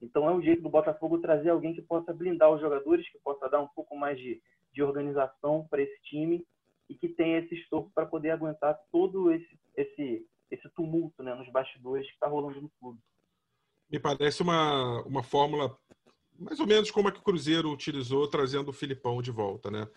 Então 0.01 0.27
é 0.27 0.33
um 0.33 0.41
jeito 0.41 0.61
do 0.61 0.69
Botafogo 0.69 1.19
trazer 1.19 1.49
alguém 1.49 1.73
que 1.73 1.81
possa 1.81 2.11
blindar 2.11 2.51
os 2.51 2.59
jogadores, 2.59 3.09
que 3.09 3.17
possa 3.19 3.47
dar 3.47 3.61
um 3.61 3.67
pouco 3.69 3.95
mais 3.95 4.17
de, 4.17 4.41
de 4.73 4.83
organização 4.83 5.65
para 5.69 5.81
esse 5.81 6.01
time 6.01 6.45
e 6.89 6.95
que 6.95 7.07
tenha 7.07 7.39
esse 7.39 7.55
estofo 7.55 7.89
para 7.95 8.05
poder 8.05 8.31
aguentar 8.31 8.77
todo 8.91 9.31
esse, 9.31 9.57
esse, 9.77 10.27
esse 10.49 10.69
tumulto 10.75 11.23
né, 11.23 11.33
nos 11.33 11.49
bastidores 11.49 12.05
que 12.07 12.13
está 12.13 12.27
rolando 12.27 12.59
no 12.59 12.69
clube. 12.77 12.99
Me 13.89 13.97
parece 13.97 14.41
uma, 14.41 15.01
uma 15.03 15.23
fórmula 15.23 15.77
mais 16.37 16.59
ou 16.59 16.67
menos 16.67 16.91
como 16.91 17.07
a 17.07 17.11
que 17.11 17.19
o 17.19 17.23
Cruzeiro 17.23 17.71
utilizou 17.71 18.27
trazendo 18.27 18.69
o 18.69 18.73
Filipão 18.73 19.21
de 19.21 19.31
volta, 19.31 19.71
né? 19.71 19.87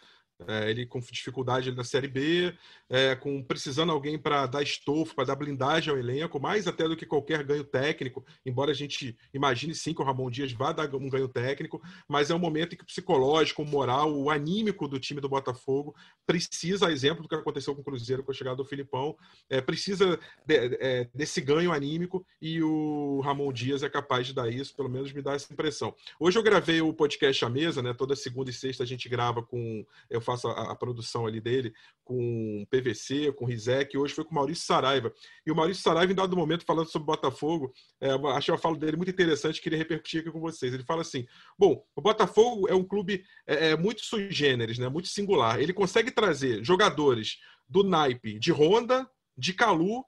É, 0.48 0.68
ele 0.68 0.84
com 0.84 0.98
dificuldade 0.98 1.70
na 1.70 1.84
Série 1.84 2.08
B, 2.08 2.52
é, 2.90 3.14
com 3.14 3.40
precisando 3.42 3.92
alguém 3.92 4.18
para 4.18 4.46
dar 4.46 4.62
estofo, 4.62 5.14
para 5.14 5.26
dar 5.26 5.36
blindagem 5.36 5.92
ao 5.92 5.98
elenco, 5.98 6.40
mais 6.40 6.66
até 6.66 6.88
do 6.88 6.96
que 6.96 7.06
qualquer 7.06 7.44
ganho 7.44 7.62
técnico, 7.62 8.24
embora 8.44 8.72
a 8.72 8.74
gente 8.74 9.16
imagine 9.32 9.74
sim 9.74 9.94
que 9.94 10.02
o 10.02 10.04
Ramon 10.04 10.28
Dias 10.28 10.52
vá 10.52 10.72
dar 10.72 10.92
um 10.96 11.08
ganho 11.08 11.28
técnico, 11.28 11.80
mas 12.08 12.30
é 12.30 12.34
um 12.34 12.38
momento 12.38 12.74
em 12.74 12.76
que 12.76 12.82
o 12.82 12.86
psicológico, 12.86 13.62
o 13.62 13.66
moral, 13.66 14.12
o 14.12 14.28
anímico 14.28 14.88
do 14.88 14.98
time 14.98 15.20
do 15.20 15.28
Botafogo 15.28 15.94
precisa, 16.26 16.90
exemplo 16.90 17.22
do 17.22 17.28
que 17.28 17.34
aconteceu 17.36 17.74
com 17.74 17.82
o 17.82 17.84
Cruzeiro 17.84 18.24
com 18.24 18.32
a 18.32 18.34
chegada 18.34 18.56
do 18.56 18.64
Filipão, 18.64 19.16
é, 19.48 19.60
precisa 19.60 20.18
de, 20.44 20.54
é, 20.80 21.08
desse 21.14 21.40
ganho 21.40 21.72
anímico 21.72 22.26
e 22.42 22.60
o 22.60 23.20
Ramon 23.20 23.52
Dias 23.52 23.84
é 23.84 23.88
capaz 23.88 24.26
de 24.26 24.34
dar 24.34 24.50
isso, 24.50 24.74
pelo 24.74 24.88
menos 24.88 25.12
me 25.12 25.22
dá 25.22 25.34
essa 25.34 25.52
impressão. 25.52 25.94
Hoje 26.18 26.36
eu 26.36 26.42
gravei 26.42 26.80
o 26.80 26.92
podcast 26.92 27.44
à 27.44 27.48
mesa, 27.48 27.80
né? 27.80 27.94
Toda 27.94 28.16
segunda 28.16 28.50
e 28.50 28.52
sexta 28.52 28.82
a 28.82 28.86
gente 28.86 29.08
grava 29.08 29.42
com. 29.42 29.86
Eu 30.10 30.23
faço 30.24 30.48
a, 30.48 30.72
a, 30.72 30.74
produção 30.74 31.26
ali 31.26 31.40
dele 31.40 31.72
com 32.02 32.66
PVC, 32.70 33.32
com 33.32 33.44
Rizek, 33.44 33.96
hoje 33.96 34.14
foi 34.14 34.24
com 34.24 34.32
o 34.32 34.34
Maurício 34.34 34.64
Saraiva. 34.64 35.12
E 35.46 35.50
o 35.50 35.54
Maurício 35.54 35.82
Saraiva, 35.82 36.12
em 36.12 36.14
dado 36.16 36.36
momento, 36.36 36.64
falando 36.64 36.88
sobre 36.88 37.06
Botafogo, 37.06 37.72
é, 38.00 38.10
acho 38.10 38.52
a 38.52 38.58
fala 38.58 38.76
dele 38.76 38.96
muito 38.96 39.10
interessante, 39.10 39.60
queria 39.60 39.78
repercutir 39.78 40.20
aqui 40.20 40.30
com 40.30 40.40
vocês. 40.40 40.74
Ele 40.74 40.84
fala 40.84 41.02
assim: 41.02 41.26
bom, 41.58 41.84
o 41.94 42.00
Botafogo 42.00 42.68
é 42.68 42.74
um 42.74 42.84
clube 42.84 43.24
é, 43.46 43.70
é 43.70 43.76
muito 43.76 44.02
sui 44.02 44.30
generis, 44.30 44.78
né, 44.78 44.88
muito 44.88 45.08
singular. 45.08 45.60
Ele 45.60 45.72
consegue 45.72 46.10
trazer 46.10 46.64
jogadores 46.64 47.38
do 47.68 47.82
naipe 47.82 48.38
de 48.38 48.52
Honda, 48.52 49.08
de 49.36 49.52
Calu, 49.52 50.04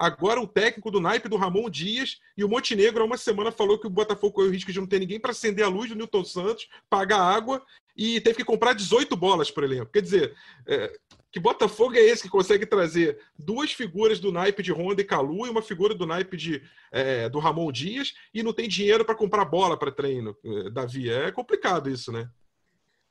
Agora 0.00 0.40
o 0.40 0.46
técnico 0.46 0.90
do 0.90 0.98
naipe 0.98 1.28
do 1.28 1.36
Ramon 1.36 1.68
Dias 1.68 2.22
e 2.34 2.42
o 2.42 2.48
Montenegro 2.48 3.02
há 3.02 3.04
uma 3.04 3.18
semana 3.18 3.52
falou 3.52 3.78
que 3.78 3.86
o 3.86 3.90
Botafogo 3.90 4.32
correu 4.32 4.48
o 4.48 4.52
risco 4.52 4.72
de 4.72 4.80
não 4.80 4.86
ter 4.86 4.98
ninguém 4.98 5.20
para 5.20 5.32
acender 5.32 5.62
a 5.62 5.68
luz 5.68 5.90
do 5.90 5.94
Newton 5.94 6.24
Santos, 6.24 6.70
pagar 6.88 7.20
água 7.20 7.62
e 7.94 8.18
teve 8.22 8.38
que 8.38 8.44
comprar 8.44 8.72
18 8.72 9.14
bolas 9.14 9.50
por 9.50 9.62
elenco. 9.62 9.92
Quer 9.92 10.00
dizer, 10.00 10.34
é, 10.66 10.98
que 11.30 11.38
Botafogo 11.38 11.96
é 11.96 12.00
esse 12.00 12.22
que 12.22 12.30
consegue 12.30 12.64
trazer 12.64 13.20
duas 13.38 13.74
figuras 13.74 14.18
do 14.18 14.32
naipe 14.32 14.62
de 14.62 14.72
Honda 14.72 15.02
e 15.02 15.04
Calu 15.04 15.46
e 15.46 15.50
uma 15.50 15.60
figura 15.60 15.94
do 15.94 16.06
naipe 16.06 16.34
de, 16.34 16.62
é, 16.90 17.28
do 17.28 17.38
Ramon 17.38 17.70
Dias 17.70 18.14
e 18.32 18.42
não 18.42 18.54
tem 18.54 18.66
dinheiro 18.66 19.04
para 19.04 19.14
comprar 19.14 19.44
bola 19.44 19.78
para 19.78 19.92
treino, 19.92 20.34
é, 20.42 20.70
Davi? 20.70 21.10
É 21.10 21.30
complicado 21.30 21.90
isso, 21.90 22.10
né? 22.10 22.26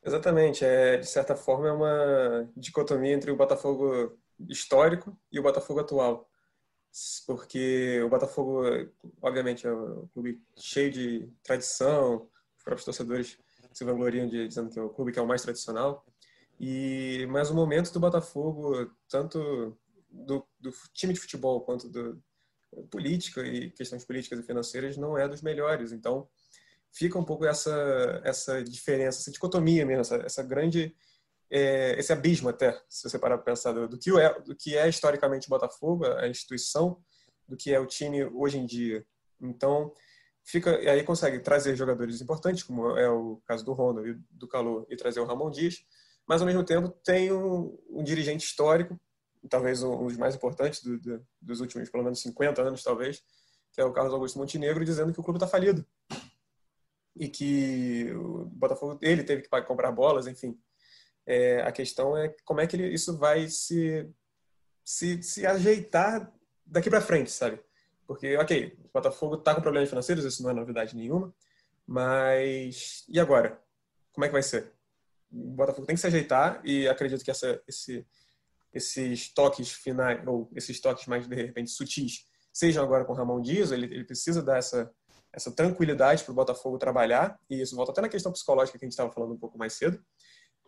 Exatamente. 0.03 0.65
É, 0.65 0.97
de 0.97 1.05
certa 1.07 1.35
forma, 1.35 1.67
é 1.67 1.71
uma 1.71 2.49
dicotomia 2.57 3.13
entre 3.13 3.29
o 3.29 3.35
Botafogo 3.35 4.17
histórico 4.47 5.15
e 5.31 5.39
o 5.39 5.43
Botafogo 5.43 5.81
atual 5.81 6.28
porque 7.25 8.01
o 8.03 8.09
Botafogo, 8.09 8.63
obviamente, 9.21 9.65
é 9.67 9.73
um 9.73 10.07
clube 10.07 10.41
cheio 10.57 10.91
de 10.91 11.29
tradição, 11.43 12.27
os 12.57 12.63
próprios 12.63 12.85
torcedores 12.85 13.37
se 13.71 13.83
vangloriam 13.83 14.27
de, 14.27 14.47
dizendo 14.47 14.69
que 14.69 14.79
é 14.79 14.81
o 14.81 14.89
clube 14.89 15.11
que 15.11 15.19
é 15.19 15.21
o 15.21 15.27
mais 15.27 15.41
tradicional. 15.41 16.05
E 16.59 17.25
mas 17.29 17.49
o 17.49 17.55
momento 17.55 17.93
do 17.93 17.99
Botafogo, 17.99 18.91
tanto 19.07 19.77
do, 20.09 20.45
do 20.59 20.71
time 20.93 21.13
de 21.13 21.19
futebol 21.19 21.61
quanto 21.61 21.87
do 21.87 22.21
política 22.91 23.41
e 23.41 23.71
questões 23.71 24.05
políticas 24.05 24.39
e 24.39 24.43
financeiras 24.43 24.97
não 24.97 25.17
é 25.17 25.27
dos 25.27 25.41
melhores. 25.41 25.91
Então 25.91 26.27
fica 26.91 27.17
um 27.17 27.23
pouco 27.23 27.45
essa 27.45 28.21
essa 28.23 28.63
diferença, 28.63 29.19
essa 29.19 29.31
dicotomia 29.31 29.85
mesmo, 29.85 30.01
essa, 30.01 30.15
essa 30.17 30.43
grande 30.43 30.95
é, 31.49 31.99
esse 31.99 32.13
abismo 32.13 32.49
até, 32.49 32.79
se 32.87 33.09
você 33.09 33.17
parar 33.17 33.37
para 33.37 33.45
pensar, 33.45 33.71
do, 33.71 33.87
do, 33.87 33.97
que 33.97 34.11
é, 34.17 34.39
do 34.41 34.55
que 34.55 34.77
é 34.77 34.87
historicamente 34.87 35.47
o 35.47 35.49
Botafogo, 35.49 36.05
a 36.05 36.27
instituição, 36.27 37.01
do 37.47 37.57
que 37.57 37.73
é 37.73 37.79
o 37.79 37.85
time 37.85 38.23
hoje 38.25 38.57
em 38.57 38.65
dia. 38.65 39.05
Então, 39.41 39.93
fica 40.43 40.79
e 40.81 40.87
aí 40.87 41.03
consegue 41.03 41.39
trazer 41.39 41.75
jogadores 41.75 42.21
importantes, 42.21 42.63
como 42.63 42.97
é 42.97 43.09
o 43.09 43.41
caso 43.45 43.65
do 43.65 43.73
Ronda 43.73 44.07
e 44.07 44.15
do 44.29 44.47
Calor, 44.47 44.85
e 44.89 44.95
trazer 44.95 45.19
o 45.19 45.25
Ramon 45.25 45.49
Dias, 45.49 45.83
mas 46.27 46.41
ao 46.41 46.47
mesmo 46.47 46.63
tempo 46.63 46.89
tem 47.03 47.31
um, 47.31 47.77
um 47.89 48.03
dirigente 48.03 48.45
histórico, 48.45 48.99
talvez 49.49 49.81
um, 49.81 50.05
dos 50.05 50.17
mais 50.17 50.35
importantes 50.35 50.83
do, 50.83 50.99
do, 50.99 51.25
dos 51.41 51.59
últimos, 51.59 51.89
pelo 51.89 52.03
menos 52.03 52.21
50 52.21 52.61
anos, 52.61 52.83
talvez, 52.83 53.23
que 53.71 53.81
é 53.81 53.85
o 53.85 53.93
Carlos 53.93 54.13
Augusto 54.13 54.37
Montenegro, 54.37 54.85
dizendo 54.85 55.13
que 55.13 55.19
o 55.19 55.23
clube 55.23 55.37
está 55.37 55.47
falido. 55.47 55.85
e 57.15 57.27
que 57.27 58.11
o 58.13 58.45
Botafogo 58.45 58.99
ele 59.01 59.23
teve 59.23 59.41
que 59.41 59.61
comprar 59.63 59.91
bolas, 59.91 60.27
enfim. 60.27 60.57
É, 61.31 61.61
a 61.61 61.71
questão 61.71 62.17
é 62.17 62.33
como 62.43 62.59
é 62.59 62.65
que 62.65 62.75
ele, 62.75 62.91
isso 62.91 63.15
vai 63.15 63.47
se, 63.47 64.09
se, 64.83 65.21
se 65.21 65.45
ajeitar 65.45 66.33
daqui 66.65 66.89
para 66.89 67.01
frente, 67.01 67.29
sabe? 67.29 67.61
Porque, 68.07 68.35
ok, 68.35 68.75
o 68.83 68.89
Botafogo 68.91 69.35
está 69.35 69.53
com 69.53 69.61
problemas 69.61 69.89
financeiros, 69.89 70.25
isso 70.25 70.41
não 70.41 70.49
é 70.49 70.53
novidade 70.55 70.95
nenhuma, 70.95 71.31
mas 71.85 73.05
e 73.07 73.19
agora? 73.19 73.61
Como 74.11 74.25
é 74.25 74.27
que 74.27 74.33
vai 74.33 74.41
ser? 74.41 74.73
O 75.31 75.51
Botafogo 75.51 75.85
tem 75.85 75.95
que 75.95 76.01
se 76.01 76.07
ajeitar 76.07 76.61
e 76.65 76.87
acredito 76.87 77.23
que 77.23 77.29
essa, 77.29 77.61
esse, 77.67 78.03
esses 78.73 79.31
toques 79.31 79.71
finais, 79.71 80.27
ou 80.27 80.49
esses 80.55 80.81
toques 80.81 81.05
mais, 81.05 81.27
de 81.27 81.35
repente, 81.35 81.69
sutis, 81.69 82.25
sejam 82.51 82.83
agora 82.83 83.05
com 83.05 83.13
o 83.13 83.15
Ramon 83.15 83.39
Dias, 83.39 83.71
ele, 83.71 83.85
ele 83.85 84.03
precisa 84.03 84.41
dar 84.41 84.57
essa, 84.57 84.91
essa 85.31 85.51
tranquilidade 85.51 86.23
para 86.23 86.31
o 86.31 86.35
Botafogo 86.35 86.79
trabalhar, 86.79 87.39
e 87.47 87.61
isso 87.61 87.75
volta 87.75 87.91
até 87.91 88.01
na 88.01 88.09
questão 88.09 88.31
psicológica 88.31 88.79
que 88.79 88.85
a 88.85 88.87
gente 88.87 88.93
estava 88.93 89.11
falando 89.11 89.35
um 89.35 89.37
pouco 89.37 89.59
mais 89.59 89.73
cedo, 89.73 90.03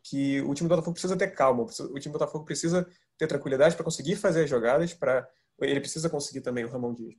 que 0.03 0.41
o 0.41 0.53
time 0.53 0.67
do 0.67 0.75
Botafogo 0.75 0.93
precisa 0.93 1.17
ter 1.17 1.27
calma, 1.29 1.63
o 1.63 1.99
time 1.99 2.11
do 2.11 2.19
Botafogo 2.19 2.45
precisa 2.45 2.87
ter 3.17 3.27
tranquilidade 3.27 3.75
para 3.75 3.83
conseguir 3.85 4.15
fazer 4.15 4.43
as 4.43 4.49
jogadas, 4.49 4.93
para 4.93 5.27
ele 5.61 5.79
precisa 5.79 6.09
conseguir 6.09 6.41
também, 6.41 6.65
o 6.65 6.69
Ramon 6.69 6.93
Dias, 6.93 7.13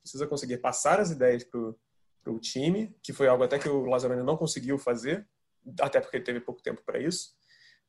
precisa 0.00 0.26
conseguir 0.26 0.58
passar 0.58 1.00
as 1.00 1.10
ideias 1.10 1.44
para 1.44 2.32
o 2.32 2.38
time, 2.38 2.96
que 3.02 3.12
foi 3.12 3.28
algo 3.28 3.44
até 3.44 3.58
que 3.58 3.68
o 3.68 3.84
Lazarone 3.84 4.22
não 4.22 4.36
conseguiu 4.36 4.78
fazer, 4.78 5.26
até 5.80 6.00
porque 6.00 6.16
ele 6.16 6.24
teve 6.24 6.40
pouco 6.40 6.62
tempo 6.62 6.82
para 6.84 6.98
isso, 6.98 7.34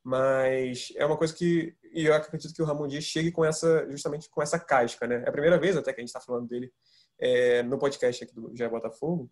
mas 0.04 0.92
é 0.96 1.04
uma 1.04 1.16
coisa 1.16 1.34
que 1.34 1.74
e 1.92 2.04
eu 2.04 2.14
acredito 2.14 2.54
que 2.54 2.62
o 2.62 2.64
Ramon 2.64 2.86
Dias 2.86 3.04
chegue 3.04 3.32
com 3.32 3.44
essa 3.44 3.90
justamente 3.90 4.28
com 4.30 4.42
essa 4.42 4.58
casca, 4.58 5.06
né? 5.06 5.24
É 5.24 5.28
a 5.28 5.32
primeira 5.32 5.58
vez 5.58 5.76
até 5.76 5.92
que 5.92 6.00
a 6.00 6.02
gente 6.02 6.10
está 6.10 6.20
falando 6.20 6.46
dele 6.46 6.70
é, 7.18 7.62
no 7.62 7.78
podcast 7.78 8.22
aqui 8.22 8.34
do 8.34 8.54
Jair 8.54 8.70
Botafogo. 8.70 9.28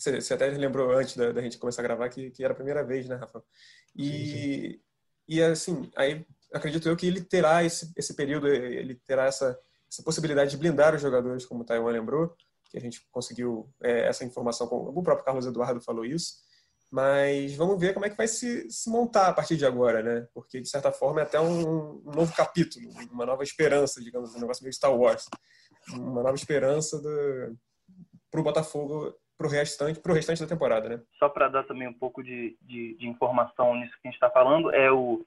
Você, 0.00 0.18
você, 0.18 0.32
até 0.32 0.48
lembrou 0.48 0.92
antes 0.92 1.14
da, 1.14 1.30
da, 1.30 1.42
gente 1.42 1.58
começar 1.58 1.82
a 1.82 1.84
gravar 1.84 2.08
que, 2.08 2.30
que 2.30 2.42
era 2.42 2.54
a 2.54 2.56
primeira 2.56 2.82
vez, 2.82 3.06
né, 3.06 3.16
Rafa? 3.16 3.42
E, 3.94 4.08
sim, 4.08 4.70
sim. 4.72 4.80
e 5.28 5.42
assim, 5.42 5.90
aí 5.94 6.26
acredito 6.54 6.88
eu 6.88 6.96
que 6.96 7.06
ele 7.06 7.20
terá 7.20 7.62
esse, 7.62 7.92
esse 7.94 8.14
período, 8.14 8.48
ele 8.48 8.94
terá 9.06 9.26
essa, 9.26 9.58
essa 9.90 10.02
possibilidade 10.02 10.52
de 10.52 10.56
blindar 10.56 10.94
os 10.94 11.02
jogadores, 11.02 11.44
como 11.44 11.60
o 11.62 11.64
Taiwan 11.66 11.92
lembrou, 11.92 12.34
que 12.70 12.78
a 12.78 12.80
gente 12.80 13.06
conseguiu 13.10 13.70
é, 13.82 14.08
essa 14.08 14.24
informação, 14.24 14.66
com, 14.66 14.76
o 14.76 15.02
próprio 15.02 15.24
Carlos 15.24 15.44
Eduardo 15.44 15.82
falou 15.82 16.04
isso, 16.04 16.36
mas 16.90 17.54
vamos 17.54 17.78
ver 17.78 17.92
como 17.92 18.06
é 18.06 18.10
que 18.10 18.16
vai 18.16 18.26
se, 18.26 18.70
se 18.70 18.88
montar 18.88 19.28
a 19.28 19.32
partir 19.34 19.56
de 19.56 19.66
agora, 19.66 20.02
né? 20.02 20.26
Porque, 20.32 20.60
de 20.60 20.68
certa 20.68 20.90
forma, 20.90 21.20
é 21.20 21.24
até 21.24 21.38
um, 21.38 22.00
um 22.04 22.10
novo 22.10 22.34
capítulo, 22.34 22.88
uma 23.12 23.26
nova 23.26 23.44
esperança, 23.44 24.02
digamos, 24.02 24.34
um 24.34 24.40
negócio 24.40 24.64
meio 24.64 24.72
Star 24.72 24.96
Wars. 24.96 25.26
Uma 25.92 26.22
nova 26.22 26.34
esperança 26.34 27.00
para 28.30 28.40
o 28.40 28.42
Botafogo 28.42 29.14
para 29.40 29.46
o 29.46 29.50
restante, 29.50 29.98
pro 29.98 30.12
restante 30.12 30.42
da 30.42 30.46
temporada, 30.46 30.86
né? 30.86 31.00
Só 31.18 31.26
para 31.26 31.48
dar 31.48 31.64
também 31.64 31.88
um 31.88 31.94
pouco 31.94 32.22
de, 32.22 32.58
de, 32.60 32.94
de, 32.98 33.08
informação 33.08 33.74
nisso 33.74 33.92
que 33.92 34.06
a 34.06 34.10
gente 34.10 34.16
está 34.16 34.28
falando, 34.28 34.70
é 34.70 34.92
o, 34.92 35.24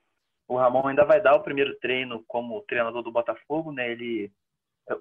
o 0.48 0.56
Ramon 0.56 0.88
ainda 0.88 1.04
vai 1.04 1.20
dar 1.20 1.34
o 1.34 1.42
primeiro 1.42 1.76
treino 1.80 2.24
como 2.28 2.62
treinador 2.62 3.02
do 3.02 3.12
Botafogo, 3.12 3.72
né? 3.72 3.92
Ele, 3.92 4.32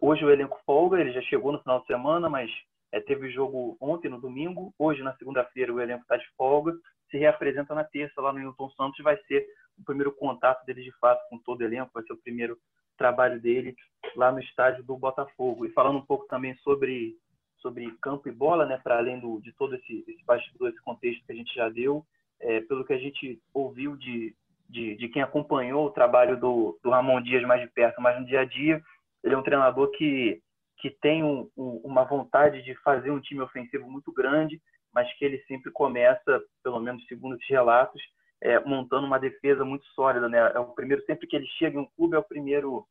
hoje 0.00 0.24
o 0.24 0.30
elenco 0.30 0.58
folga, 0.64 0.98
ele 0.98 1.12
já 1.12 1.20
chegou 1.22 1.52
no 1.52 1.60
final 1.60 1.80
de 1.80 1.88
semana, 1.88 2.30
mas 2.30 2.50
é, 2.90 3.00
teve 3.00 3.30
jogo 3.30 3.76
ontem, 3.78 4.08
no 4.08 4.18
domingo. 4.18 4.72
Hoje, 4.78 5.02
na 5.02 5.14
segunda-feira, 5.16 5.74
o 5.74 5.80
elenco 5.80 6.02
está 6.02 6.16
de 6.16 6.26
folga. 6.34 6.72
Se 7.10 7.18
reapresenta 7.18 7.74
na 7.74 7.84
terça 7.84 8.18
lá 8.18 8.32
no 8.32 8.38
Newton 8.38 8.70
Santos. 8.70 9.04
Vai 9.04 9.18
ser 9.24 9.46
o 9.78 9.84
primeiro 9.84 10.12
contato 10.12 10.64
dele, 10.64 10.82
de 10.82 10.92
fato, 10.98 11.20
com 11.28 11.38
todo 11.38 11.60
o 11.60 11.64
elenco. 11.64 11.90
Vai 11.92 12.02
ser 12.04 12.14
o 12.14 12.22
primeiro 12.22 12.56
trabalho 12.96 13.38
dele 13.38 13.74
lá 14.16 14.32
no 14.32 14.40
estádio 14.40 14.82
do 14.84 14.96
Botafogo. 14.96 15.66
E 15.66 15.72
falando 15.72 15.98
um 15.98 16.06
pouco 16.06 16.26
também 16.28 16.54
sobre, 16.56 17.14
sobre 17.62 17.90
campo 18.02 18.28
e 18.28 18.32
bola, 18.32 18.66
né, 18.66 18.78
para 18.82 18.98
além 18.98 19.18
do, 19.18 19.40
de 19.40 19.52
todo 19.52 19.74
esse, 19.74 20.04
esse 20.06 20.24
bastidor, 20.24 20.68
esse 20.68 20.82
contexto 20.82 21.24
que 21.24 21.32
a 21.32 21.34
gente 21.34 21.54
já 21.54 21.68
deu, 21.68 22.04
é, 22.40 22.60
pelo 22.60 22.84
que 22.84 22.92
a 22.92 22.98
gente 22.98 23.40
ouviu 23.54 23.96
de, 23.96 24.34
de, 24.68 24.96
de, 24.96 25.08
quem 25.08 25.22
acompanhou 25.22 25.86
o 25.86 25.90
trabalho 25.90 26.38
do, 26.38 26.78
do 26.82 26.90
Ramon 26.90 27.22
Dias 27.22 27.42
mais 27.44 27.62
de 27.62 27.68
perto, 27.68 28.02
mas 28.02 28.18
no 28.20 28.26
dia 28.26 28.40
a 28.40 28.44
dia, 28.44 28.82
ele 29.22 29.34
é 29.34 29.38
um 29.38 29.42
treinador 29.42 29.90
que 29.92 30.42
que 30.82 30.90
tem 30.90 31.22
um, 31.22 31.48
um, 31.56 31.80
uma 31.84 32.02
vontade 32.02 32.60
de 32.62 32.74
fazer 32.82 33.12
um 33.12 33.20
time 33.20 33.40
ofensivo 33.40 33.88
muito 33.88 34.12
grande, 34.12 34.60
mas 34.92 35.10
que 35.16 35.24
ele 35.24 35.38
sempre 35.46 35.70
começa, 35.70 36.42
pelo 36.60 36.80
menos 36.80 37.06
segundo 37.06 37.36
os 37.36 37.48
relatos, 37.48 38.02
é, 38.40 38.58
montando 38.58 39.06
uma 39.06 39.18
defesa 39.18 39.64
muito 39.64 39.86
sólida, 39.94 40.28
né? 40.28 40.38
É 40.52 40.58
o 40.58 40.74
primeiro 40.74 41.00
sempre 41.04 41.28
que 41.28 41.36
ele 41.36 41.46
chega 41.56 41.78
em 41.78 41.82
um 41.82 41.88
clube 41.96 42.16
é 42.16 42.18
o 42.18 42.24
primeiro 42.24 42.84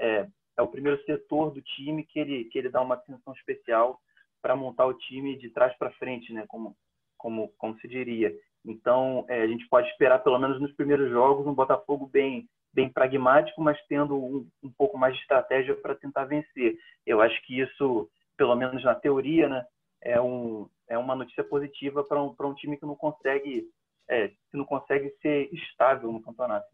é, 0.00 0.26
é 0.58 0.62
o 0.62 0.66
primeiro 0.66 1.00
setor 1.04 1.52
do 1.52 1.62
time 1.62 2.04
que 2.04 2.18
ele 2.18 2.44
que 2.46 2.58
ele 2.58 2.68
dá 2.68 2.80
uma 2.80 2.96
atenção 2.96 3.32
especial 3.34 4.00
para 4.46 4.54
montar 4.54 4.86
o 4.86 4.94
time 4.94 5.36
de 5.36 5.50
trás 5.50 5.76
para 5.76 5.90
frente, 5.94 6.32
né? 6.32 6.44
Como 6.46 6.76
como 7.18 7.52
como 7.58 7.76
se 7.80 7.88
diria. 7.88 8.32
Então 8.64 9.26
é, 9.28 9.42
a 9.42 9.46
gente 9.48 9.68
pode 9.68 9.88
esperar 9.88 10.20
pelo 10.20 10.38
menos 10.38 10.60
nos 10.60 10.72
primeiros 10.76 11.10
jogos 11.10 11.48
um 11.48 11.52
Botafogo 11.54 12.06
bem 12.06 12.48
bem 12.72 12.88
pragmático, 12.88 13.60
mas 13.60 13.76
tendo 13.88 14.16
um, 14.16 14.48
um 14.62 14.70
pouco 14.70 14.96
mais 14.96 15.14
de 15.16 15.20
estratégia 15.22 15.74
para 15.74 15.96
tentar 15.96 16.26
vencer. 16.26 16.76
Eu 17.04 17.20
acho 17.20 17.42
que 17.42 17.58
isso, 17.58 18.08
pelo 18.36 18.54
menos 18.54 18.84
na 18.84 18.94
teoria, 18.94 19.48
né, 19.48 19.64
é, 20.00 20.20
um, 20.20 20.68
é 20.88 20.96
uma 20.96 21.16
notícia 21.16 21.42
positiva 21.42 22.04
para 22.04 22.22
um, 22.22 22.32
um 22.38 22.54
time 22.54 22.76
que 22.76 22.86
não 22.86 22.94
consegue 22.94 23.68
é, 24.08 24.28
que 24.28 24.56
não 24.56 24.64
consegue 24.64 25.10
ser 25.22 25.52
estável 25.52 26.12
no 26.12 26.22
campeonato. 26.22 26.68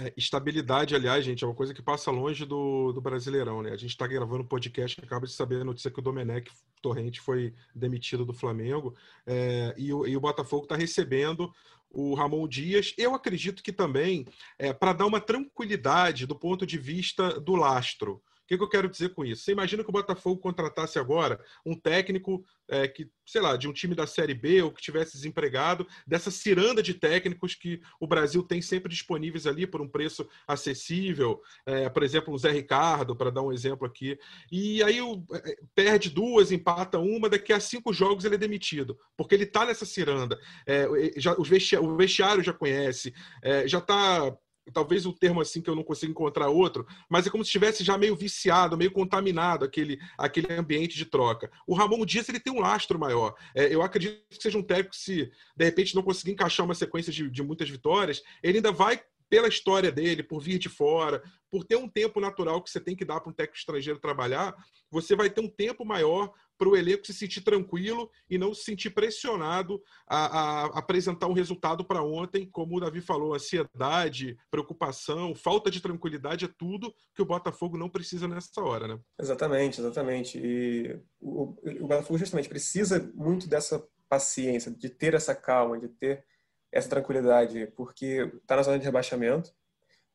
É, 0.00 0.12
estabilidade, 0.16 0.94
aliás, 0.94 1.24
gente, 1.24 1.42
é 1.42 1.46
uma 1.46 1.56
coisa 1.56 1.74
que 1.74 1.82
passa 1.82 2.08
longe 2.12 2.44
do, 2.44 2.92
do 2.92 3.00
Brasileirão, 3.00 3.62
né? 3.62 3.72
A 3.72 3.76
gente 3.76 3.90
está 3.90 4.06
gravando 4.06 4.44
um 4.44 4.46
podcast, 4.46 5.00
acaba 5.02 5.26
de 5.26 5.32
saber 5.32 5.60
a 5.60 5.64
notícia 5.64 5.90
que 5.90 5.98
o 5.98 6.02
Domenech 6.02 6.48
Torrente 6.80 7.20
foi 7.20 7.52
demitido 7.74 8.24
do 8.24 8.32
Flamengo 8.32 8.94
é, 9.26 9.74
e, 9.76 9.92
o, 9.92 10.06
e 10.06 10.16
o 10.16 10.20
Botafogo 10.20 10.62
está 10.62 10.76
recebendo 10.76 11.52
o 11.90 12.14
Ramon 12.14 12.46
Dias. 12.46 12.94
Eu 12.96 13.12
acredito 13.12 13.60
que 13.60 13.72
também 13.72 14.24
é, 14.56 14.72
para 14.72 14.92
dar 14.92 15.06
uma 15.06 15.20
tranquilidade 15.20 16.26
do 16.26 16.36
ponto 16.36 16.64
de 16.64 16.78
vista 16.78 17.40
do 17.40 17.56
lastro 17.56 18.22
que, 18.48 18.56
que 18.56 18.64
eu 18.64 18.68
quero 18.68 18.88
dizer 18.88 19.10
com 19.10 19.24
isso? 19.24 19.42
Você 19.42 19.52
imagina 19.52 19.84
que 19.84 19.90
o 19.90 19.92
Botafogo 19.92 20.40
contratasse 20.40 20.98
agora 20.98 21.38
um 21.66 21.78
técnico 21.78 22.42
é, 22.66 22.88
que, 22.88 23.10
sei 23.26 23.42
lá, 23.42 23.56
de 23.56 23.68
um 23.68 23.72
time 23.74 23.94
da 23.94 24.06
Série 24.06 24.32
B 24.32 24.62
ou 24.62 24.72
que 24.72 24.80
tivesse 24.80 25.12
desempregado, 25.12 25.86
dessa 26.06 26.30
ciranda 26.30 26.82
de 26.82 26.94
técnicos 26.94 27.54
que 27.54 27.80
o 28.00 28.06
Brasil 28.06 28.42
tem 28.42 28.62
sempre 28.62 28.90
disponíveis 28.90 29.46
ali 29.46 29.66
por 29.66 29.82
um 29.82 29.88
preço 29.88 30.26
acessível, 30.46 31.42
é, 31.66 31.90
por 31.90 32.02
exemplo, 32.02 32.32
o 32.32 32.38
Zé 32.38 32.50
Ricardo, 32.50 33.14
para 33.14 33.30
dar 33.30 33.42
um 33.42 33.52
exemplo 33.52 33.86
aqui. 33.86 34.18
E 34.50 34.82
aí 34.82 35.02
o, 35.02 35.22
é, 35.30 35.56
perde 35.74 36.08
duas, 36.08 36.50
empata 36.50 36.98
uma, 36.98 37.28
daqui 37.28 37.52
a 37.52 37.60
cinco 37.60 37.92
jogos 37.92 38.24
ele 38.24 38.36
é 38.36 38.38
demitido, 38.38 38.98
porque 39.14 39.34
ele 39.34 39.44
está 39.44 39.66
nessa 39.66 39.84
ciranda. 39.84 40.40
É, 40.66 40.86
já, 41.18 41.38
os 41.38 41.48
vestiário, 41.48 41.86
o 41.86 41.96
vestiário 41.98 42.42
já 42.42 42.54
conhece, 42.54 43.12
é, 43.42 43.68
já 43.68 43.78
está 43.78 44.34
talvez 44.72 45.06
o 45.06 45.12
termo 45.12 45.40
assim 45.40 45.60
que 45.60 45.68
eu 45.68 45.74
não 45.74 45.82
consigo 45.82 46.10
encontrar 46.10 46.48
outro, 46.48 46.86
mas 47.08 47.26
é 47.26 47.30
como 47.30 47.44
se 47.44 47.48
estivesse 47.48 47.84
já 47.84 47.96
meio 47.96 48.16
viciado, 48.16 48.76
meio 48.76 48.90
contaminado 48.90 49.64
aquele, 49.64 49.98
aquele 50.16 50.52
ambiente 50.52 50.96
de 50.96 51.04
troca. 51.04 51.50
O 51.66 51.74
Ramon 51.74 52.04
Dias 52.04 52.28
ele 52.28 52.40
tem 52.40 52.52
um 52.52 52.60
lastro 52.60 52.98
maior. 52.98 53.34
É, 53.54 53.74
eu 53.74 53.82
acredito 53.82 54.22
que 54.30 54.42
seja 54.42 54.58
um 54.58 54.62
técnico 54.62 54.90
que 54.90 54.96
se 54.96 55.32
de 55.56 55.64
repente 55.64 55.94
não 55.94 56.02
conseguir 56.02 56.32
encaixar 56.32 56.64
uma 56.64 56.74
sequência 56.74 57.12
de, 57.12 57.28
de 57.30 57.42
muitas 57.42 57.68
vitórias, 57.68 58.22
ele 58.42 58.58
ainda 58.58 58.72
vai 58.72 59.00
pela 59.28 59.48
história 59.48 59.92
dele, 59.92 60.22
por 60.22 60.40
vir 60.40 60.58
de 60.58 60.68
fora, 60.68 61.22
por 61.50 61.64
ter 61.64 61.76
um 61.76 61.88
tempo 61.88 62.20
natural 62.20 62.62
que 62.62 62.70
você 62.70 62.80
tem 62.80 62.96
que 62.96 63.04
dar 63.04 63.20
para 63.20 63.30
um 63.30 63.34
técnico 63.34 63.58
estrangeiro 63.58 63.98
trabalhar, 63.98 64.54
você 64.90 65.14
vai 65.14 65.30
ter 65.30 65.40
um 65.40 65.48
tempo 65.48 65.84
maior 65.84 66.32
para 66.58 66.68
o 66.68 66.76
elenco 66.76 67.06
se 67.06 67.14
sentir 67.14 67.42
tranquilo 67.42 68.10
e 68.28 68.36
não 68.36 68.52
se 68.52 68.64
sentir 68.64 68.90
pressionado 68.90 69.80
a, 70.06 70.26
a 70.26 70.64
apresentar 70.78 71.28
um 71.28 71.32
resultado 71.32 71.84
para 71.84 72.02
ontem, 72.02 72.48
como 72.50 72.76
o 72.76 72.80
Davi 72.80 73.00
falou, 73.00 73.34
ansiedade, 73.34 74.36
preocupação, 74.50 75.34
falta 75.34 75.70
de 75.70 75.80
tranquilidade 75.80 76.44
é 76.44 76.48
tudo 76.58 76.92
que 77.14 77.22
o 77.22 77.26
Botafogo 77.26 77.78
não 77.78 77.88
precisa 77.88 78.26
nessa 78.26 78.60
hora, 78.60 78.88
né? 78.88 78.98
Exatamente, 79.20 79.80
exatamente. 79.80 80.38
E 80.38 81.00
o, 81.20 81.54
o 81.80 81.86
Botafogo 81.86 82.18
justamente 82.18 82.48
precisa 82.48 83.10
muito 83.14 83.48
dessa 83.48 83.82
paciência, 84.08 84.72
de 84.72 84.88
ter 84.88 85.14
essa 85.14 85.34
calma, 85.34 85.78
de 85.78 85.88
ter 85.88 86.24
essa 86.72 86.88
tranquilidade, 86.88 87.66
porque 87.76 88.30
está 88.40 88.56
na 88.56 88.62
zona 88.62 88.78
de 88.78 88.84
rebaixamento. 88.84 89.52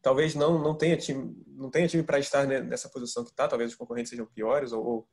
Talvez 0.01 0.35
não 0.35 0.61
não 0.61 0.75
tenha 0.75 0.97
time 0.97 1.35
não 1.47 1.69
tenha 1.69 1.87
time 1.87 2.03
para 2.03 2.19
estar 2.19 2.45
nessa 2.45 2.89
posição 2.89 3.23
que 3.23 3.31
está. 3.31 3.47
Talvez 3.47 3.71
os 3.71 3.75
concorrentes 3.75 4.09
sejam 4.09 4.25
piores 4.25 4.71
ou, 4.71 5.07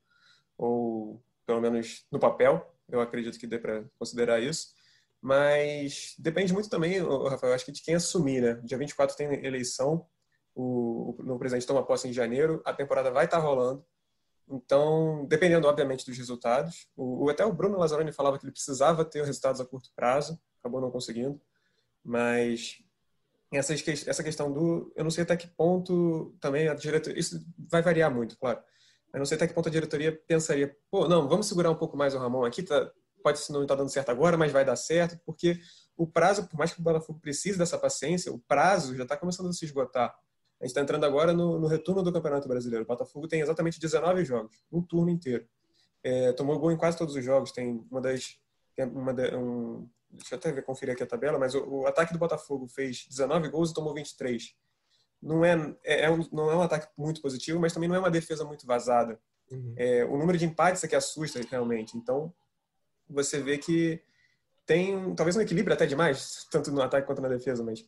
ou, 0.58 1.22
pelo 1.46 1.60
menos 1.60 2.06
no 2.10 2.18
papel. 2.18 2.74
Eu 2.88 3.00
acredito 3.00 3.38
que 3.38 3.46
dê 3.46 3.58
para 3.58 3.84
considerar 3.98 4.40
isso. 4.40 4.68
Mas 5.22 6.14
depende 6.18 6.52
muito 6.52 6.70
também, 6.70 6.98
Rafael, 7.28 7.52
acho 7.52 7.66
que 7.66 7.72
de 7.72 7.82
quem 7.82 7.94
assumir, 7.94 8.40
né? 8.40 8.54
Dia 8.64 8.78
24 8.78 9.14
tem 9.14 9.44
eleição, 9.44 10.06
o, 10.54 11.14
o, 11.18 11.32
o 11.34 11.38
presidente 11.38 11.66
toma 11.66 11.84
posse 11.84 12.08
em 12.08 12.12
janeiro, 12.12 12.62
a 12.64 12.72
temporada 12.72 13.10
vai 13.10 13.26
estar 13.26 13.38
tá 13.38 13.42
rolando. 13.42 13.84
Então, 14.48 15.26
dependendo, 15.26 15.68
obviamente, 15.68 16.04
dos 16.04 16.16
resultados, 16.16 16.88
o, 16.96 17.28
até 17.28 17.44
o 17.44 17.52
Bruno 17.52 17.78
Lazzaroni 17.78 18.12
falava 18.12 18.38
que 18.38 18.44
ele 18.44 18.52
precisava 18.52 19.04
ter 19.04 19.24
resultados 19.24 19.60
a 19.60 19.64
curto 19.64 19.90
prazo, 19.94 20.40
acabou 20.60 20.80
não 20.80 20.90
conseguindo. 20.90 21.40
Mas 22.04 22.78
essa, 23.52 23.74
essa 23.74 24.22
questão 24.22 24.52
do. 24.52 24.92
Eu 24.94 25.04
não 25.04 25.10
sei 25.10 25.24
até 25.24 25.36
que 25.36 25.48
ponto 25.48 26.34
também 26.40 26.68
a 26.68 26.74
diretoria. 26.74 27.18
Isso 27.18 27.44
vai 27.58 27.82
variar 27.82 28.12
muito, 28.12 28.38
claro. 28.38 28.60
Eu 29.12 29.18
não 29.18 29.26
sei 29.26 29.36
até 29.36 29.46
que 29.46 29.54
ponto 29.54 29.68
a 29.68 29.72
diretoria 29.72 30.12
pensaria: 30.26 30.76
pô, 30.90 31.08
não, 31.08 31.28
vamos 31.28 31.48
segurar 31.48 31.70
um 31.70 31.74
pouco 31.74 31.96
mais 31.96 32.14
o 32.14 32.18
Ramon 32.18 32.44
aqui, 32.44 32.62
tá, 32.62 32.90
pode 33.22 33.40
não 33.50 33.62
estar 33.62 33.74
tá 33.74 33.82
dando 33.82 33.90
certo 33.90 34.10
agora, 34.10 34.36
mas 34.36 34.52
vai 34.52 34.64
dar 34.64 34.76
certo, 34.76 35.18
porque 35.26 35.60
o 35.96 36.06
prazo, 36.06 36.48
por 36.48 36.56
mais 36.56 36.72
que 36.72 36.80
o 36.80 36.82
Botafogo 36.82 37.18
precise 37.20 37.58
dessa 37.58 37.76
paciência, 37.76 38.32
o 38.32 38.38
prazo 38.38 38.96
já 38.96 39.02
está 39.02 39.16
começando 39.16 39.48
a 39.48 39.52
se 39.52 39.64
esgotar. 39.64 40.16
A 40.60 40.64
gente 40.64 40.70
está 40.70 40.80
entrando 40.80 41.04
agora 41.04 41.32
no, 41.32 41.58
no, 41.58 41.66
retorno 41.66 42.02
do 42.02 42.12
Campeonato 42.12 42.46
Brasileiro. 42.46 42.84
O 42.84 42.86
Botafogo 42.86 43.26
tem 43.26 43.40
exatamente 43.40 43.80
19 43.80 44.24
jogos, 44.24 44.62
um 44.70 44.80
turno 44.80 45.10
inteiro. 45.10 45.46
É, 46.02 46.32
tomou 46.32 46.58
gol 46.58 46.70
em 46.70 46.76
quase 46.76 46.96
todos 46.96 47.14
os 47.14 47.24
jogos. 47.24 47.50
Tem 47.50 47.84
uma 47.90 48.00
das. 48.00 48.38
Uma 48.78 49.12
de, 49.12 49.34
um, 49.36 49.86
deixa 50.10 50.34
eu 50.34 50.38
até 50.38 50.52
ver, 50.52 50.62
conferir 50.62 50.94
aqui 50.94 51.02
a 51.02 51.06
tabela, 51.06 51.38
mas 51.38 51.54
o, 51.54 51.64
o, 51.64 51.86
ataque 51.86 52.12
do 52.12 52.18
Botafogo 52.18 52.66
fez 52.66 53.06
19 53.08 53.48
gols 53.48 53.70
e 53.70 53.74
tomou 53.74 53.94
23. 53.94 54.54
Não 55.22 55.44
é, 55.44 55.76
é, 55.84 56.04
é 56.04 56.10
um, 56.10 56.26
não 56.32 56.50
é 56.50 56.56
um 56.56 56.62
ataque 56.62 56.88
muito 56.96 57.20
positivo, 57.20 57.60
mas 57.60 57.72
também 57.72 57.88
não 57.88 57.96
é 57.96 57.98
uma 57.98 58.10
defesa 58.10 58.44
muito 58.44 58.66
vazada. 58.66 59.20
Uhum. 59.50 59.74
É, 59.76 60.04
o 60.04 60.16
número 60.16 60.38
de 60.38 60.44
empates 60.44 60.82
é 60.84 60.88
que 60.88 60.96
assusta 60.96 61.40
realmente. 61.50 61.96
Então, 61.96 62.32
você 63.08 63.40
vê 63.40 63.58
que 63.58 64.02
tem 64.66 65.14
talvez 65.14 65.36
um 65.36 65.40
equilíbrio 65.40 65.74
até 65.74 65.86
demais, 65.86 66.46
tanto 66.50 66.70
no 66.70 66.82
ataque 66.82 67.06
quanto 67.06 67.22
na 67.22 67.28
defesa, 67.28 67.62
mas 67.62 67.84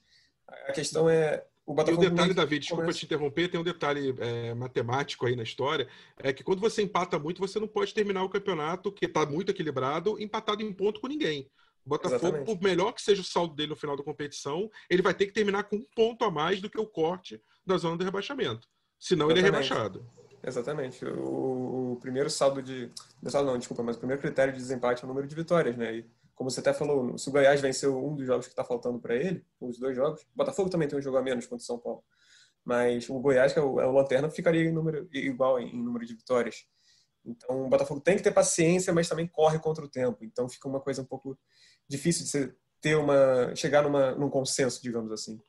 a 0.66 0.72
questão 0.72 1.08
é 1.08 1.44
o 1.64 1.74
Botafogo 1.74 2.02
e 2.02 2.06
o 2.06 2.10
detalhe, 2.10 2.34
David, 2.34 2.60
desculpa 2.60 2.82
começa... 2.82 2.98
te 2.98 3.04
interromper, 3.04 3.48
tem 3.48 3.60
um 3.60 3.64
detalhe 3.64 4.14
é, 4.18 4.52
matemático 4.52 5.26
aí 5.26 5.36
na 5.36 5.44
história, 5.44 5.88
é 6.18 6.32
que 6.32 6.42
quando 6.42 6.60
você 6.60 6.82
empata 6.82 7.18
muito, 7.18 7.40
você 7.40 7.60
não 7.60 7.68
pode 7.68 7.94
terminar 7.94 8.24
o 8.24 8.28
campeonato, 8.28 8.90
que 8.90 9.06
está 9.06 9.24
muito 9.24 9.50
equilibrado, 9.50 10.20
empatado 10.20 10.62
em 10.62 10.72
ponto 10.72 11.00
com 11.00 11.06
ninguém. 11.06 11.48
O 11.84 11.88
Botafogo, 11.88 12.16
Exatamente. 12.16 12.46
por 12.46 12.62
melhor 12.62 12.92
que 12.92 13.02
seja 13.02 13.20
o 13.20 13.24
saldo 13.24 13.54
dele 13.54 13.70
no 13.70 13.76
final 13.76 13.96
da 13.96 14.04
competição, 14.04 14.70
ele 14.88 15.02
vai 15.02 15.14
ter 15.14 15.26
que 15.26 15.32
terminar 15.32 15.64
com 15.64 15.76
um 15.76 15.86
ponto 15.96 16.24
a 16.24 16.30
mais 16.30 16.60
do 16.60 16.70
que 16.70 16.78
o 16.78 16.86
corte 16.86 17.42
da 17.66 17.76
zona 17.76 17.98
de 17.98 18.04
rebaixamento. 18.04 18.68
Senão 18.98 19.26
Exatamente. 19.26 19.38
ele 19.38 19.46
é 19.46 19.50
rebaixado. 19.50 20.06
Exatamente. 20.44 21.04
O, 21.04 21.92
o 21.92 21.96
primeiro 22.00 22.30
saldo 22.30 22.62
de. 22.62 22.90
Não, 23.22 23.58
desculpa, 23.58 23.82
mas 23.82 23.96
o 23.96 23.98
primeiro 23.98 24.20
critério 24.20 24.52
de 24.52 24.58
desempate 24.58 25.02
é 25.02 25.04
o 25.04 25.08
número 25.08 25.26
de 25.26 25.34
vitórias, 25.34 25.76
né? 25.76 25.96
E 25.96 26.10
como 26.34 26.50
você 26.50 26.60
até 26.60 26.72
falou, 26.72 27.16
se 27.16 27.28
o 27.28 27.32
Goiás 27.32 27.60
venceu 27.60 27.96
um 28.04 28.16
dos 28.16 28.26
jogos 28.26 28.46
que 28.46 28.52
está 28.52 28.64
faltando 28.64 28.98
para 28.98 29.14
ele, 29.14 29.44
os 29.60 29.78
dois 29.78 29.94
jogos, 29.94 30.22
o 30.22 30.26
Botafogo 30.34 30.70
também 30.70 30.88
tem 30.88 30.98
um 30.98 31.02
jogo 31.02 31.16
a 31.16 31.22
menos 31.22 31.46
contra 31.46 31.62
o 31.62 31.66
São 31.66 31.78
Paulo. 31.78 32.02
Mas 32.64 33.08
o 33.08 33.18
Goiás, 33.20 33.52
que 33.52 33.58
é 33.58 33.62
o, 33.62 33.80
é 33.80 33.86
o 33.86 33.92
Lanterna, 33.92 34.30
ficaria 34.30 34.62
em 34.62 34.72
número, 34.72 35.08
igual 35.12 35.60
em, 35.60 35.68
em, 35.68 35.82
número 35.82 36.04
de 36.04 36.14
vitórias. 36.14 36.64
Então 37.24 37.66
o 37.66 37.68
Botafogo 37.68 38.00
tem 38.00 38.16
que 38.16 38.22
ter 38.22 38.32
paciência, 38.32 38.92
mas 38.92 39.08
também 39.08 39.26
corre 39.26 39.58
contra 39.58 39.84
o 39.84 39.88
tempo. 39.88 40.24
Então 40.24 40.48
fica 40.48 40.68
uma 40.68 40.80
coisa 40.80 41.02
um 41.02 41.04
pouco 41.04 41.38
difícil 41.88 42.26
de 42.26 42.54
ter 42.80 42.96
uma. 42.96 43.54
chegar 43.54 43.82
numa, 43.82 44.12
num 44.12 44.28
consenso, 44.28 44.82
digamos 44.82 45.12
assim. 45.12 45.40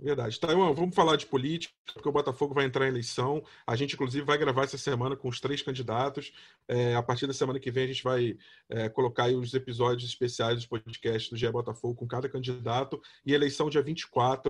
Verdade. 0.00 0.38
Tá, 0.38 0.46
vamos 0.54 0.94
falar 0.94 1.16
de 1.16 1.26
política, 1.26 1.74
porque 1.92 2.08
o 2.08 2.12
Botafogo 2.12 2.54
vai 2.54 2.64
entrar 2.64 2.86
em 2.86 2.88
eleição. 2.88 3.42
A 3.66 3.74
gente, 3.74 3.94
inclusive, 3.94 4.24
vai 4.24 4.38
gravar 4.38 4.62
essa 4.62 4.78
semana 4.78 5.16
com 5.16 5.28
os 5.28 5.40
três 5.40 5.60
candidatos. 5.60 6.32
É, 6.68 6.94
a 6.94 7.02
partir 7.02 7.26
da 7.26 7.32
semana 7.32 7.58
que 7.58 7.70
vem, 7.70 7.84
a 7.84 7.88
gente 7.88 8.04
vai 8.04 8.38
é, 8.68 8.88
colocar 8.88 9.28
os 9.28 9.52
episódios 9.54 10.08
especiais 10.08 10.54
dos 10.54 10.66
podcasts 10.66 11.28
do 11.28 11.36
GE 11.36 11.50
Botafogo 11.50 11.96
com 11.96 12.06
cada 12.06 12.28
candidato. 12.28 13.02
E 13.26 13.34
eleição 13.34 13.68
dia 13.68 13.82
24, 13.82 14.48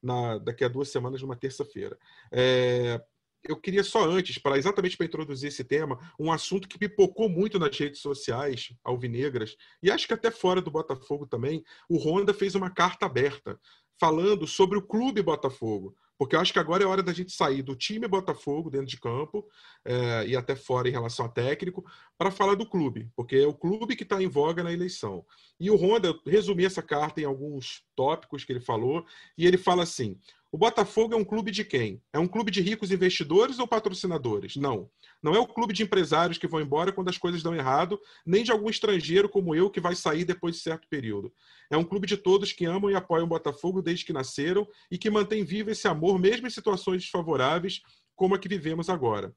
na, 0.00 0.38
daqui 0.38 0.64
a 0.64 0.68
duas 0.68 0.88
semanas, 0.88 1.20
numa 1.20 1.34
terça-feira. 1.34 1.98
É, 2.30 3.02
eu 3.48 3.56
queria 3.56 3.84
só 3.84 4.04
antes, 4.04 4.38
para 4.38 4.58
exatamente 4.58 4.96
para 4.96 5.06
introduzir 5.06 5.48
esse 5.48 5.64
tema, 5.64 5.98
um 6.18 6.30
assunto 6.30 6.68
que 6.68 6.78
pipocou 6.78 7.28
muito 7.28 7.58
nas 7.58 7.76
redes 7.76 8.00
sociais 8.00 8.72
alvinegras, 8.84 9.56
e 9.82 9.90
acho 9.90 10.06
que 10.06 10.14
até 10.14 10.30
fora 10.30 10.60
do 10.60 10.70
Botafogo 10.70 11.26
também, 11.26 11.64
o 11.88 11.98
Honda 11.98 12.32
fez 12.34 12.54
uma 12.54 12.70
carta 12.70 13.06
aberta 13.06 13.58
falando 13.98 14.46
sobre 14.46 14.78
o 14.78 14.82
clube 14.82 15.22
Botafogo. 15.22 15.96
Porque 16.18 16.34
eu 16.34 16.40
acho 16.40 16.52
que 16.52 16.58
agora 16.58 16.82
é 16.82 16.86
hora 16.86 17.02
da 17.02 17.12
gente 17.12 17.32
sair 17.32 17.62
do 17.62 17.76
time 17.76 18.08
Botafogo 18.08 18.70
dentro 18.70 18.86
de 18.86 18.98
campo 18.98 19.46
é, 19.84 20.26
e 20.26 20.36
até 20.36 20.56
fora 20.56 20.88
em 20.88 20.92
relação 20.92 21.26
a 21.26 21.28
técnico, 21.28 21.84
para 22.16 22.30
falar 22.30 22.54
do 22.54 22.68
clube, 22.68 23.10
porque 23.14 23.36
é 23.36 23.46
o 23.46 23.52
clube 23.52 23.94
que 23.94 24.02
está 24.02 24.22
em 24.22 24.28
voga 24.28 24.62
na 24.62 24.72
eleição. 24.72 25.24
E 25.60 25.70
o 25.70 25.76
Honda, 25.76 26.08
eu 26.08 26.20
resumi 26.26 26.64
essa 26.64 26.82
carta 26.82 27.20
em 27.20 27.24
alguns 27.24 27.84
tópicos 27.94 28.44
que 28.44 28.52
ele 28.52 28.60
falou, 28.60 29.04
e 29.36 29.46
ele 29.46 29.58
fala 29.58 29.82
assim: 29.82 30.18
o 30.56 30.58
Botafogo 30.58 31.12
é 31.12 31.16
um 31.18 31.22
clube 31.22 31.50
de 31.50 31.62
quem? 31.62 32.00
É 32.14 32.18
um 32.18 32.26
clube 32.26 32.50
de 32.50 32.62
ricos 32.62 32.90
investidores 32.90 33.58
ou 33.58 33.68
patrocinadores? 33.68 34.56
Não. 34.56 34.88
Não 35.22 35.34
é 35.34 35.38
o 35.38 35.46
clube 35.46 35.74
de 35.74 35.82
empresários 35.82 36.38
que 36.38 36.48
vão 36.48 36.62
embora 36.62 36.90
quando 36.90 37.10
as 37.10 37.18
coisas 37.18 37.42
dão 37.42 37.54
errado, 37.54 38.00
nem 38.24 38.42
de 38.42 38.50
algum 38.50 38.70
estrangeiro 38.70 39.28
como 39.28 39.54
eu 39.54 39.68
que 39.68 39.82
vai 39.82 39.94
sair 39.94 40.24
depois 40.24 40.54
de 40.54 40.62
certo 40.62 40.88
período. 40.88 41.30
É 41.70 41.76
um 41.76 41.84
clube 41.84 42.06
de 42.06 42.16
todos 42.16 42.54
que 42.54 42.64
amam 42.64 42.90
e 42.90 42.94
apoiam 42.94 43.26
o 43.26 43.28
Botafogo 43.28 43.82
desde 43.82 44.06
que 44.06 44.14
nasceram 44.14 44.66
e 44.90 44.96
que 44.96 45.10
mantém 45.10 45.44
vivo 45.44 45.68
esse 45.68 45.86
amor 45.86 46.18
mesmo 46.18 46.46
em 46.46 46.50
situações 46.50 47.02
desfavoráveis 47.02 47.82
como 48.14 48.34
a 48.34 48.38
que 48.38 48.48
vivemos 48.48 48.88
agora. 48.88 49.36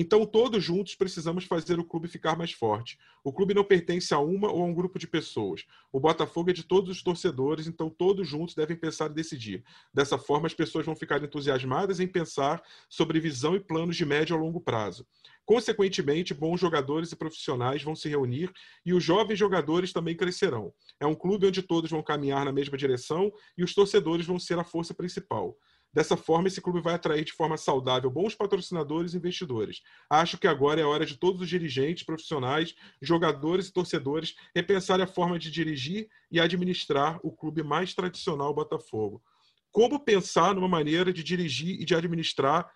Então, 0.00 0.24
todos 0.24 0.62
juntos 0.62 0.94
precisamos 0.94 1.42
fazer 1.42 1.80
o 1.80 1.84
clube 1.84 2.06
ficar 2.06 2.38
mais 2.38 2.52
forte. 2.52 2.96
O 3.24 3.32
clube 3.32 3.52
não 3.52 3.64
pertence 3.64 4.14
a 4.14 4.20
uma 4.20 4.48
ou 4.48 4.62
a 4.62 4.64
um 4.64 4.72
grupo 4.72 4.96
de 4.96 5.08
pessoas. 5.08 5.64
O 5.90 5.98
Botafogo 5.98 6.50
é 6.50 6.52
de 6.52 6.62
todos 6.62 6.88
os 6.88 7.02
torcedores, 7.02 7.66
então 7.66 7.90
todos 7.90 8.28
juntos 8.28 8.54
devem 8.54 8.76
pensar 8.76 9.10
e 9.10 9.14
decidir. 9.14 9.64
Dessa 9.92 10.16
forma, 10.16 10.46
as 10.46 10.54
pessoas 10.54 10.86
vão 10.86 10.94
ficar 10.94 11.20
entusiasmadas 11.20 11.98
em 11.98 12.06
pensar 12.06 12.62
sobre 12.88 13.18
visão 13.18 13.56
e 13.56 13.60
planos 13.60 13.96
de 13.96 14.06
médio 14.06 14.36
a 14.36 14.38
longo 14.38 14.60
prazo. 14.60 15.04
Consequentemente, 15.44 16.32
bons 16.32 16.60
jogadores 16.60 17.10
e 17.10 17.16
profissionais 17.16 17.82
vão 17.82 17.96
se 17.96 18.08
reunir 18.08 18.52
e 18.86 18.94
os 18.94 19.02
jovens 19.02 19.36
jogadores 19.36 19.92
também 19.92 20.14
crescerão. 20.14 20.72
É 21.00 21.06
um 21.06 21.14
clube 21.14 21.48
onde 21.48 21.60
todos 21.60 21.90
vão 21.90 22.04
caminhar 22.04 22.44
na 22.44 22.52
mesma 22.52 22.78
direção 22.78 23.32
e 23.56 23.64
os 23.64 23.74
torcedores 23.74 24.26
vão 24.26 24.38
ser 24.38 24.60
a 24.60 24.64
força 24.64 24.94
principal. 24.94 25.56
Dessa 25.92 26.16
forma, 26.16 26.48
esse 26.48 26.60
clube 26.60 26.80
vai 26.80 26.94
atrair 26.94 27.24
de 27.24 27.32
forma 27.32 27.56
saudável 27.56 28.10
bons 28.10 28.34
patrocinadores 28.34 29.14
e 29.14 29.16
investidores. 29.16 29.82
Acho 30.08 30.36
que 30.36 30.46
agora 30.46 30.80
é 30.80 30.84
hora 30.84 31.06
de 31.06 31.16
todos 31.16 31.40
os 31.40 31.48
dirigentes, 31.48 32.04
profissionais, 32.04 32.74
jogadores 33.00 33.68
e 33.68 33.72
torcedores 33.72 34.34
repensarem 34.54 35.04
a 35.04 35.08
forma 35.08 35.38
de 35.38 35.50
dirigir 35.50 36.08
e 36.30 36.38
administrar 36.38 37.18
o 37.22 37.32
clube 37.32 37.62
mais 37.62 37.94
tradicional 37.94 38.52
Botafogo. 38.52 39.22
Como 39.70 40.04
pensar 40.04 40.54
numa 40.54 40.68
maneira 40.68 41.12
de 41.12 41.22
dirigir 41.22 41.80
e 41.80 41.84
de 41.84 41.94
administrar 41.94 42.70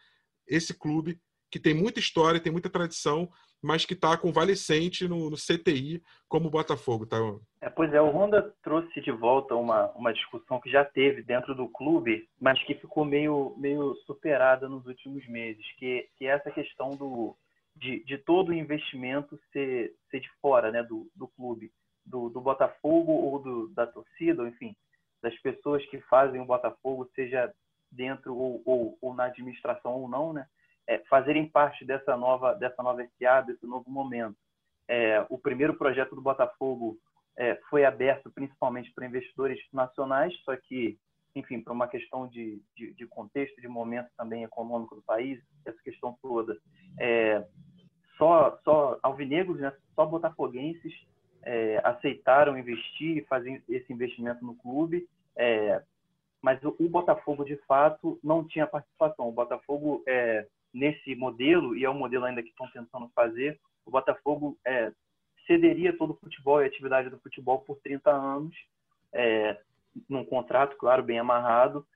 esse 0.46 0.74
clube 0.74 1.20
que 1.50 1.60
tem 1.60 1.74
muita 1.74 2.00
história, 2.00 2.40
tem 2.40 2.50
muita 2.50 2.70
tradição, 2.70 3.30
mas 3.62 3.86
que 3.86 3.94
está 3.94 4.16
convalescente 4.16 5.06
no, 5.06 5.30
no, 5.30 5.36
CTI, 5.36 6.02
como 6.28 6.48
o 6.48 6.50
Botafogo, 6.50 7.06
tá? 7.06 7.16
É, 7.60 7.70
pois 7.70 7.92
é, 7.94 8.00
o 8.00 8.10
Honda 8.10 8.52
trouxe 8.62 9.00
de 9.00 9.12
volta 9.12 9.54
uma, 9.54 9.90
uma 9.92 10.12
discussão 10.12 10.60
que 10.60 10.68
já 10.68 10.84
teve 10.84 11.22
dentro 11.22 11.54
do 11.54 11.68
clube, 11.68 12.28
mas 12.40 12.62
que 12.64 12.74
ficou 12.74 13.04
meio, 13.04 13.54
meio 13.56 13.94
superada 14.04 14.68
nos 14.68 14.84
últimos 14.86 15.26
meses, 15.28 15.64
que, 15.78 16.08
que 16.18 16.26
é 16.26 16.30
essa 16.30 16.50
questão 16.50 16.90
do, 16.96 17.36
de, 17.76 18.04
de 18.04 18.18
todo 18.18 18.48
o 18.48 18.54
investimento 18.54 19.38
ser, 19.52 19.94
ser 20.10 20.20
de 20.20 20.30
fora 20.40 20.72
né, 20.72 20.82
do, 20.82 21.08
do 21.14 21.28
clube, 21.28 21.70
do, 22.04 22.28
do 22.28 22.40
Botafogo 22.40 23.12
ou 23.12 23.38
do, 23.38 23.68
da 23.68 23.86
torcida, 23.86 24.42
enfim, 24.48 24.74
das 25.22 25.38
pessoas 25.38 25.84
que 25.86 26.00
fazem 26.02 26.40
o 26.40 26.46
Botafogo, 26.46 27.08
seja 27.14 27.52
dentro 27.92 28.34
ou, 28.34 28.60
ou, 28.64 28.98
ou 29.00 29.14
na 29.14 29.24
administração 29.24 29.92
ou 29.92 30.08
não, 30.08 30.32
né? 30.32 30.46
É, 30.92 30.98
fazerem 31.08 31.48
parte 31.48 31.84
dessa 31.84 32.16
nova, 32.16 32.54
dessa 32.54 32.82
nova 32.82 33.02
SA, 33.18 33.40
desse 33.40 33.66
novo 33.66 33.90
momento. 33.90 34.36
É, 34.86 35.24
o 35.30 35.38
primeiro 35.38 35.74
projeto 35.74 36.14
do 36.14 36.20
Botafogo 36.20 36.98
é, 37.36 37.54
foi 37.70 37.84
aberto 37.84 38.30
principalmente 38.30 38.92
para 38.92 39.06
investidores 39.06 39.58
nacionais, 39.72 40.34
só 40.44 40.54
que, 40.56 40.98
enfim, 41.34 41.60
para 41.62 41.72
uma 41.72 41.88
questão 41.88 42.28
de, 42.28 42.60
de, 42.76 42.92
de, 42.92 43.06
contexto, 43.06 43.60
de 43.60 43.68
momento 43.68 44.08
também 44.18 44.44
econômico 44.44 44.94
do 44.94 45.02
país, 45.02 45.40
essa 45.64 45.80
questão 45.82 46.16
toda, 46.20 46.58
é, 46.98 47.42
só, 48.18 48.58
só 48.62 48.98
alvinegros, 49.02 49.60
né, 49.60 49.72
só 49.94 50.04
botafoguenses 50.04 50.92
é, 51.42 51.80
aceitaram 51.82 52.58
investir 52.58 53.16
e 53.16 53.24
fazer 53.24 53.62
esse 53.68 53.90
investimento 53.92 54.44
no 54.44 54.54
clube, 54.56 55.08
é, 55.36 55.82
mas 56.42 56.58
o, 56.64 56.88
Botafogo, 56.88 57.44
de 57.44 57.56
fato, 57.68 58.18
não 58.22 58.44
tinha 58.44 58.66
participação. 58.66 59.28
O 59.28 59.32
Botafogo 59.32 60.02
é, 60.08 60.44
nesse 60.72 61.14
modelo, 61.14 61.76
e 61.76 61.84
é 61.84 61.90
um 61.90 61.98
modelo 61.98 62.24
ainda 62.24 62.42
que 62.42 62.48
estão 62.48 62.68
tentando 62.70 63.08
fazer, 63.14 63.60
o 63.84 63.90
Botafogo 63.90 64.58
é, 64.66 64.92
cederia 65.46 65.96
todo 65.96 66.12
o 66.12 66.16
futebol 66.16 66.60
e 66.60 66.64
a 66.64 66.66
atividade 66.66 67.10
do 67.10 67.18
futebol 67.18 67.60
por 67.60 67.78
30 67.80 68.10
anos, 68.10 68.56
é, 69.12 69.58
num 70.08 70.24
contrato, 70.24 70.76
claro, 70.76 71.02
bem 71.02 71.18
amarrado, 71.18 71.86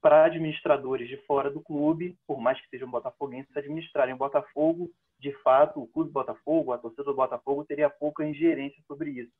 para 0.00 0.24
administradores 0.24 1.08
de 1.08 1.16
fora 1.26 1.50
do 1.50 1.60
clube, 1.60 2.16
por 2.26 2.38
mais 2.38 2.60
que 2.60 2.68
sejam 2.68 2.90
botafoguenses, 2.90 3.56
administrarem 3.56 4.14
o 4.14 4.18
Botafogo, 4.18 4.90
de 5.18 5.32
fato, 5.42 5.80
o 5.80 5.86
clube 5.86 6.10
Botafogo, 6.10 6.72
a 6.72 6.78
torcida 6.78 7.04
do 7.04 7.14
Botafogo 7.14 7.64
teria 7.64 7.88
pouca 7.88 8.22
ingerência 8.22 8.82
sobre 8.86 9.10
isso. 9.10 9.32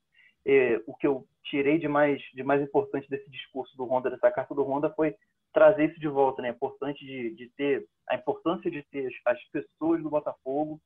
É, 0.46 0.80
o 0.86 0.94
que 0.94 1.06
eu 1.06 1.26
tirei 1.42 1.78
de 1.78 1.86
mais, 1.86 2.22
de 2.32 2.42
mais 2.42 2.62
importante 2.62 3.08
desse 3.10 3.28
discurso 3.30 3.76
do 3.76 3.84
Honda, 3.84 4.10
dessa 4.10 4.30
carta 4.30 4.54
do 4.54 4.62
Honda, 4.62 4.90
foi 4.90 5.14
trazer 5.54 5.90
isso 5.90 6.00
de 6.00 6.08
volta, 6.08 6.42
né? 6.42 6.48
É 6.48 6.50
importante 6.50 7.06
de, 7.06 7.34
de 7.34 7.48
ter 7.56 7.86
a 8.08 8.16
importância 8.16 8.70
de 8.70 8.82
ter 8.90 9.10
as, 9.24 9.42
pessoas 9.44 10.02
do 10.02 10.10
Botafogo 10.10 10.78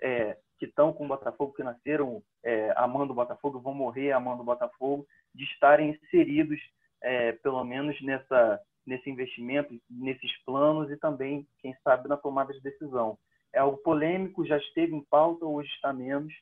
é, 0.00 0.36
que 0.58 0.66
estão 0.66 0.92
com 0.92 1.06
o 1.06 1.08
Botafogo, 1.08 1.54
que 1.54 1.64
nasceram 1.64 2.22
é, 2.44 2.72
amando 2.76 3.12
o 3.12 3.16
Botafogo, 3.16 3.58
vão 3.58 3.74
morrer 3.74 4.12
amando 4.12 4.42
o 4.42 4.44
Botafogo, 4.44 5.06
de 5.34 5.44
estarem 5.44 5.90
inseridos, 5.90 6.60
é, 7.02 7.32
pelo 7.32 7.64
menos 7.64 8.00
nessa 8.02 8.60
nesse 8.86 9.08
investimento, 9.10 9.78
nesses 9.88 10.36
planos 10.44 10.90
e 10.90 10.96
também, 10.96 11.46
quem 11.58 11.74
sabe, 11.84 12.08
na 12.08 12.16
tomada 12.16 12.52
de 12.52 12.60
decisão. 12.60 13.18
É 13.52 13.58
algo 13.60 13.76
polêmico, 13.78 14.44
já 14.44 14.56
esteve 14.56 14.94
em 14.94 15.04
pauta, 15.04 15.44
hoje 15.44 15.68
está 15.70 15.92
menos, 15.92 16.32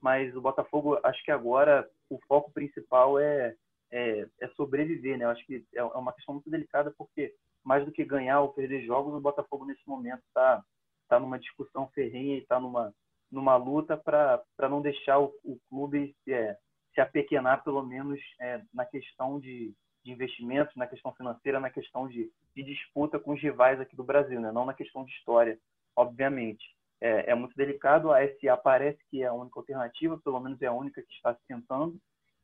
mas 0.00 0.34
o 0.34 0.40
Botafogo, 0.40 0.98
acho 1.02 1.22
que 1.24 1.30
agora 1.30 1.86
o 2.08 2.18
foco 2.26 2.52
principal 2.52 3.18
é, 3.18 3.54
é, 3.90 4.26
é 4.40 4.48
sobreviver, 4.48 5.18
né? 5.18 5.24
Eu 5.24 5.30
acho 5.30 5.44
que 5.46 5.64
é, 5.74 5.78
é 5.78 5.82
uma 5.82 6.12
questão 6.12 6.34
muito 6.34 6.50
delicada, 6.50 6.92
porque 6.96 7.34
mais 7.64 7.84
do 7.84 7.92
que 7.92 8.04
ganhar 8.04 8.40
ou 8.40 8.52
perder 8.52 8.82
jogos, 8.84 9.14
o 9.14 9.20
Botafogo 9.20 9.64
nesse 9.64 9.86
momento 9.86 10.22
está 10.26 10.62
tá 11.08 11.18
numa 11.18 11.38
discussão 11.38 11.88
ferrenha 11.88 12.36
e 12.36 12.40
está 12.40 12.60
numa, 12.60 12.94
numa 13.30 13.56
luta 13.56 13.96
para 13.96 14.68
não 14.68 14.80
deixar 14.80 15.18
o, 15.18 15.32
o 15.44 15.58
clube 15.68 16.14
é, 16.28 16.56
se 16.94 17.00
apequenar, 17.00 17.62
pelo 17.64 17.82
menos 17.82 18.20
é, 18.40 18.62
na 18.72 18.84
questão 18.84 19.38
de, 19.38 19.74
de 20.04 20.12
investimentos, 20.12 20.74
na 20.76 20.86
questão 20.86 21.12
financeira, 21.14 21.60
na 21.60 21.70
questão 21.70 22.08
de, 22.08 22.30
de 22.54 22.62
disputa 22.62 23.18
com 23.18 23.32
os 23.32 23.40
rivais 23.40 23.80
aqui 23.80 23.96
do 23.96 24.04
Brasil, 24.04 24.40
né? 24.40 24.50
não 24.52 24.64
na 24.64 24.74
questão 24.74 25.04
de 25.04 25.12
história, 25.12 25.58
obviamente 25.96 26.64
é, 27.00 27.30
é, 27.30 27.34
muito 27.34 27.56
delicado. 27.56 28.12
A 28.12 28.20
SA 28.26 28.56
parece 28.56 28.98
que 29.10 29.22
é 29.22 29.26
a 29.26 29.32
única 29.32 29.58
alternativa, 29.58 30.18
pelo 30.18 30.40
menos 30.40 30.60
é 30.62 30.66
a 30.66 30.72
única 30.72 31.02
que 31.02 31.12
está 31.12 31.34
se 31.34 31.40
tentando. 31.46 31.98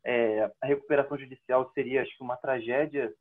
É, 0.05 0.51
a 0.61 0.67
recuperação 0.67 1.19
judicial 1.19 1.71
seria, 1.73 2.03
acho 2.03 2.17
que, 2.17 2.23
uma 2.23 2.37
tragédia 2.37 3.13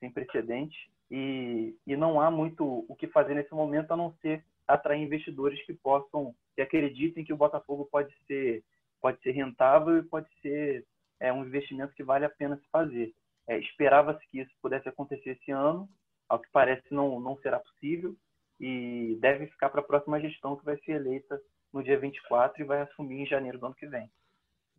sem 0.00 0.10
precedentes 0.10 0.78
e, 1.10 1.76
e 1.86 1.96
não 1.96 2.20
há 2.20 2.30
muito 2.30 2.84
o 2.88 2.96
que 2.96 3.06
fazer 3.06 3.34
nesse 3.34 3.54
momento 3.54 3.92
a 3.92 3.96
não 3.96 4.12
ser 4.20 4.44
atrair 4.66 5.02
investidores 5.02 5.64
que 5.64 5.74
possam, 5.74 6.34
que 6.54 6.62
acreditem 6.62 7.24
que 7.24 7.32
o 7.32 7.36
Botafogo 7.36 7.88
pode 7.90 8.12
ser, 8.26 8.64
pode 9.00 9.20
ser 9.22 9.32
rentável 9.32 9.98
e 9.98 10.02
pode 10.02 10.28
ser 10.40 10.84
é, 11.20 11.32
um 11.32 11.44
investimento 11.44 11.94
que 11.94 12.02
vale 12.02 12.24
a 12.24 12.30
pena 12.30 12.56
se 12.56 12.68
fazer. 12.70 13.12
É, 13.46 13.58
Esperava-se 13.58 14.26
que 14.28 14.40
isso 14.40 14.52
pudesse 14.60 14.88
acontecer 14.88 15.30
esse 15.30 15.50
ano, 15.50 15.88
ao 16.28 16.40
que 16.40 16.48
parece 16.50 16.82
não, 16.90 17.20
não 17.20 17.36
será 17.38 17.60
possível 17.60 18.16
e 18.58 19.18
deve 19.20 19.46
ficar 19.48 19.68
para 19.70 19.80
a 19.80 19.84
próxima 19.84 20.20
gestão 20.20 20.56
que 20.56 20.64
vai 20.64 20.76
ser 20.78 20.92
eleita 20.92 21.40
no 21.72 21.82
dia 21.82 21.98
24 21.98 22.62
e 22.62 22.64
vai 22.64 22.80
assumir 22.80 23.20
em 23.20 23.26
janeiro 23.26 23.58
do 23.58 23.66
ano 23.66 23.74
que 23.74 23.86
vem. 23.86 24.10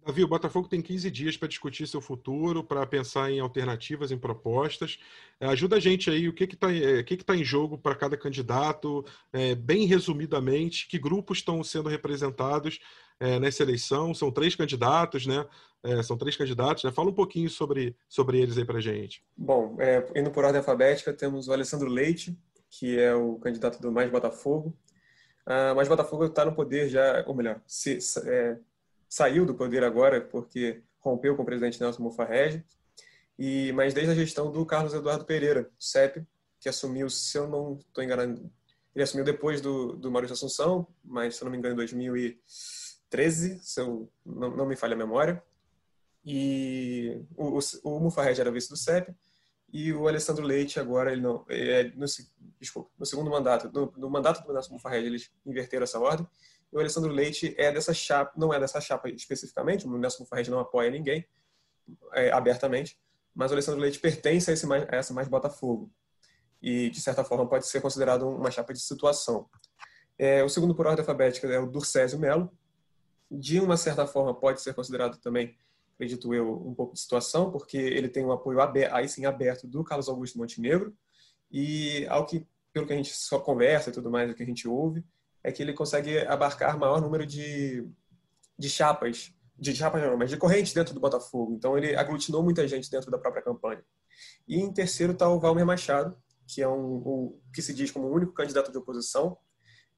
Davi, 0.06 0.24
o 0.24 0.28
Botafogo 0.28 0.68
tem 0.68 0.82
15 0.82 1.10
dias 1.10 1.38
para 1.38 1.48
discutir 1.48 1.88
seu 1.88 2.02
futuro, 2.02 2.64
para 2.64 2.86
pensar 2.86 3.32
em 3.32 3.40
alternativas, 3.40 4.12
em 4.12 4.18
propostas. 4.18 5.00
É, 5.40 5.48
ajuda 5.48 5.78
a 5.78 5.80
gente 5.80 6.10
aí, 6.10 6.28
o 6.28 6.34
que 6.34 6.44
está 6.44 6.74
é, 6.74 7.02
que 7.04 7.16
que 7.16 7.24
tá 7.24 7.36
em 7.36 7.44
jogo 7.44 7.78
para 7.78 7.96
cada 7.96 8.18
candidato, 8.18 9.06
é, 9.32 9.56
bem 9.56 9.86
resumidamente, 9.86 10.88
que 10.88 11.00
grupos 11.00 11.38
estão 11.38 11.64
sendo 11.64 11.88
representados 11.88 12.80
é, 13.20 13.40
nessa 13.40 13.64
eleição? 13.64 14.14
São 14.14 14.32
três 14.32 14.56
candidatos, 14.56 15.26
né? 15.26 15.46
É, 15.82 16.04
são 16.04 16.18
três 16.18 16.36
candidatos, 16.36 16.84
né? 16.84 16.92
Fala 16.92 17.10
um 17.10 17.14
pouquinho 17.14 17.50
sobre, 17.50 17.96
sobre 18.10 18.40
eles 18.40 18.58
aí 18.58 18.66
para 18.66 18.82
gente. 18.82 19.24
Bom, 19.38 19.78
é, 19.80 20.06
indo 20.16 20.32
por 20.32 20.44
ordem 20.44 20.60
alfabética, 20.60 21.14
temos 21.14 21.48
o 21.48 21.54
Alessandro 21.54 21.88
Leite, 21.88 22.38
que 22.70 23.00
é 23.00 23.14
o 23.16 23.36
candidato 23.36 23.82
do 23.82 23.92
Mais 23.92 24.12
Botafogo. 24.12 24.76
Ah, 25.46 25.74
Mais 25.76 25.88
Botafogo 25.88 26.26
está 26.26 26.46
no 26.46 26.56
poder 26.56 26.90
já, 26.90 27.24
ou 27.28 27.36
melhor, 27.36 27.62
se, 27.68 27.98
é, 28.26 28.58
saiu 29.14 29.46
do 29.46 29.54
poder 29.54 29.84
agora 29.84 30.20
porque 30.20 30.82
rompeu 31.00 31.36
com 31.36 31.44
o 31.44 31.46
presidente 31.46 31.80
Nelson 31.80 32.02
Mufarrege, 32.02 32.66
e 33.38 33.72
mas 33.74 33.94
desde 33.94 34.12
a 34.12 34.16
gestão 34.16 34.52
do 34.52 34.66
Carlos 34.66 34.92
Eduardo 34.92 35.24
Pereira, 35.24 35.70
CEP, 35.80 36.26
que 36.60 36.68
assumiu, 36.68 37.08
se 37.12 37.38
eu 37.38 37.48
não 37.48 37.76
estou 37.76 38.04
enganado, 38.04 38.52
ele 38.96 39.04
assumiu 39.04 39.24
depois 39.24 39.62
do, 39.62 39.94
do 39.94 40.10
Maurício 40.10 40.34
Assunção, 40.34 40.88
mas 41.04 41.36
se 41.36 41.44
eu 41.44 41.46
não 41.46 41.52
me 41.52 41.60
engano 41.60 41.76
em 41.76 41.78
2013, 41.78 43.60
se 43.62 43.80
eu 43.80 44.10
não, 44.26 44.58
não 44.58 44.66
me 44.66 44.76
falha 44.76 44.96
a 44.96 44.98
memória. 44.98 45.44
E 46.26 47.22
o, 47.36 47.60
o, 47.60 47.60
o 47.84 48.00
Mufarrege 48.00 48.42
era 48.42 48.50
vice 48.50 48.70
do 48.70 48.78
CEP, 48.78 49.14
e 49.72 49.94
o 49.94 50.08
Alessandro 50.08 50.44
Leite 50.44 50.80
agora 50.80 51.12
ele 51.12 51.22
não 51.22 51.46
é, 51.50 51.84
no, 51.96 52.06
desculpa, 52.60 52.90
no 52.98 53.06
segundo 53.06 53.30
mandato 53.30 53.72
no, 53.72 53.94
no 53.96 54.10
mandato 54.10 54.44
do 54.44 54.54
Nelson 54.54 54.74
Mufarrege 54.74 55.06
eles 55.06 55.32
inverteram 55.46 55.84
essa 55.84 56.00
ordem 56.00 56.28
o 56.74 56.80
Alessandro 56.80 57.12
Leite 57.12 57.54
é 57.58 57.72
dessa 57.72 57.94
chapa 57.94 58.34
não 58.36 58.54
é 58.54 58.60
dessa 58.60 58.82
chapa 58.82 59.10
especificamente 59.10 59.86
o 59.86 59.98
Nelson 59.98 60.24
Mufarrege 60.24 60.52
não 60.52 60.60
apoia 60.60 60.90
ninguém 60.90 61.26
é, 62.14 62.32
abertamente 62.32 62.98
mas 63.34 63.52
o 63.52 63.54
Alessandro 63.56 63.82
Leite 63.82 64.00
pertence 64.00 64.52
a, 64.52 64.68
mais, 64.68 64.84
a 64.84 64.96
essa 64.96 65.14
mais 65.14 65.28
Botafogo. 65.28 65.92
E 66.62 66.90
de 66.90 67.02
certa 67.02 67.24
forma 67.24 67.48
pode 67.48 67.68
ser 67.68 67.82
considerado 67.82 68.28
uma 68.28 68.52
chapa 68.52 68.74
de 68.74 68.80
situação. 68.80 69.50
É, 70.18 70.44
o 70.44 70.50
segundo 70.50 70.76
por 70.76 70.86
ordem 70.86 71.02
alfabética 71.02 71.48
é 71.48 71.60
o 71.60 71.66
Durcésio 71.66 72.20
Melo. 72.20 72.52
De 73.30 73.60
uma 73.60 73.76
certa 73.76 74.06
forma 74.06 74.34
pode 74.34 74.62
ser 74.62 74.74
considerado 74.74 75.18
também 75.20 75.58
acredito 75.96 76.34
eu, 76.34 76.52
um 76.68 76.74
pouco 76.74 76.94
de 76.94 77.00
situação, 77.00 77.52
porque 77.52 77.78
ele 77.78 78.10
tem 78.10 78.26
um 78.26 78.32
apoio 78.32 78.60
aberto, 78.60 78.94
aí 78.94 79.08
sim 79.08 79.26
aberto 79.26 79.68
do 79.68 79.84
Carlos 79.84 80.10
Augusto 80.10 80.40
Montenegro, 80.40 80.96
e 81.52 82.06
ao 82.08 82.26
que, 82.26 82.48
pelo 82.74 82.88
que 82.88 82.94
a 82.94 82.96
gente 82.96 83.14
só 83.14 83.40
conversa 83.40 83.90
e 83.90 83.94
tudo 83.94 84.10
mais, 84.10 84.30
o 84.30 84.34
que 84.34 84.42
a 84.42 84.46
gente 84.46 84.68
ouve, 84.68 85.04
é 85.44 85.52
que 85.52 85.62
ele 85.62 85.74
consegue 85.74 86.20
abarcar 86.20 86.78
maior 86.78 87.02
número 87.02 87.26
de, 87.26 87.86
de 88.58 88.70
chapas, 88.70 89.34
de 89.58 89.76
chapas 89.76 90.02
não, 90.02 90.18
mas 90.18 90.30
de 90.30 90.38
correntes 90.38 90.74
dentro 90.74 90.94
do 90.94 91.00
Botafogo. 91.00 91.54
Então 91.54 91.78
ele 91.78 91.96
aglutinou 91.96 92.42
muita 92.42 92.68
gente 92.68 92.90
dentro 92.90 93.12
da 93.12 93.18
própria 93.18 93.44
campanha. 93.44 93.84
E 94.48 94.60
em 94.60 94.72
terceiro 94.72 95.14
está 95.14 95.28
o 95.28 95.40
Valmer 95.40 95.66
Machado, 95.66 96.18
que 96.48 96.62
é 96.62 96.68
um, 96.68 97.40
que 97.54 97.62
se 97.62 97.74
diz 97.74 97.92
como 97.92 98.08
o 98.08 98.14
único 98.14 98.34
candidato 98.34 98.72
de 98.72 98.78
oposição, 98.78 99.38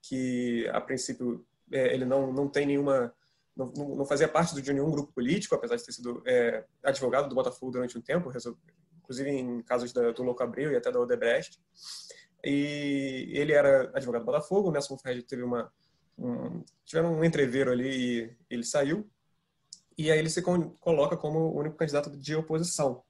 que 0.02 0.68
a 0.72 0.82
princípio 0.82 1.46
é, 1.72 1.94
ele 1.94 2.06
não, 2.06 2.32
não 2.32 2.48
tem 2.48 2.66
nenhuma 2.66 3.14
não, 3.56 3.72
não, 3.72 4.06
fazia 4.06 4.28
parte 4.28 4.60
de 4.62 4.74
nenhum 4.74 4.92
grupo 4.92 5.14
político, 5.14 5.56
apesar 5.56 5.78
de 5.78 5.86
ter 5.86 5.94
sido 5.94 6.22
é, 6.28 6.66
advogado 6.84 7.30
do 7.30 7.36
Botafogo 7.36 7.72
durante 7.72 7.98
um 7.98 8.02
tempo, 8.02 8.30
inclusive 9.00 9.30
em 9.30 9.62
casos 9.62 9.94
da, 9.94 10.12
do 10.12 10.24
Louco 10.24 10.44
Abreu 10.44 10.72
e 10.72 10.76
até 10.76 10.92
da 10.92 11.00
Odebrecht. 11.00 11.62
E 12.46 13.32
ele 13.34 13.52
era 13.52 13.92
advogado 13.94 14.22
do 14.22 14.26
Botafogo, 14.26 14.70
o 14.70 14.72
Nelson 14.72 14.98
Fred 14.98 15.24
teve 15.24 15.44
uma 15.44 15.72
um, 16.18 16.64
tiveram 16.86 17.14
um 17.14 17.24
entreveiro 17.24 17.72
ali 17.72 17.90
e 17.90 18.38
ele 18.50 18.64
saiu. 18.64 19.10
E 19.98 20.12
aí 20.12 20.20
ele 20.20 20.30
se 20.30 20.42
coloca 20.42 21.18
como 21.18 21.40
o 21.40 21.60
único 21.60 21.76
candidato 21.76 22.10
de 22.10 22.36
oposição. 22.36 23.04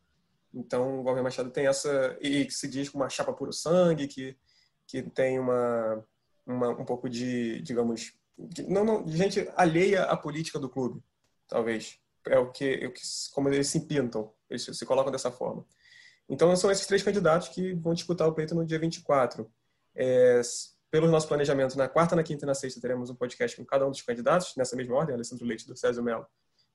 Então, 0.53 0.99
o 1.01 1.03
Valmir 1.03 1.23
Machado 1.23 1.49
tem 1.51 1.67
essa 1.67 2.17
e 2.21 2.45
que 2.45 2.53
se 2.53 2.67
diz 2.67 2.89
com 2.89 2.97
uma 2.97 3.09
chapa 3.09 3.33
puro 3.33 3.51
sangue, 3.51 4.07
que 4.07 4.37
que 4.87 5.01
tem 5.01 5.39
uma, 5.39 6.05
uma 6.45 6.69
um 6.69 6.85
pouco 6.85 7.09
de, 7.09 7.61
digamos, 7.61 8.13
não, 8.67 8.83
não, 8.83 9.07
gente 9.07 9.49
alheia 9.55 10.03
à 10.03 10.17
política 10.17 10.59
do 10.59 10.69
clube, 10.69 11.01
talvez. 11.47 11.99
É 12.27 12.39
o 12.39 12.51
que, 12.51 12.79
é 12.81 12.87
o 12.87 12.91
que 12.91 13.01
como 13.33 13.49
eles 13.49 13.67
se 13.67 13.81
pintam, 13.81 14.31
eles 14.49 14.63
se 14.63 14.85
colocam 14.85 15.11
dessa 15.11 15.31
forma. 15.31 15.65
Então, 16.27 16.55
são 16.55 16.71
esses 16.71 16.87
três 16.87 17.03
candidatos 17.03 17.49
que 17.49 17.73
vão 17.73 17.93
disputar 17.93 18.27
o 18.27 18.33
pleito 18.33 18.55
no 18.55 18.65
dia 18.65 18.79
24. 18.79 19.49
É, 19.95 20.41
pelo 20.89 21.07
nosso 21.07 21.27
planejamento, 21.27 21.77
na 21.77 21.87
quarta, 21.87 22.15
na 22.15 22.23
quinta 22.23 22.45
e 22.45 22.47
na 22.47 22.55
sexta, 22.55 22.81
teremos 22.81 23.09
um 23.09 23.15
podcast 23.15 23.57
com 23.57 23.65
cada 23.65 23.85
um 23.85 23.91
dos 23.91 24.01
candidatos, 24.01 24.53
nessa 24.55 24.75
mesma 24.75 24.95
ordem, 24.95 25.13
Alessandro 25.13 25.45
Leite, 25.45 25.67
do 25.67 25.75
César 25.75 26.01
Melo 26.01 26.25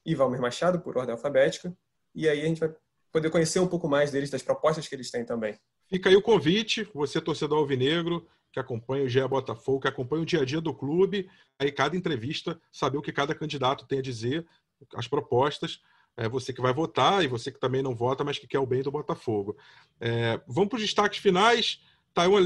e 0.04 0.14
Valmer 0.14 0.40
Machado, 0.40 0.80
por 0.80 0.96
ordem 0.96 1.12
alfabética. 1.12 1.74
E 2.14 2.28
aí 2.28 2.40
a 2.40 2.46
gente 2.46 2.60
vai 2.60 2.74
poder 3.12 3.30
conhecer 3.30 3.60
um 3.60 3.66
pouco 3.66 3.88
mais 3.88 4.10
deles, 4.10 4.30
das 4.30 4.42
propostas 4.42 4.86
que 4.86 4.94
eles 4.94 5.10
têm 5.10 5.24
também. 5.24 5.58
Fica 5.88 6.08
aí 6.08 6.16
o 6.16 6.22
convite, 6.22 6.88
você 6.94 7.20
torcedor 7.20 7.58
alvinegro, 7.58 8.26
que 8.52 8.60
acompanha 8.60 9.04
o 9.04 9.08
GE 9.08 9.26
Botafogo, 9.26 9.80
que 9.80 9.88
acompanha 9.88 10.22
o 10.22 10.26
dia 10.26 10.42
a 10.42 10.44
dia 10.44 10.60
do 10.60 10.74
clube, 10.74 11.28
aí 11.58 11.70
cada 11.70 11.96
entrevista, 11.96 12.60
saber 12.72 12.98
o 12.98 13.02
que 13.02 13.12
cada 13.12 13.34
candidato 13.34 13.86
tem 13.86 13.98
a 13.98 14.02
dizer, 14.02 14.46
as 14.94 15.06
propostas. 15.06 15.80
É 16.16 16.28
você 16.28 16.52
que 16.52 16.60
vai 16.60 16.72
votar 16.72 17.24
e 17.24 17.28
você 17.28 17.50
que 17.50 17.58
também 17.58 17.82
não 17.82 17.94
vota, 17.94 18.22
mas 18.22 18.38
que 18.38 18.46
quer 18.46 18.58
o 18.58 18.66
bem 18.66 18.82
do 18.82 18.90
Botafogo. 18.90 19.56
É, 20.00 20.40
vamos 20.46 20.68
para 20.68 20.76
os 20.76 20.82
destaques 20.82 21.18
finais. 21.18 21.80
Taiwan 22.12 22.44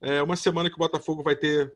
é 0.00 0.22
uma 0.22 0.36
semana 0.36 0.68
que 0.68 0.76
o 0.76 0.78
Botafogo 0.78 1.22
vai 1.22 1.34
ter 1.34 1.72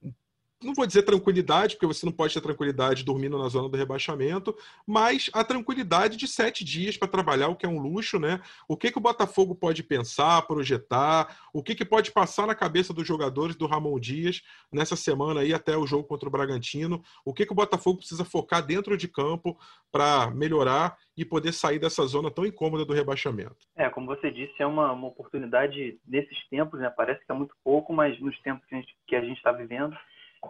não 0.63 0.75
vou 0.75 0.87
dizer 0.87 1.03
tranquilidade, 1.03 1.77
porque 1.77 1.87
você 1.87 2.05
não 2.05 2.13
pode 2.13 2.35
ter 2.35 2.41
tranquilidade 2.41 3.05
dormindo 3.05 3.39
na 3.39 3.49
zona 3.49 3.69
do 3.69 3.77
rebaixamento, 3.77 4.57
mas 4.87 5.31
a 5.33 5.45
tranquilidade 5.45 6.17
de 6.17 6.27
sete 6.27 6.65
dias 6.65 6.97
para 6.97 7.07
trabalhar, 7.07 7.49
o 7.49 7.57
que 7.57 7.65
é 7.65 7.69
um 7.69 7.79
luxo, 7.79 8.19
né? 8.19 8.41
O 8.67 8.77
que, 8.77 8.91
que 8.91 8.99
o 8.99 9.01
Botafogo 9.01 9.55
pode 9.55 9.83
pensar, 9.85 10.43
projetar, 10.43 11.37
o 11.53 11.63
que, 11.63 11.75
que 11.75 11.85
pode 11.85 12.11
passar 12.11 12.47
na 12.47 12.55
cabeça 12.55 12.93
dos 12.93 13.07
jogadores 13.07 13.55
do 13.55 13.67
Ramon 13.67 13.99
Dias 14.01 14.43
nessa 14.73 14.97
semana 14.97 15.41
aí 15.41 15.55
até 15.55 15.77
o 15.77 15.87
jogo 15.87 16.05
contra 16.05 16.29
o 16.29 16.33
Bragantino, 16.33 17.03
o 17.25 17.33
que, 17.33 17.47
que 17.47 17.53
o 17.53 17.57
Botafogo 17.57 17.99
precisa 17.99 18.25
focar 18.25 18.65
dentro 18.65 18.97
de 18.97 19.07
campo 19.07 19.57
para 19.93 20.31
melhorar 20.31 20.97
e 21.17 21.25
poder 21.25 21.53
sair 21.53 21.79
dessa 21.79 22.05
zona 22.07 22.31
tão 22.31 22.45
incômoda 22.45 22.85
do 22.85 22.93
rebaixamento. 22.93 23.57
É, 23.77 23.89
como 23.89 24.07
você 24.07 24.31
disse, 24.31 24.55
é 24.59 24.67
uma, 24.67 24.93
uma 24.93 25.09
oportunidade 25.09 25.99
nesses 26.07 26.49
tempos, 26.49 26.81
né? 26.81 26.91
Parece 26.91 27.25
que 27.25 27.31
é 27.31 27.35
muito 27.35 27.55
pouco, 27.63 27.93
mas 27.93 28.19
nos 28.21 28.39
tempos 28.41 28.67
que 29.07 29.17
a 29.17 29.21
gente 29.21 29.37
está 29.37 29.53
vivendo, 29.53 29.97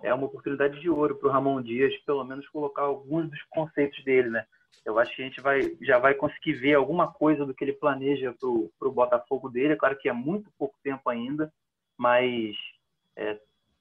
é 0.02 0.12
uma 0.12 0.26
oportunidade 0.26 0.80
de 0.80 0.90
ouro 0.90 1.16
para 1.16 1.28
o 1.28 1.32
Ramon 1.32 1.62
Dias, 1.62 1.96
pelo 2.04 2.24
menos 2.24 2.48
colocar 2.48 2.82
alguns 2.82 3.30
dos 3.30 3.42
conceitos 3.50 4.02
dele, 4.04 4.30
né? 4.30 4.46
Eu 4.84 4.98
acho 4.98 5.14
que 5.14 5.22
a 5.22 5.24
gente 5.24 5.40
vai, 5.40 5.76
já 5.82 5.98
vai 5.98 6.14
conseguir 6.14 6.54
ver 6.54 6.74
alguma 6.74 7.12
coisa 7.12 7.44
do 7.44 7.54
que 7.54 7.64
ele 7.64 7.72
planeja 7.72 8.34
para 8.38 8.88
o 8.88 8.92
Botafogo 8.92 9.48
dele. 9.48 9.74
É 9.74 9.76
claro 9.76 9.98
que 9.98 10.08
é 10.08 10.12
muito 10.12 10.50
pouco 10.58 10.76
tempo 10.82 11.08
ainda, 11.08 11.52
mas 11.96 12.56
é, 13.16 13.38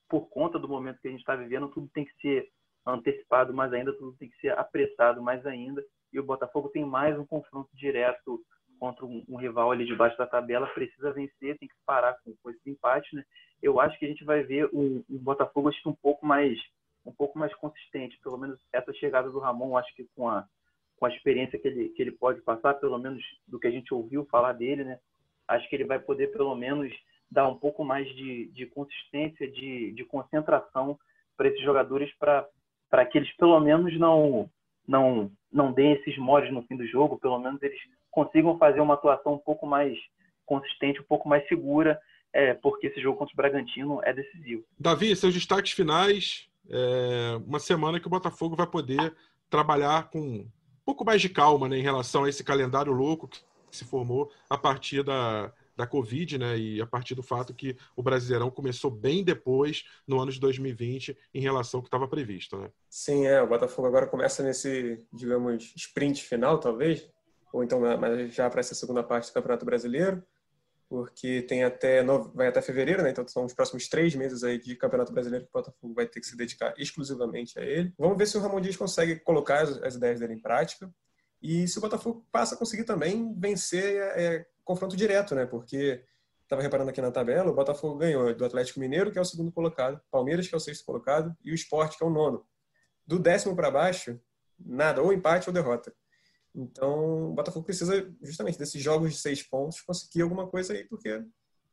por 0.10 0.28
conta 0.30 0.58
do 0.58 0.68
momento 0.68 1.00
que 1.00 1.08
a 1.08 1.12
gente 1.12 1.20
está 1.20 1.36
vivendo, 1.36 1.70
tudo 1.70 1.90
tem 1.94 2.06
que 2.06 2.14
ser 2.22 2.50
antecipado 2.86 3.54
mais 3.54 3.72
ainda, 3.74 3.94
tudo 3.94 4.18
tem 4.18 4.30
que 4.30 4.40
ser 4.40 4.58
apressado 4.58 5.22
mais 5.22 5.46
ainda. 5.46 5.84
E 6.12 6.20
o 6.20 6.24
Botafogo 6.24 6.70
tem 6.70 6.86
mais 6.86 7.18
um 7.18 7.26
confronto 7.26 7.70
direto 7.74 8.42
contra 8.80 9.06
um, 9.06 9.24
um, 9.28 9.36
rival 9.36 9.72
ali 9.72 9.86
debaixo 9.86 10.18
da 10.18 10.28
tabela, 10.28 10.68
precisa 10.68 11.12
vencer, 11.12 11.58
tem 11.58 11.68
que 11.68 11.76
parar 11.86 12.18
com, 12.24 12.34
com 12.42 12.50
esse 12.50 12.70
empate, 12.70 13.16
né? 13.16 13.24
Eu 13.62 13.80
acho 13.80 13.98
que 13.98 14.06
a 14.06 14.08
gente 14.08 14.24
vai 14.24 14.44
ver 14.44 14.70
um, 14.74 15.04
um 15.10 15.18
Botafogo 15.18 15.70
acho 15.70 15.82
que 15.82 15.90
um 15.90 15.96
pouco 15.96 16.26
mais 16.26 16.60
um 17.06 17.12
pouco 17.12 17.40
mais 17.40 17.54
consistente. 17.56 18.20
Pelo 18.22 18.38
menos 18.38 18.60
essa 18.74 18.94
chegada 18.94 19.30
do 19.30 19.40
Ramon, 19.40 19.78
acho 19.78 19.94
que 19.96 20.06
com 20.16 20.30
a, 20.30 20.46
com 20.98 21.06
a 21.06 21.10
experiência 21.10 21.58
que 21.58 21.68
ele, 21.68 21.90
que 21.90 22.02
ele 22.02 22.12
pode 22.12 22.42
passar, 22.42 22.74
pelo 22.76 22.98
menos 22.98 23.24
do 23.48 23.60
que 23.60 23.68
a 23.68 23.72
gente 23.72 23.94
ouviu 23.94 24.26
falar 24.26 24.54
dele, 24.54 24.84
né? 24.84 25.00
Acho 25.48 25.68
que 25.70 25.76
ele 25.76 25.86
vai 25.86 26.00
poder, 26.00 26.28
pelo 26.34 26.54
menos, 26.56 26.92
dar 27.32 27.48
um 27.48 27.58
pouco 27.58 27.84
mais 27.84 28.08
de, 28.16 28.48
de 28.50 28.66
consistência, 28.66 29.50
de, 29.50 29.94
de 29.94 30.04
concentração 30.04 31.00
para 31.38 31.48
esses 31.48 31.62
jogadores, 31.62 32.14
para 32.18 33.06
que 33.06 33.18
eles, 33.18 33.34
pelo 33.38 33.60
menos, 33.60 33.98
não, 33.98 34.50
não, 34.88 35.32
não 35.52 35.72
deem 35.72 35.94
esses 35.94 36.18
moles 36.18 36.52
no 36.52 36.64
fim 36.64 36.76
do 36.76 36.86
jogo, 36.86 37.20
pelo 37.20 37.40
menos 37.40 37.62
eles 37.62 37.80
consigam 38.18 38.58
fazer 38.58 38.80
uma 38.80 38.96
atuação 38.96 39.36
um 39.36 39.38
pouco 39.38 39.68
mais 39.68 39.96
consistente, 40.44 41.00
um 41.00 41.04
pouco 41.04 41.30
mais 41.30 41.48
segura, 41.48 42.02
é, 42.34 42.56
porque 42.56 42.88
esse 42.88 43.00
jogo 43.00 43.16
contra 43.16 43.32
o 43.32 43.38
Bragantino 43.38 44.02
é 44.04 44.12
decisivo. 44.12 44.64
Davi, 44.80 45.16
seus 45.16 45.36
destaques 45.36 45.74
finais, 45.74 46.50
é 46.68 47.40
uma 47.46 47.60
semana 47.60 48.00
que 48.00 48.08
o 48.08 48.10
Botafogo 48.10 48.56
vai 48.56 48.66
poder 48.66 49.16
trabalhar 49.52 50.10
com 50.10 50.20
um 50.20 50.50
pouco 50.84 51.06
mais 51.06 51.22
de 51.22 51.30
calma 51.30 51.70
né, 51.70 51.78
em 51.78 51.84
relação 51.84 52.24
a 52.24 52.30
esse 52.30 52.44
calendário 52.44 52.92
louco 52.92 53.28
que 53.28 53.38
se 53.70 53.86
formou 53.86 54.32
a 54.50 54.58
partir 54.58 55.04
da, 55.04 55.54
da 55.76 55.86
Covid, 55.86 56.40
né? 56.40 56.58
E 56.58 56.82
a 56.82 56.88
partir 56.88 57.14
do 57.14 57.22
fato 57.22 57.54
que 57.54 57.78
o 57.96 58.02
Brasileirão 58.02 58.50
começou 58.50 58.90
bem 58.90 59.24
depois, 59.24 59.86
no 60.08 60.20
ano 60.20 60.32
de 60.32 60.40
2020, 60.40 61.16
em 61.36 61.40
relação 61.40 61.78
ao 61.78 61.84
que 61.84 61.88
estava 61.88 62.08
previsto, 62.08 62.58
né? 62.58 62.72
Sim, 62.90 63.28
é. 63.28 63.40
O 63.44 63.48
Botafogo 63.48 63.88
agora 63.88 64.08
começa 64.08 64.42
nesse, 64.42 65.06
digamos, 65.14 65.72
sprint 65.76 66.24
final, 66.24 66.60
talvez, 66.60 67.08
ou 67.54 67.64
então 67.64 67.82
já 68.30 68.50
para 68.50 68.60
essa 68.60 68.76
segunda 68.76 69.04
parte 69.04 69.30
do 69.30 69.34
Campeonato 69.34 69.66
Brasileiro, 69.66 70.24
porque 70.90 71.42
tem 71.42 71.64
até 71.64 72.04
vai 72.34 72.48
até 72.48 72.62
fevereiro, 72.62 73.04
né? 73.04 73.10
Então 73.10 73.28
são 73.28 73.46
os 73.46 73.54
próximos 73.54 73.88
três 73.90 74.16
meses 74.16 74.44
aí 74.44 74.58
de 74.58 74.76
Campeonato 74.76 75.12
Brasileiro 75.12 75.46
que 75.46 75.52
o 75.52 75.54
Botafogo 75.54 75.94
vai 75.94 76.06
ter 76.08 76.20
que 76.20 76.28
se 76.28 76.38
dedicar 76.38 76.74
exclusivamente 76.78 77.60
a 77.60 77.64
ele. 77.64 77.94
Vamos 77.98 78.18
ver 78.18 78.26
se 78.26 78.38
o 78.38 78.42
Ramon 78.42 78.62
Dias 78.62 78.78
consegue 78.78 79.20
colocar 79.20 79.64
as, 79.64 79.82
as 79.84 79.96
ideias 79.96 80.20
dele 80.20 80.34
em 80.34 80.42
prática 80.42 80.90
e 81.42 81.68
se 81.68 81.78
o 81.78 81.82
Botafogo 81.82 82.26
passa 82.32 82.56
a 82.56 82.58
conseguir 82.58 82.86
também 82.86 83.34
vencer 83.38 83.98
é, 83.98 84.24
é 84.26 84.46
confronto 84.64 84.96
direto, 84.96 85.36
né? 85.36 85.46
Porque 85.46 86.04
estava 86.44 86.62
reparando 86.62 86.90
aqui 86.90 87.02
na 87.02 87.12
tabela, 87.12 87.52
o 87.52 87.54
Botafogo 87.54 87.98
ganhou 87.98 88.34
do 88.34 88.46
Atlético 88.46 88.80
Mineiro, 88.80 89.12
que 89.12 89.18
é 89.18 89.22
o 89.22 89.26
segundo 89.26 89.52
colocado, 89.52 90.00
Palmeiras, 90.10 90.48
que 90.48 90.56
é 90.56 90.58
o 90.58 90.62
sexto 90.62 90.86
colocado, 90.86 91.36
e 91.44 91.52
o 91.52 91.56
Sport, 91.56 91.98
que 91.98 92.04
é 92.04 92.08
o 92.08 92.10
nono. 92.10 92.46
Do 93.06 93.20
décimo 93.20 93.56
para 93.56 93.70
baixo, 93.70 94.20
nada, 94.58 95.02
ou 95.02 95.12
empate 95.12 95.50
ou 95.50 95.54
derrota. 95.54 95.94
Então, 96.58 97.30
o 97.30 97.34
Botafogo 97.34 97.66
precisa 97.66 98.12
justamente 98.24 98.58
desses 98.58 98.82
jogos 98.82 99.14
de 99.14 99.20
seis 99.20 99.44
pontos 99.44 99.80
conseguir 99.82 100.24
alguma 100.24 100.48
coisa 100.48 100.74
aí, 100.74 100.84
porque 100.86 101.24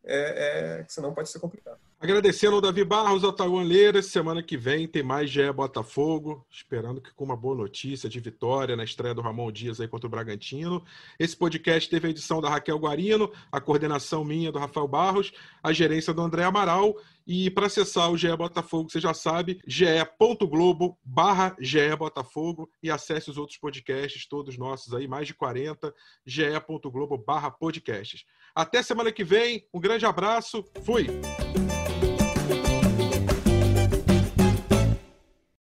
é, 0.05 0.81
é, 0.83 0.87
senão 0.89 1.15
pode 1.15 1.31
ser 1.31 1.41
complicado. 1.41 1.81
Agradecendo 2.05 2.57
ao 2.57 2.61
Davi 2.61 2.85
Barros, 2.85 3.25
ao 3.25 3.33
Taiwan 3.33 3.63
Leira. 3.63 4.03
Semana 4.03 4.43
que 4.43 4.59
vem 4.59 4.87
tem 4.87 5.03
mais 5.03 5.31
GE 5.31 5.51
Botafogo. 5.51 6.47
Esperando 6.51 7.01
que 7.01 7.11
com 7.15 7.25
uma 7.25 7.35
boa 7.35 7.57
notícia 7.57 8.11
de 8.11 8.21
vitória 8.21 8.77
na 8.77 8.85
estreia 8.85 9.15
do 9.15 9.23
Ramon 9.23 9.51
Dias 9.51 9.81
aí 9.81 9.89
contra 9.89 10.07
o 10.07 10.11
Bragantino. 10.11 10.85
Esse 11.19 11.35
podcast 11.35 11.89
teve 11.89 12.07
a 12.07 12.11
edição 12.11 12.43
da 12.43 12.51
Raquel 12.51 12.77
Guarino, 12.77 13.33
a 13.51 13.59
coordenação 13.59 14.23
minha 14.23 14.53
do 14.53 14.59
Rafael 14.59 14.87
Barros, 14.87 15.33
a 15.63 15.73
gerência 15.73 16.13
do 16.13 16.21
André 16.21 16.45
Amaral. 16.45 16.95
E 17.27 17.49
para 17.49 17.69
acessar 17.69 18.11
o 18.11 18.19
GE 18.19 18.37
Botafogo, 18.37 18.91
você 18.91 19.01
já 19.01 19.15
sabe, 19.15 19.59
ge.globo 19.67 20.99
barra 21.03 21.57
GE 21.59 21.97
Botafogo 21.97 22.71
e 22.83 22.91
acesse 22.91 23.31
os 23.31 23.39
outros 23.39 23.57
podcasts, 23.57 24.27
todos 24.27 24.59
nossos 24.59 24.93
aí, 24.93 25.09
mais 25.09 25.27
de 25.27 25.33
40, 25.33 25.95
ge.globo 26.27 27.17
barra 27.17 27.51
podcasts. 27.51 28.27
Até 28.55 28.85
semana 28.85 29.11
que 29.11 29.25
vem, 29.25 29.67
um 29.75 29.81
grande 29.81 30.07
abraço, 30.07 30.65
fui! 30.85 31.09